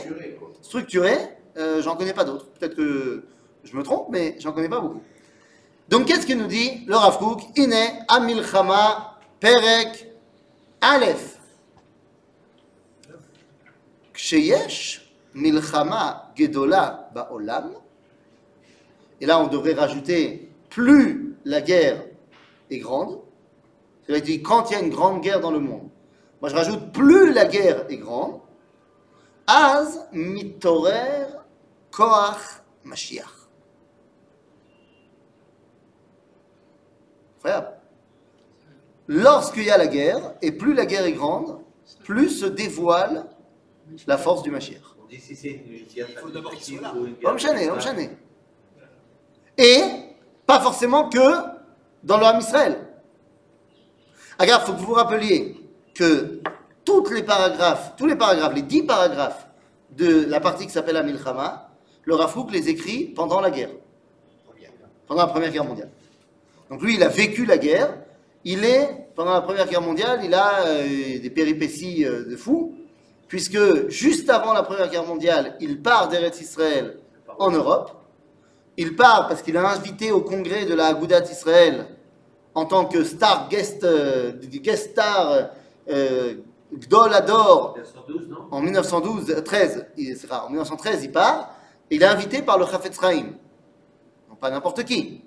structuré, 0.61 1.15
euh, 1.57 1.81
j'en 1.81 1.95
connais 1.95 2.13
pas 2.13 2.23
d'autres. 2.23 2.47
Peut-être 2.51 2.75
que 2.75 3.23
je 3.63 3.75
me 3.75 3.83
trompe, 3.83 4.07
mais 4.09 4.35
j'en 4.39 4.51
connais 4.51 4.69
pas 4.69 4.79
beaucoup. 4.79 5.01
Donc, 5.89 6.05
qu'est-ce 6.05 6.25
qu'il 6.25 6.37
nous 6.37 6.47
dit 6.47 6.85
le 6.85 6.95
Rav 6.95 7.17
Kook? 7.17 7.41
Ine 7.57 7.73
Amilchama 8.07 9.17
Perek 9.39 10.07
Aleph. 10.81 11.37
Sheyesh 14.13 15.11
Milchama 15.33 16.31
Gedola 16.35 17.09
Baolam. 17.13 17.71
Et 19.21 19.25
là, 19.25 19.39
on 19.39 19.47
devrait 19.47 19.73
rajouter 19.73 20.51
plus 20.69 21.35
la 21.45 21.61
guerre 21.61 22.03
est 22.69 22.79
grande, 22.79 23.19
c'est-à-dire 24.09 24.37
dit 24.37 24.41
quand 24.41 24.71
il 24.71 24.73
y 24.73 24.75
a 24.75 24.79
une 24.79 24.89
grande 24.89 25.21
guerre 25.21 25.39
dans 25.39 25.51
le 25.51 25.59
monde, 25.59 25.87
moi 26.41 26.49
je 26.49 26.55
rajoute 26.55 26.91
plus 26.91 27.31
la 27.31 27.45
guerre 27.45 27.85
est 27.89 27.97
grande, 27.97 28.41
Az 29.45 30.07
mitorer 30.11 31.27
koach 31.91 32.61
Mashiach. 32.83 33.25
Incroyable. 37.37 37.77
Lorsqu'il 39.07 39.63
y 39.63 39.71
a 39.71 39.77
la 39.77 39.87
guerre, 39.87 40.35
et 40.41 40.51
plus 40.51 40.73
la 40.73 40.85
guerre 40.85 41.05
est 41.05 41.13
grande, 41.13 41.59
plus 42.03 42.29
se 42.29 42.45
dévoile 42.47 43.25
la 44.07 44.17
force 44.17 44.41
du 44.41 44.49
Mashiach. 44.49 44.81
On 45.03 45.07
dit 45.07 45.19
si 45.19 45.35
c'est 45.35 45.49
une 45.49 45.85
guerre 45.85 46.07
Il 46.09 46.17
faut 46.17 46.29
d'abord 46.29 46.51
qu'il 46.55 46.79
soit. 46.79 46.93
Et 49.57 49.81
pas 50.47 50.59
forcément 50.59 51.09
que 51.09 51.31
dans 52.03 52.17
le 52.17 52.25
Ham 52.25 52.39
Israël. 52.39 52.88
Regarde, 54.39 54.63
il 54.63 54.67
faut 54.67 54.73
que 54.73 54.79
vous 54.79 54.85
vous 54.85 54.93
rappeliez 54.93 55.57
que 55.93 56.39
toutes 56.85 57.11
les 57.11 57.23
paragraphes, 57.23 57.93
tous 57.97 58.05
les 58.05 58.15
paragraphes, 58.15 58.53
les 58.55 58.61
dix 58.61 58.83
paragraphes 58.83 59.47
de 59.91 60.25
la 60.25 60.39
partie 60.39 60.65
qui 60.65 60.71
s'appelle 60.71 60.93
la 60.93 61.03
Milchama, 61.03 61.69
le 62.05 62.15
Rafouk 62.15 62.51
les 62.51 62.69
écrit 62.69 63.03
pendant 63.05 63.41
la 63.41 63.51
guerre, 63.51 63.71
pendant 65.07 65.23
la 65.23 65.27
Première 65.27 65.51
Guerre 65.51 65.65
mondiale. 65.65 65.89
Donc 66.69 66.81
lui, 66.81 66.95
il 66.95 67.03
a 67.03 67.09
vécu 67.09 67.45
la 67.45 67.57
guerre. 67.57 67.97
Il 68.45 68.63
est, 68.63 69.09
pendant 69.15 69.33
la 69.33 69.41
Première 69.41 69.67
Guerre 69.67 69.81
mondiale, 69.81 70.21
il 70.23 70.33
a 70.33 70.65
euh, 70.65 71.19
des 71.19 71.29
péripéties 71.29 72.05
euh, 72.05 72.23
de 72.23 72.37
fou, 72.37 72.75
puisque 73.27 73.89
juste 73.89 74.29
avant 74.29 74.53
la 74.53 74.63
Première 74.63 74.89
Guerre 74.89 75.05
mondiale, 75.05 75.57
il 75.59 75.81
part 75.81 76.07
d'Eretz 76.07 76.39
Israël 76.39 76.97
en 77.37 77.51
Europe. 77.51 77.91
Il 78.77 78.95
part 78.95 79.27
parce 79.27 79.41
qu'il 79.41 79.57
a 79.57 79.69
invité 79.69 80.13
au 80.13 80.21
congrès 80.21 80.63
de 80.65 80.73
la 80.73 80.87
Agudat 80.87 81.25
Israël 81.29 81.87
en 82.55 82.65
tant 82.65 82.85
que 82.85 83.03
star 83.03 83.47
guest, 83.49 83.83
euh, 83.83 84.33
guest 84.41 84.91
star 84.91 85.49
euh, 85.89 86.35
Gdol 86.73 87.13
Ador 87.13 87.75
1912, 87.77 88.27
non? 88.29 88.37
En 88.51 88.61
1912, 88.61 89.43
13, 89.43 89.85
il- 89.97 90.17
rare, 90.29 90.45
en 90.45 90.49
1913, 90.49 91.03
il 91.03 91.11
part, 91.11 91.55
et 91.89 91.95
il 91.95 92.01
est 92.03 92.05
invité 92.05 92.41
par 92.41 92.57
le 92.59 92.65
Chafetz 92.65 92.99
Chaim, 92.99 93.33
non 94.29 94.35
pas 94.35 94.49
n'importe 94.51 94.83
qui, 94.83 95.21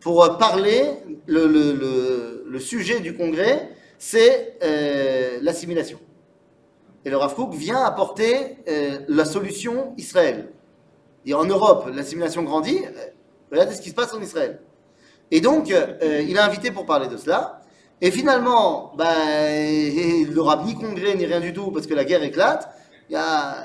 pour 0.00 0.22
euh, 0.24 0.34
parler, 0.38 0.84
le, 1.26 1.46
le- 1.46 1.72
le- 1.72 2.44
le 2.48 2.60
sujet 2.60 3.00
du 3.00 3.16
congrès, 3.16 3.70
c'est 3.98 4.58
euh, 4.62 5.38
l'assimilation. 5.42 5.98
Et 7.04 7.10
le 7.10 7.16
Rav 7.16 7.34
Kook 7.34 7.54
vient 7.54 7.82
apporter 7.84 8.56
euh, 8.68 8.98
la 9.08 9.24
solution 9.24 9.94
Israël. 9.96 10.50
Et 11.24 11.34
en 11.34 11.44
Europe, 11.44 11.88
l'assimilation 11.94 12.42
grandit, 12.42 12.80
regardez 13.50 13.74
ce 13.74 13.80
qui 13.82 13.90
se 13.90 13.94
passe 13.94 14.12
en 14.14 14.20
Israël. 14.20 14.60
Et 15.30 15.40
donc, 15.40 15.70
euh, 15.70 16.22
il 16.26 16.36
est 16.36 16.40
invité 16.40 16.70
pour 16.70 16.86
parler 16.86 17.08
de 17.08 17.16
cela. 17.16 17.62
Et 18.00 18.10
finalement, 18.10 18.92
bah, 18.96 19.14
il 19.50 20.30
n'aura 20.32 20.62
ni 20.64 20.74
congrès 20.74 21.14
ni 21.14 21.26
rien 21.26 21.40
du 21.40 21.52
tout 21.52 21.70
parce 21.70 21.86
que 21.86 21.94
la 21.94 22.04
guerre 22.04 22.22
éclate. 22.22 22.68
Il 23.08 23.12
y 23.12 23.16
a 23.16 23.56
euh, 23.56 23.62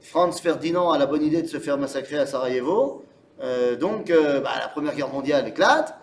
Franz 0.00 0.40
Ferdinand 0.40 0.90
a 0.90 0.98
la 0.98 1.06
bonne 1.06 1.22
idée 1.22 1.42
de 1.42 1.48
se 1.48 1.58
faire 1.58 1.78
massacrer 1.78 2.18
à 2.18 2.26
Sarajevo. 2.26 3.04
Euh, 3.40 3.76
donc, 3.76 4.10
euh, 4.10 4.40
bah, 4.40 4.50
la 4.60 4.68
Première 4.68 4.94
Guerre 4.94 5.12
mondiale 5.12 5.46
éclate. 5.48 5.94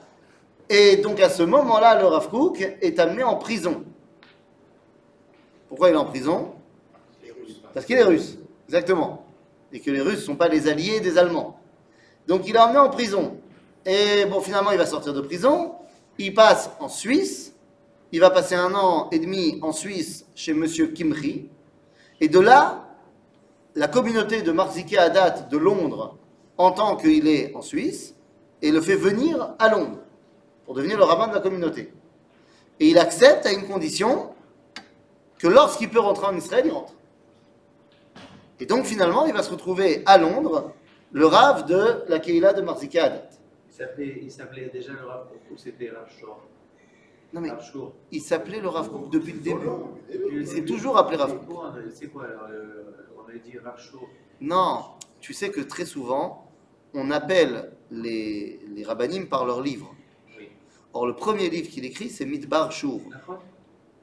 Et 0.70 0.98
donc, 0.98 1.20
à 1.20 1.30
ce 1.30 1.44
moment-là, 1.44 2.00
le 2.00 2.08
Rav 2.08 2.30
Kook 2.30 2.62
est 2.82 3.00
amené 3.00 3.24
en 3.24 3.36
prison. 3.36 3.84
Pourquoi 5.68 5.90
il 5.90 5.94
est 5.94 5.98
en 5.98 6.06
prison? 6.06 6.54
Parce 7.74 7.86
qu'il 7.86 7.98
est 7.98 8.04
russe, 8.04 8.38
exactement. 8.68 9.26
Et 9.74 9.82
que 9.82 9.92
les 9.92 10.00
Russes 10.00 10.20
ne 10.20 10.22
sont 10.22 10.36
pas 10.38 10.48
les 10.48 10.70
alliés 10.70 11.02
des 11.02 11.18
Allemands. 11.18 11.60
Donc 12.28 12.48
il 12.48 12.56
est 12.56 12.60
emmené 12.60 12.80
en 12.80 12.90
prison. 12.90 13.38
Et 13.86 14.26
bon, 14.26 14.42
finalement, 14.42 14.72
il 14.72 14.78
va 14.78 14.86
sortir 14.86 15.14
de 15.14 15.22
prison. 15.22 15.76
Il 16.18 16.34
passe 16.34 16.72
en 16.80 16.90
Suisse. 16.90 17.54
Il 18.12 18.20
va 18.20 18.30
passer 18.30 18.56
un 18.56 18.74
an 18.74 19.10
et 19.12 19.20
demi 19.20 19.60
en 19.62 19.72
Suisse 19.72 20.26
chez 20.36 20.54
Monsieur 20.54 20.88
Kimri. 20.88 21.50
Et 22.22 22.28
de 22.28 22.40
là, 22.40 22.86
la 23.76 23.88
communauté 23.88 24.42
de 24.42 24.52
Marzike 24.52 24.96
Haddad 24.96 25.50
de 25.50 25.58
Londres 25.58 26.18
entend 26.58 26.96
qu'il 26.96 27.28
est 27.28 27.54
en 27.56 27.62
Suisse 27.62 28.16
et 28.62 28.72
le 28.72 28.82
fait 28.82 28.96
venir 28.96 29.54
à 29.60 29.70
Londres 29.70 30.00
pour 30.66 30.76
devenir 30.76 30.98
le 30.98 31.04
rabbin 31.04 31.28
de 31.28 31.34
la 31.34 31.42
communauté. 31.42 31.94
Et 32.80 32.88
il 32.88 32.98
accepte 32.98 33.46
à 33.46 33.52
une 33.52 33.68
condition 33.68 34.30
que 35.38 35.48
lorsqu'il 35.48 35.90
peut 35.90 36.00
rentrer 36.00 36.28
en 36.28 36.36
Israël, 36.36 36.64
il 36.66 36.72
rentre. 36.72 36.94
Et 38.60 38.66
donc 38.66 38.86
finalement, 38.86 39.26
il 39.26 39.34
va 39.34 39.44
se 39.44 39.52
retrouver 39.52 40.02
à 40.06 40.18
Londres, 40.18 40.72
le 41.12 41.26
rave 41.26 41.66
de 41.66 42.04
la 42.08 42.20
Keila 42.20 42.54
de 42.54 42.62
Marzika 42.62 43.06
Haddad. 43.06 43.30
Il 43.78 44.32
s'appelait, 44.32 44.70
déjà 44.72 44.94
le 44.94 45.06
Rav 45.06 45.28
Kook 45.28 45.52
ou 45.52 45.58
c'était 45.58 45.90
Rav 45.90 46.10
Shor? 46.10 46.42
Non 47.34 47.42
mais 47.42 47.50
Rav 47.50 47.62
il 48.10 48.22
s'appelait 48.22 48.62
le 48.62 48.70
Rav 48.70 48.90
Kook 48.90 49.10
depuis 49.12 49.34
le 49.34 49.40
début. 49.40 49.68
Il 50.32 50.48
s'est 50.48 50.64
toujours 50.64 50.98
appelé 50.98 51.18
Rav 51.18 51.32
a- 51.32 51.92
C'est 51.92 52.08
quoi 52.08 52.24
alors 52.26 52.48
euh, 52.50 52.94
On 53.18 53.30
a 53.30 53.38
dit 53.38 53.58
Rav 53.58 53.78
Shor? 53.78 54.08
Non, 54.40 54.86
tu 55.20 55.34
sais 55.34 55.50
que 55.50 55.60
très 55.60 55.84
souvent, 55.86 56.50
on 56.94 57.12
appelle 57.12 57.74
les, 57.92 58.62
les 58.74 58.84
rabbinim 58.86 59.26
par 59.28 59.46
leur 59.46 59.62
livre. 59.62 59.94
Oui. 60.38 60.48
Or, 60.94 61.06
le 61.08 61.14
premier 61.14 61.50
livre 61.50 61.70
qu'il 61.70 61.84
écrit, 61.84 62.10
c'est 62.10 62.26
Midbar 62.26 62.72
Shur. 62.72 63.00
D'accord 63.12 63.44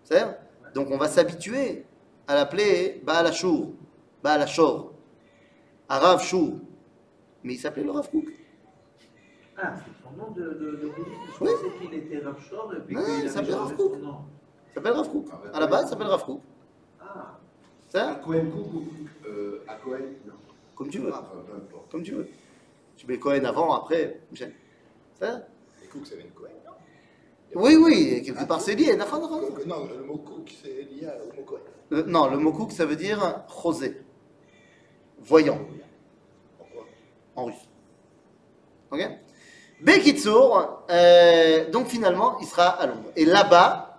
C'est 0.04 0.22
Donc, 0.74 0.90
on 0.90 0.98
va 0.98 1.08
s'habituer 1.08 1.86
à 2.28 2.34
l'appeler 2.34 3.00
Baal 3.04 3.26
Ashur, 3.26 3.68
Baal 4.22 4.42
Ashor, 4.42 4.92
Arav 5.88 6.22
Shur. 6.22 6.58
Mais 7.42 7.54
il 7.54 7.58
s'appelait 7.58 7.84
le 7.84 7.90
Rav 7.92 8.10
Kook. 8.10 8.41
Ah, 9.58 9.74
c'est 9.76 10.02
son 10.02 10.16
nom 10.16 10.30
de, 10.32 10.40
de, 10.42 10.70
de. 10.76 10.80
Je 10.86 11.44
Oui. 11.44 11.50
pensais 11.50 11.78
qu'il 11.80 11.94
était 11.94 12.16
et 12.16 12.20
puis 12.20 12.94
Non, 12.96 13.02
qu'il 13.04 13.14
il 13.14 13.20
avait 13.20 13.28
s'appelait 13.28 13.52
changé 13.52 13.74
Rav 13.74 13.76
Kook. 13.76 13.92
son 13.94 13.98
nom. 13.98 14.16
Il 14.70 14.74
s'appelle 14.74 14.92
Rav 14.92 15.10
Kook. 15.10 15.26
À 15.52 15.60
la 15.60 15.66
base, 15.66 15.84
il 15.86 15.88
s'appelle 15.90 16.06
Rav 16.06 16.24
Kook. 16.24 16.40
Ah, 17.00 17.38
C'est 17.88 17.98
À 17.98 18.14
Cohen 18.14 18.46
Cook 18.50 18.66
ou 18.74 18.84
euh, 19.26 19.64
à 19.68 19.74
Cohen 19.76 19.98
Non. 20.26 20.32
Comme 20.74 20.88
tu 20.88 20.98
veux. 20.98 21.10
Ah. 21.12 21.22
Comme 21.90 22.02
tu 22.02 22.12
veux. 22.12 22.28
Tu 22.96 23.06
mets 23.06 23.18
Cohen 23.18 23.44
avant, 23.44 23.74
après. 23.74 24.20
C'est 24.34 24.46
Les 25.20 25.88
Cook, 25.88 26.06
ça 26.06 26.16
vient 26.16 26.24
de 26.24 26.30
Cohen, 26.30 26.48
non? 26.64 26.72
Oui, 27.54 27.76
oui, 27.76 28.22
quelque 28.24 28.46
part 28.46 28.62
c'est 28.62 28.74
lié. 28.74 28.96
Non, 28.96 29.86
le 29.86 30.04
mot 30.04 30.16
Cook, 30.16 30.50
c'est 30.62 30.82
lié 30.84 31.08
au 31.22 31.36
mot 31.36 31.42
Cohen. 31.44 31.60
Euh, 31.92 32.04
Non, 32.06 32.30
le 32.30 32.38
mot 32.38 32.52
Kook, 32.52 32.72
ça 32.72 32.86
veut 32.86 32.96
dire 32.96 33.44
rosé. 33.48 34.00
Voyant. 35.18 35.60
Pourquoi 36.58 36.84
en 37.36 37.44
russe. 37.44 37.68
Ok? 38.90 39.00
Bekitsour, 39.82 40.84
euh, 40.90 41.70
donc 41.70 41.88
finalement, 41.88 42.38
il 42.40 42.46
sera 42.46 42.68
à 42.68 42.86
Londres. 42.86 43.10
Et 43.16 43.24
là-bas, 43.24 43.98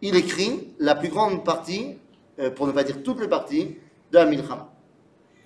il 0.00 0.16
écrit 0.16 0.74
la 0.78 0.94
plus 0.94 1.08
grande 1.08 1.44
partie, 1.44 1.98
euh, 2.38 2.50
pour 2.50 2.66
ne 2.66 2.72
pas 2.72 2.82
dire 2.82 3.02
toutes 3.02 3.20
les 3.20 3.28
parties, 3.28 3.76
de 4.10 4.18
la 4.18 4.24
Milchama. 4.24 4.72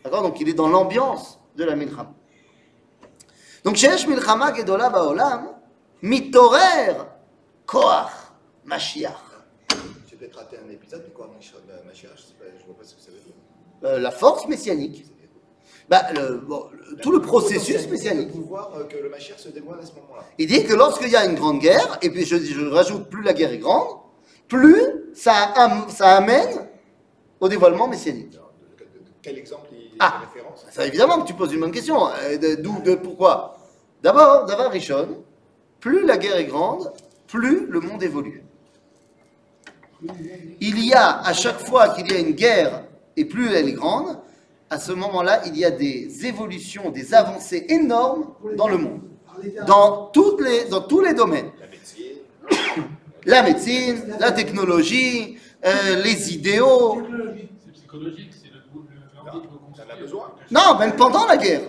D'accord? 0.05 0.23
Donc 0.23 0.41
il 0.41 0.49
est 0.49 0.55
dans 0.55 0.69
l'ambiance 0.69 1.41
de 1.57 1.65
la 1.65 1.75
Milchama. 1.75 2.15
Donc, 3.65 3.77
Sheesh 3.77 4.07
Milchama 4.09 4.55
Gedola 4.55 4.91
Baolam, 4.91 5.51
Mitorer 6.03 6.97
Koach 7.65 8.11
Mashiach. 8.65 9.13
J'ai 10.09 10.17
peut-être 10.17 10.37
raté 10.37 10.59
un 10.59 10.71
épisode, 10.71 11.05
mais 11.07 11.13
quoi, 11.13 11.31
Mashiach, 11.35 12.17
je 12.17 12.61
je 12.61 12.67
vois 12.67 12.77
pas 12.77 12.85
ce 12.85 12.95
que 12.95 13.01
ça 13.01 13.11
veut 13.11 13.19
dire. 13.19 13.35
Euh, 13.85 13.99
la 13.99 14.11
force 14.11 14.47
messianique. 14.49 15.07
Bah, 15.89 16.03
le- 16.15 16.39
bon, 16.39 16.65
le- 16.73 16.97
tout 16.97 17.11
le 17.13 17.21
processus 17.21 17.87
pouvoir 18.33 18.73
euh, 18.77 18.85
que 18.85 18.97
le 18.97 19.09
Mashiach 19.11 19.39
se 19.39 19.49
dévoile 19.49 19.81
à 19.81 19.87
ce 19.87 19.93
moment-là. 19.93 20.25
Il 20.39 20.47
dit 20.47 20.65
que 20.65 20.73
lorsqu'il 20.75 21.09
y 21.11 21.17
a 21.17 21.25
une 21.27 21.35
grande 21.35 21.59
guerre, 21.61 21.99
et 22.03 22.11
puis 22.11 22.25
je, 22.25 22.37
je 22.37 22.67
rajoute 22.67 23.09
plus 23.11 23.23
la 23.23 23.33
guerre 23.33 23.53
est 23.53 23.59
grande, 23.59 23.89
plus 24.49 24.77
ça, 25.15 25.33
am- 25.57 25.87
ça 25.89 26.17
amène 26.17 26.69
au 27.41 27.49
dévoilement 27.49 27.89
messianique. 27.89 28.35
Alors, 28.35 28.53
de- 28.79 28.85
de- 28.85 29.05
de 29.05 29.11
Quel 29.23 29.39
exemple 29.39 29.69
il 29.73 29.91
Ah. 29.99 30.23
référence? 30.33 30.65
Ça, 30.71 30.87
évidemment 30.87 31.21
que 31.23 31.27
tu 31.27 31.35
poses 31.35 31.53
une 31.53 31.61
bonne 31.61 31.73
question. 31.73 32.09
Euh, 32.09 32.57
D'où, 32.59 32.81
de 32.83 32.95
pourquoi? 32.95 33.57
D'abord, 34.03 34.47
d'abord, 34.47 34.71
Richon, 34.71 35.23
plus 35.81 36.05
la 36.07 36.17
guerre 36.17 36.37
est 36.37 36.47
grande, 36.47 36.93
plus 37.27 37.67
le 37.67 37.81
monde 37.81 38.03
évolue. 38.03 38.45
Il 40.61 40.85
y 40.85 40.93
a, 40.95 41.21
à 41.21 41.33
chaque 41.33 41.59
fois 41.61 41.91
qu'il 41.91 42.11
y 42.11 42.15
a 42.15 42.19
une 42.19 42.33
guerre, 42.33 42.85
et 43.17 43.25
plus 43.25 43.53
elle 43.55 43.69
est 43.69 43.73
grande, 43.73 44.19
à 44.73 44.79
ce 44.79 44.93
moment-là, 44.93 45.43
il 45.45 45.59
y 45.59 45.67
a 45.67 45.71
des 45.71 46.25
évolutions, 46.25 46.91
des 46.91 47.13
avancées 47.13 47.67
énormes 47.69 48.33
dans 48.57 48.69
le 48.69 48.79
monde. 48.79 49.03
Dans, 49.67 50.07
toutes 50.07 50.41
les, 50.41 50.65
dans 50.65 50.81
tous 50.81 51.01
les 51.01 51.13
domaines. 51.13 51.51
La 51.61 51.67
médecine, 51.67 52.87
La 53.27 53.43
médecine, 53.43 54.17
la 54.19 54.33
technologie, 54.33 55.37
euh, 55.67 56.03
les 56.03 56.33
idéaux. 56.33 57.03
C'est 57.63 57.73
psychologique, 57.73 58.31
c'est 58.33 58.49
le 58.49 60.01
besoin? 60.01 60.33
Non, 60.51 60.79
même 60.79 60.97
pendant 60.97 61.27
la 61.27 61.37
guerre. 61.37 61.69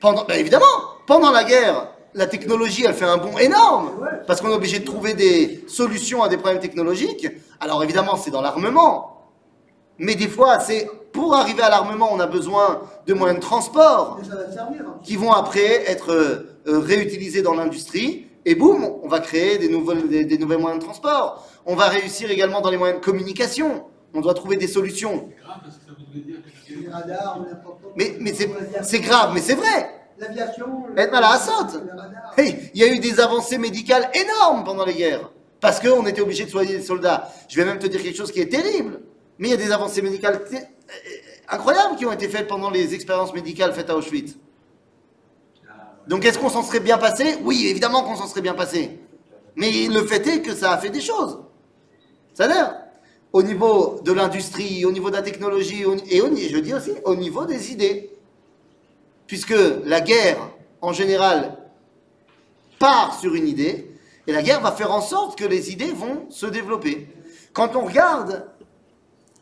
Pendant, 0.00 0.24
ben 0.24 0.36
évidemment, 0.36 0.64
pendant 1.06 1.30
la 1.30 1.44
guerre, 1.44 1.92
la 2.12 2.26
technologie, 2.26 2.86
elle 2.86 2.94
fait 2.94 3.04
un 3.04 3.18
bond 3.18 3.38
énorme, 3.38 4.04
parce 4.26 4.40
qu'on 4.40 4.50
est 4.50 4.54
obligé 4.54 4.80
de 4.80 4.84
trouver 4.84 5.14
des 5.14 5.64
solutions 5.68 6.24
à 6.24 6.28
des 6.28 6.38
problèmes 6.38 6.60
technologiques. 6.60 7.28
Alors 7.60 7.84
évidemment, 7.84 8.16
c'est 8.16 8.32
dans 8.32 8.42
l'armement, 8.42 9.30
mais 9.98 10.16
des 10.16 10.28
fois, 10.28 10.58
c'est 10.60 10.88
pour 11.12 11.34
arriver 11.34 11.62
à 11.62 11.70
l'armement, 11.70 12.08
on 12.12 12.20
a 12.20 12.26
besoin 12.26 12.82
de 13.06 13.14
moyens 13.14 13.40
de 13.40 13.44
transport 13.44 14.18
hein. 14.22 14.94
qui 15.02 15.16
vont 15.16 15.32
après 15.32 15.90
être 15.90 16.12
euh, 16.12 16.56
euh, 16.66 16.78
réutilisés 16.78 17.42
dans 17.42 17.54
l'industrie, 17.54 18.26
et 18.44 18.54
boum, 18.54 18.84
on 19.02 19.08
va 19.08 19.20
créer 19.20 19.58
des, 19.58 19.68
nouvelles, 19.68 20.08
des, 20.08 20.24
des 20.24 20.38
nouveaux 20.38 20.58
moyens 20.58 20.80
de 20.80 20.84
transport. 20.84 21.46
On 21.66 21.74
va 21.76 21.86
réussir 21.88 22.30
également 22.30 22.60
dans 22.60 22.70
les 22.70 22.76
moyens 22.78 23.00
de 23.00 23.04
communication. 23.04 23.84
On 24.14 24.20
doit 24.22 24.32
trouver 24.34 24.56
des 24.56 24.68
solutions. 24.68 25.28
C'est 25.36 25.44
grave 25.44 25.58
parce 25.62 25.76
que 25.76 25.84
ça 25.84 25.92
voudrait 25.98 26.20
dire 26.20 26.36
que 26.66 26.80
Les 26.80 26.88
radars, 26.88 27.38
on 27.38 27.42
a 27.52 27.54
pas- 27.56 27.78
Mais, 27.96 28.16
mais 28.20 28.32
c'est, 28.82 29.00
grave, 29.00 29.32
mais 29.34 29.40
c'est 29.40 29.54
vrai. 29.54 29.90
L'aviation. 30.18 30.66
le- 30.94 30.98
Être 31.00 31.12
mal 31.12 31.24
à 31.24 31.32
la 31.34 31.38
saute. 31.38 31.82
les 31.84 31.90
radars. 31.90 32.32
Hey, 32.38 32.70
il 32.74 32.80
y 32.80 32.84
a 32.84 32.88
eu 32.88 32.98
des 33.00 33.20
avancées 33.20 33.58
médicales 33.58 34.08
énormes 34.14 34.64
pendant 34.64 34.84
les 34.86 34.94
guerres. 34.94 35.30
Parce 35.60 35.78
qu'on 35.80 36.06
était 36.06 36.20
obligé 36.22 36.44
de 36.44 36.50
soigner 36.50 36.74
les 36.74 36.82
soldats. 36.82 37.28
Je 37.48 37.56
vais 37.56 37.64
même 37.66 37.78
te 37.78 37.86
dire 37.86 38.02
quelque 38.02 38.16
chose 38.16 38.32
qui 38.32 38.40
est 38.40 38.48
terrible. 38.48 39.00
Mais 39.38 39.48
il 39.48 39.50
y 39.50 39.54
a 39.54 39.58
des 39.58 39.72
avancées 39.72 40.00
médicales 40.02 40.40
incroyables 41.48 41.96
qui 41.96 42.06
ont 42.06 42.12
été 42.12 42.28
faites 42.28 42.46
pendant 42.46 42.70
les 42.70 42.94
expériences 42.94 43.34
médicales 43.34 43.72
faites 43.72 43.90
à 43.90 43.96
Auschwitz. 43.96 44.36
Donc 46.06 46.24
est-ce 46.24 46.38
qu'on 46.38 46.48
s'en 46.48 46.62
serait 46.62 46.80
bien 46.80 46.98
passé? 46.98 47.36
Oui, 47.42 47.66
évidemment 47.66 48.02
qu'on 48.02 48.16
s'en 48.16 48.26
serait 48.26 48.40
bien 48.40 48.54
passé. 48.54 48.98
Mais 49.56 49.70
le 49.88 50.06
fait 50.06 50.26
est 50.26 50.42
que 50.42 50.54
ça 50.54 50.72
a 50.72 50.78
fait 50.78 50.90
des 50.90 51.00
choses. 51.00 51.40
C'est-à-dire, 52.32 52.74
au 53.32 53.42
niveau 53.42 54.00
de 54.04 54.12
l'industrie, 54.12 54.84
au 54.84 54.92
niveau 54.92 55.10
de 55.10 55.16
la 55.16 55.22
technologie, 55.22 55.84
et 56.10 56.18
je 56.48 56.58
dis 56.58 56.72
aussi 56.72 56.92
au 57.04 57.14
niveau 57.16 57.44
des 57.44 57.72
idées. 57.72 58.10
Puisque 59.26 59.54
la 59.84 60.00
guerre, 60.00 60.38
en 60.80 60.92
général, 60.92 61.58
part 62.78 63.18
sur 63.18 63.34
une 63.34 63.46
idée, 63.46 63.90
et 64.26 64.32
la 64.32 64.42
guerre 64.42 64.60
va 64.60 64.72
faire 64.72 64.92
en 64.92 65.00
sorte 65.00 65.38
que 65.38 65.44
les 65.44 65.72
idées 65.72 65.92
vont 65.92 66.30
se 66.30 66.46
développer. 66.46 67.08
Quand 67.52 67.76
on 67.76 67.84
regarde 67.84 68.46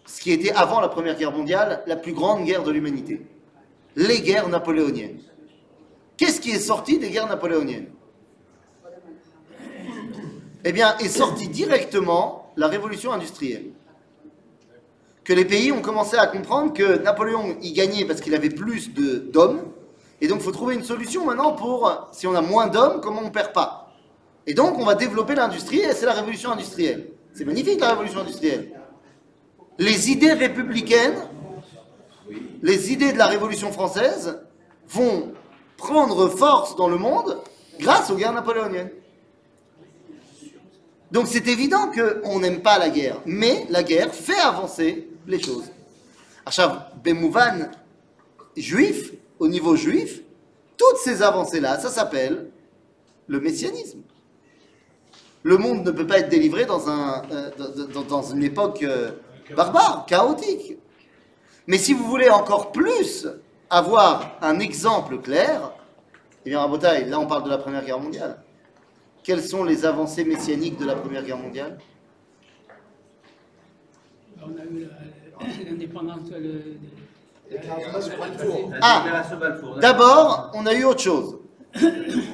ce 0.07 0.21
qui 0.21 0.33
était 0.33 0.53
avant 0.53 0.81
la 0.81 0.89
Première 0.89 1.17
Guerre 1.17 1.33
mondiale, 1.33 1.83
la 1.87 1.97
plus 1.97 2.13
grande 2.13 2.45
guerre 2.45 2.63
de 2.63 2.71
l'humanité, 2.71 3.27
les 3.97 4.21
guerres 4.21 4.49
napoléoniennes. 4.49 5.21
Qu'est-ce 6.17 6.41
qui 6.41 6.51
est 6.51 6.61
sorti 6.61 6.99
des 6.99 7.11
guerres 7.11 7.29
napoléoniennes? 7.29 7.89
Eh 10.65 10.73
bien, 10.73 10.97
est 10.99 11.09
sorti 11.09 11.49
directement 11.49 12.53
la 12.57 12.67
révolution 12.67 13.13
industrielle. 13.13 13.71
Que 15.23 15.33
les 15.33 15.45
pays 15.45 15.73
ont 15.73 15.83
commencé 15.83 16.17
à 16.17 16.27
comprendre 16.27 16.73
que 16.73 16.99
Napoléon, 16.99 17.57
il 17.61 17.73
gagnait 17.73 18.05
parce 18.05 18.21
qu'il 18.21 18.35
avait 18.35 18.51
plus 18.51 18.93
d'hommes, 18.95 19.63
et 20.21 20.29
donc 20.29 20.39
il 20.39 20.45
faut 20.45 20.53
trouver 20.53 20.75
une 20.75 20.85
solution 20.85 21.25
maintenant 21.25 21.53
pour, 21.53 22.09
si 22.13 22.27
on 22.27 22.35
a 22.35 22.41
moins 22.41 22.69
d'hommes, 22.69 23.01
comment 23.01 23.23
on 23.25 23.31
perd 23.31 23.53
pas? 23.53 23.93
Et 24.47 24.55
donc 24.55 24.79
on 24.79 24.85
va 24.85 24.95
développer 24.95 25.35
l'industrie, 25.35 25.81
et 25.81 25.93
c'est 25.93 26.07
la 26.07 26.13
révolution 26.13 26.53
industrielle. 26.53 27.11
C'est 27.33 27.45
magnifique 27.45 27.81
la 27.81 27.91
révolution 27.91 28.21
industrielle 28.21 28.73
les 29.79 30.11
idées 30.11 30.33
républicaines, 30.33 31.19
les 32.63 32.93
idées 32.93 33.13
de 33.13 33.19
la 33.19 33.27
Révolution 33.27 33.71
française 33.73 34.39
vont 34.89 35.33
prendre 35.77 36.29
force 36.29 36.77
dans 36.77 36.89
le 36.89 36.97
monde 36.97 37.39
grâce 37.79 38.11
aux 38.11 38.17
guerres 38.17 38.33
napoléoniennes. 38.33 38.91
Donc 41.13 41.29
c'est 41.29 41.47
évident 41.47 41.91
qu'on 41.93 42.41
n'aime 42.41 42.63
pas 42.63 42.79
la 42.79 42.91
guerre, 42.91 43.21
mais 43.27 43.67
la 43.71 43.83
guerre 43.83 44.15
fait 44.15 44.41
avancer 44.41 45.09
les 45.27 45.41
choses. 45.41 45.71
Achav 46.45 46.91
Bemouvan, 47.05 47.69
juif, 48.57 49.13
au 49.39 49.49
niveau 49.49 49.77
juif, 49.77 50.23
toutes 50.77 50.99
ces 50.99 51.23
avancées-là, 51.23 51.79
ça 51.79 51.91
s'appelle 51.91 52.51
le 53.29 53.41
messianisme. 53.41 54.01
Le 55.43 55.59
monde 55.59 55.85
ne 55.85 55.91
peut 55.91 56.07
pas 56.07 56.19
être 56.19 56.29
délivré 56.29 56.65
dans, 56.65 56.81
euh, 56.89 57.51
dans 58.09 58.23
une 58.23 58.43
époque 58.43 58.83
euh, 58.83 59.13
barbare, 59.55 60.05
chaotique. 60.07 60.79
Mais 61.67 61.79
si 61.79 61.93
vous 61.93 62.05
voulez 62.05 62.31
encore 62.31 62.73
plus 62.73 63.27
avoir 63.71 64.37
un 64.41 64.59
exemple 64.61 65.19
clair, 65.19 65.73
eh 66.45 66.51
bien, 66.51 66.61
Rabotai, 66.61 67.05
là 67.07 67.19
on 67.19 67.27
parle 67.27 67.45
de 67.45 67.51
la 67.51 67.59
Première 67.59 67.85
Guerre 67.85 67.99
mondiale. 67.99 68.39
Quelles 69.23 69.43
sont 69.43 69.65
les 69.65 69.85
avancées 69.85 70.25
messianiques 70.25 70.79
de 70.79 70.87
la 70.87 70.95
Première 70.95 71.25
Guerre 71.25 71.39
mondiale? 71.39 71.79
On 74.41 74.49
a 74.51 74.65
eu 74.65 74.89
l'indépendance. 75.65 76.31
de 76.31 76.63
Balfour. 78.19 78.71
La 78.71 78.79
Ah. 78.83 79.81
D'abord, 79.81 80.53
on 80.55 80.67
a 80.67 80.75
eu 80.75 80.85
autre 80.85 81.01
chose, 81.01 81.39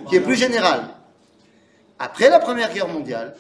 qui 0.08 0.16
est 0.16 0.20
plus 0.20 0.36
général. 0.36 0.82
Après 1.98 2.28
la 2.28 2.38
Première 2.40 2.72
Guerre 2.72 2.88
mondiale, 2.88 3.34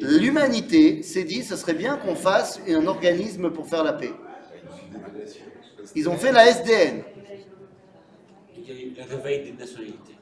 l'humanité 0.00 1.02
s'est 1.02 1.24
dit 1.24 1.42
ce 1.42 1.56
serait 1.56 1.74
bien 1.74 1.96
qu'on 1.96 2.14
fasse 2.14 2.60
un 2.68 2.86
organisme 2.86 3.50
pour 3.50 3.66
faire 3.66 3.84
la 3.84 3.92
paix. 3.92 4.12
Ils 5.94 6.08
ont 6.08 6.16
fait 6.16 6.32
la 6.32 6.48
SDN. 6.48 7.02
il 8.56 8.64
y 8.64 8.70
a 8.70 8.74
eu 8.74 8.94
le 8.96 9.16
réveil 9.16 9.44
des 9.44 9.52
nationalités. 9.52 10.16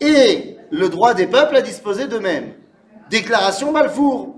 Et 0.00 0.56
le 0.70 0.88
droit 0.88 1.14
des 1.14 1.26
peuples 1.26 1.56
à 1.56 1.62
disposer 1.62 2.06
d'eux-mêmes. 2.06 2.54
Déclaration 3.10 3.72
Balfour. 3.72 4.36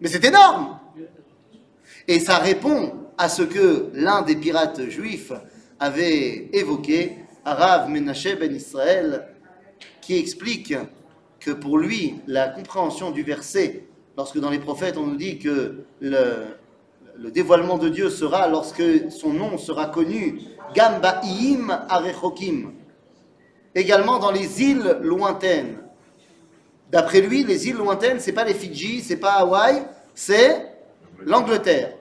Mais 0.00 0.08
c'est 0.08 0.24
énorme. 0.24 0.78
Et 2.08 2.20
ça 2.20 2.38
répond 2.38 2.94
à 3.16 3.28
ce 3.28 3.42
que 3.42 3.90
l'un 3.94 4.22
des 4.22 4.36
pirates 4.36 4.88
juifs 4.88 5.32
avait 5.78 6.48
évoqué, 6.52 7.18
Arav 7.44 7.88
Menachem 7.88 8.38
ben 8.38 8.54
Israël, 8.54 9.28
qui 10.00 10.18
explique 10.18 10.74
que 11.44 11.50
pour 11.50 11.78
lui, 11.78 12.20
la 12.26 12.48
compréhension 12.48 13.10
du 13.10 13.22
verset, 13.22 13.84
lorsque 14.16 14.38
dans 14.38 14.50
les 14.50 14.60
prophètes 14.60 14.96
on 14.96 15.06
nous 15.06 15.16
dit 15.16 15.38
que 15.38 15.84
le, 16.00 16.24
le 17.18 17.30
dévoilement 17.30 17.78
de 17.78 17.88
Dieu 17.88 18.10
sera 18.10 18.48
lorsque 18.48 19.10
son 19.10 19.32
nom 19.32 19.58
sera 19.58 19.86
connu, 19.86 20.40
Gamba 20.74 21.20
Iim 21.24 21.68
Arechokim, 21.88 22.72
également 23.74 24.18
dans 24.18 24.30
les 24.30 24.62
îles 24.62 24.98
lointaines. 25.02 25.78
D'après 26.90 27.20
lui, 27.22 27.42
les 27.42 27.68
îles 27.68 27.76
lointaines, 27.76 28.20
c'est 28.20 28.32
pas 28.32 28.44
les 28.44 28.54
Fidji, 28.54 29.00
c'est 29.00 29.16
pas 29.16 29.32
Hawaï, 29.32 29.82
c'est 30.14 30.66
l'Angleterre. 31.24 31.94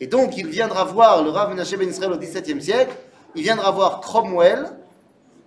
Et 0.00 0.06
donc, 0.06 0.36
il 0.36 0.48
viendra 0.48 0.84
voir 0.84 1.22
le 1.22 1.30
Rav 1.30 1.50
Menachem 1.50 1.78
Ben 1.78 1.88
Israël 1.88 2.12
au 2.12 2.18
XVIIe 2.18 2.60
siècle, 2.60 2.94
il 3.34 3.42
viendra 3.42 3.70
voir 3.70 4.00
Cromwell 4.00 4.70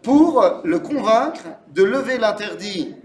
pour 0.01 0.43
le 0.63 0.79
convaincre 0.79 1.43
de 1.73 1.83
lever 1.83 2.17
l'interdit 2.17 2.95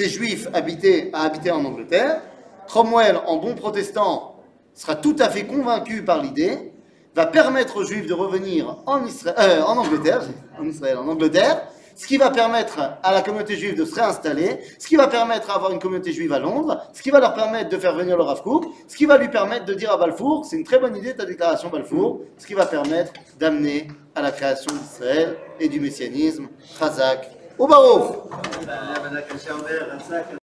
des 0.00 0.08
Juifs 0.08 0.48
habités, 0.54 1.10
à 1.12 1.24
habiter 1.24 1.50
en 1.50 1.62
Angleterre. 1.62 2.22
Cromwell, 2.66 3.18
en 3.26 3.36
bon 3.36 3.54
protestant, 3.54 4.36
sera 4.74 4.94
tout 4.94 5.16
à 5.18 5.28
fait 5.28 5.44
convaincu 5.44 6.02
par 6.02 6.22
l'idée, 6.22 6.72
va 7.14 7.26
permettre 7.26 7.76
aux 7.76 7.84
Juifs 7.84 8.06
de 8.06 8.14
revenir 8.14 8.78
en, 8.86 9.04
Isra- 9.04 9.34
euh, 9.38 9.60
en 9.62 9.76
Angleterre, 9.76 10.22
en 10.58 10.64
Israël, 10.66 10.96
en 10.96 11.06
Angleterre, 11.06 11.66
ce 11.96 12.06
qui 12.06 12.16
va 12.16 12.30
permettre 12.30 12.78
à 13.02 13.12
la 13.12 13.20
communauté 13.20 13.56
juive 13.56 13.76
de 13.76 13.84
se 13.84 13.94
réinstaller, 13.96 14.60
ce 14.78 14.86
qui 14.86 14.96
va 14.96 15.06
permettre 15.06 15.50
à 15.50 15.56
avoir 15.56 15.70
une 15.70 15.78
communauté 15.78 16.12
juive 16.12 16.32
à 16.32 16.38
Londres, 16.38 16.80
ce 16.94 17.02
qui 17.02 17.10
va 17.10 17.20
leur 17.20 17.34
permettre 17.34 17.68
de 17.68 17.76
faire 17.76 17.94
venir 17.94 18.16
le 18.16 18.22
Rav 18.22 18.40
ce 18.88 18.96
qui 18.96 19.04
va 19.04 19.18
lui 19.18 19.28
permettre 19.28 19.66
de 19.66 19.74
dire 19.74 19.90
à 19.92 19.98
Balfour, 19.98 20.46
c'est 20.46 20.56
une 20.56 20.64
très 20.64 20.78
bonne 20.78 20.96
idée 20.96 21.14
ta 21.14 21.26
déclaration 21.26 21.68
Balfour, 21.68 22.22
ce 22.38 22.46
qui 22.46 22.54
va 22.54 22.64
permettre 22.64 23.12
d'amener 23.38 23.88
à 24.14 24.22
la 24.22 24.30
création 24.30 24.72
d'Israël 24.72 25.36
et 25.58 25.68
du 25.68 25.78
messianisme, 25.78 26.48
Chazak, 26.78 27.28
au 27.58 27.66
Baruch. 27.66 28.30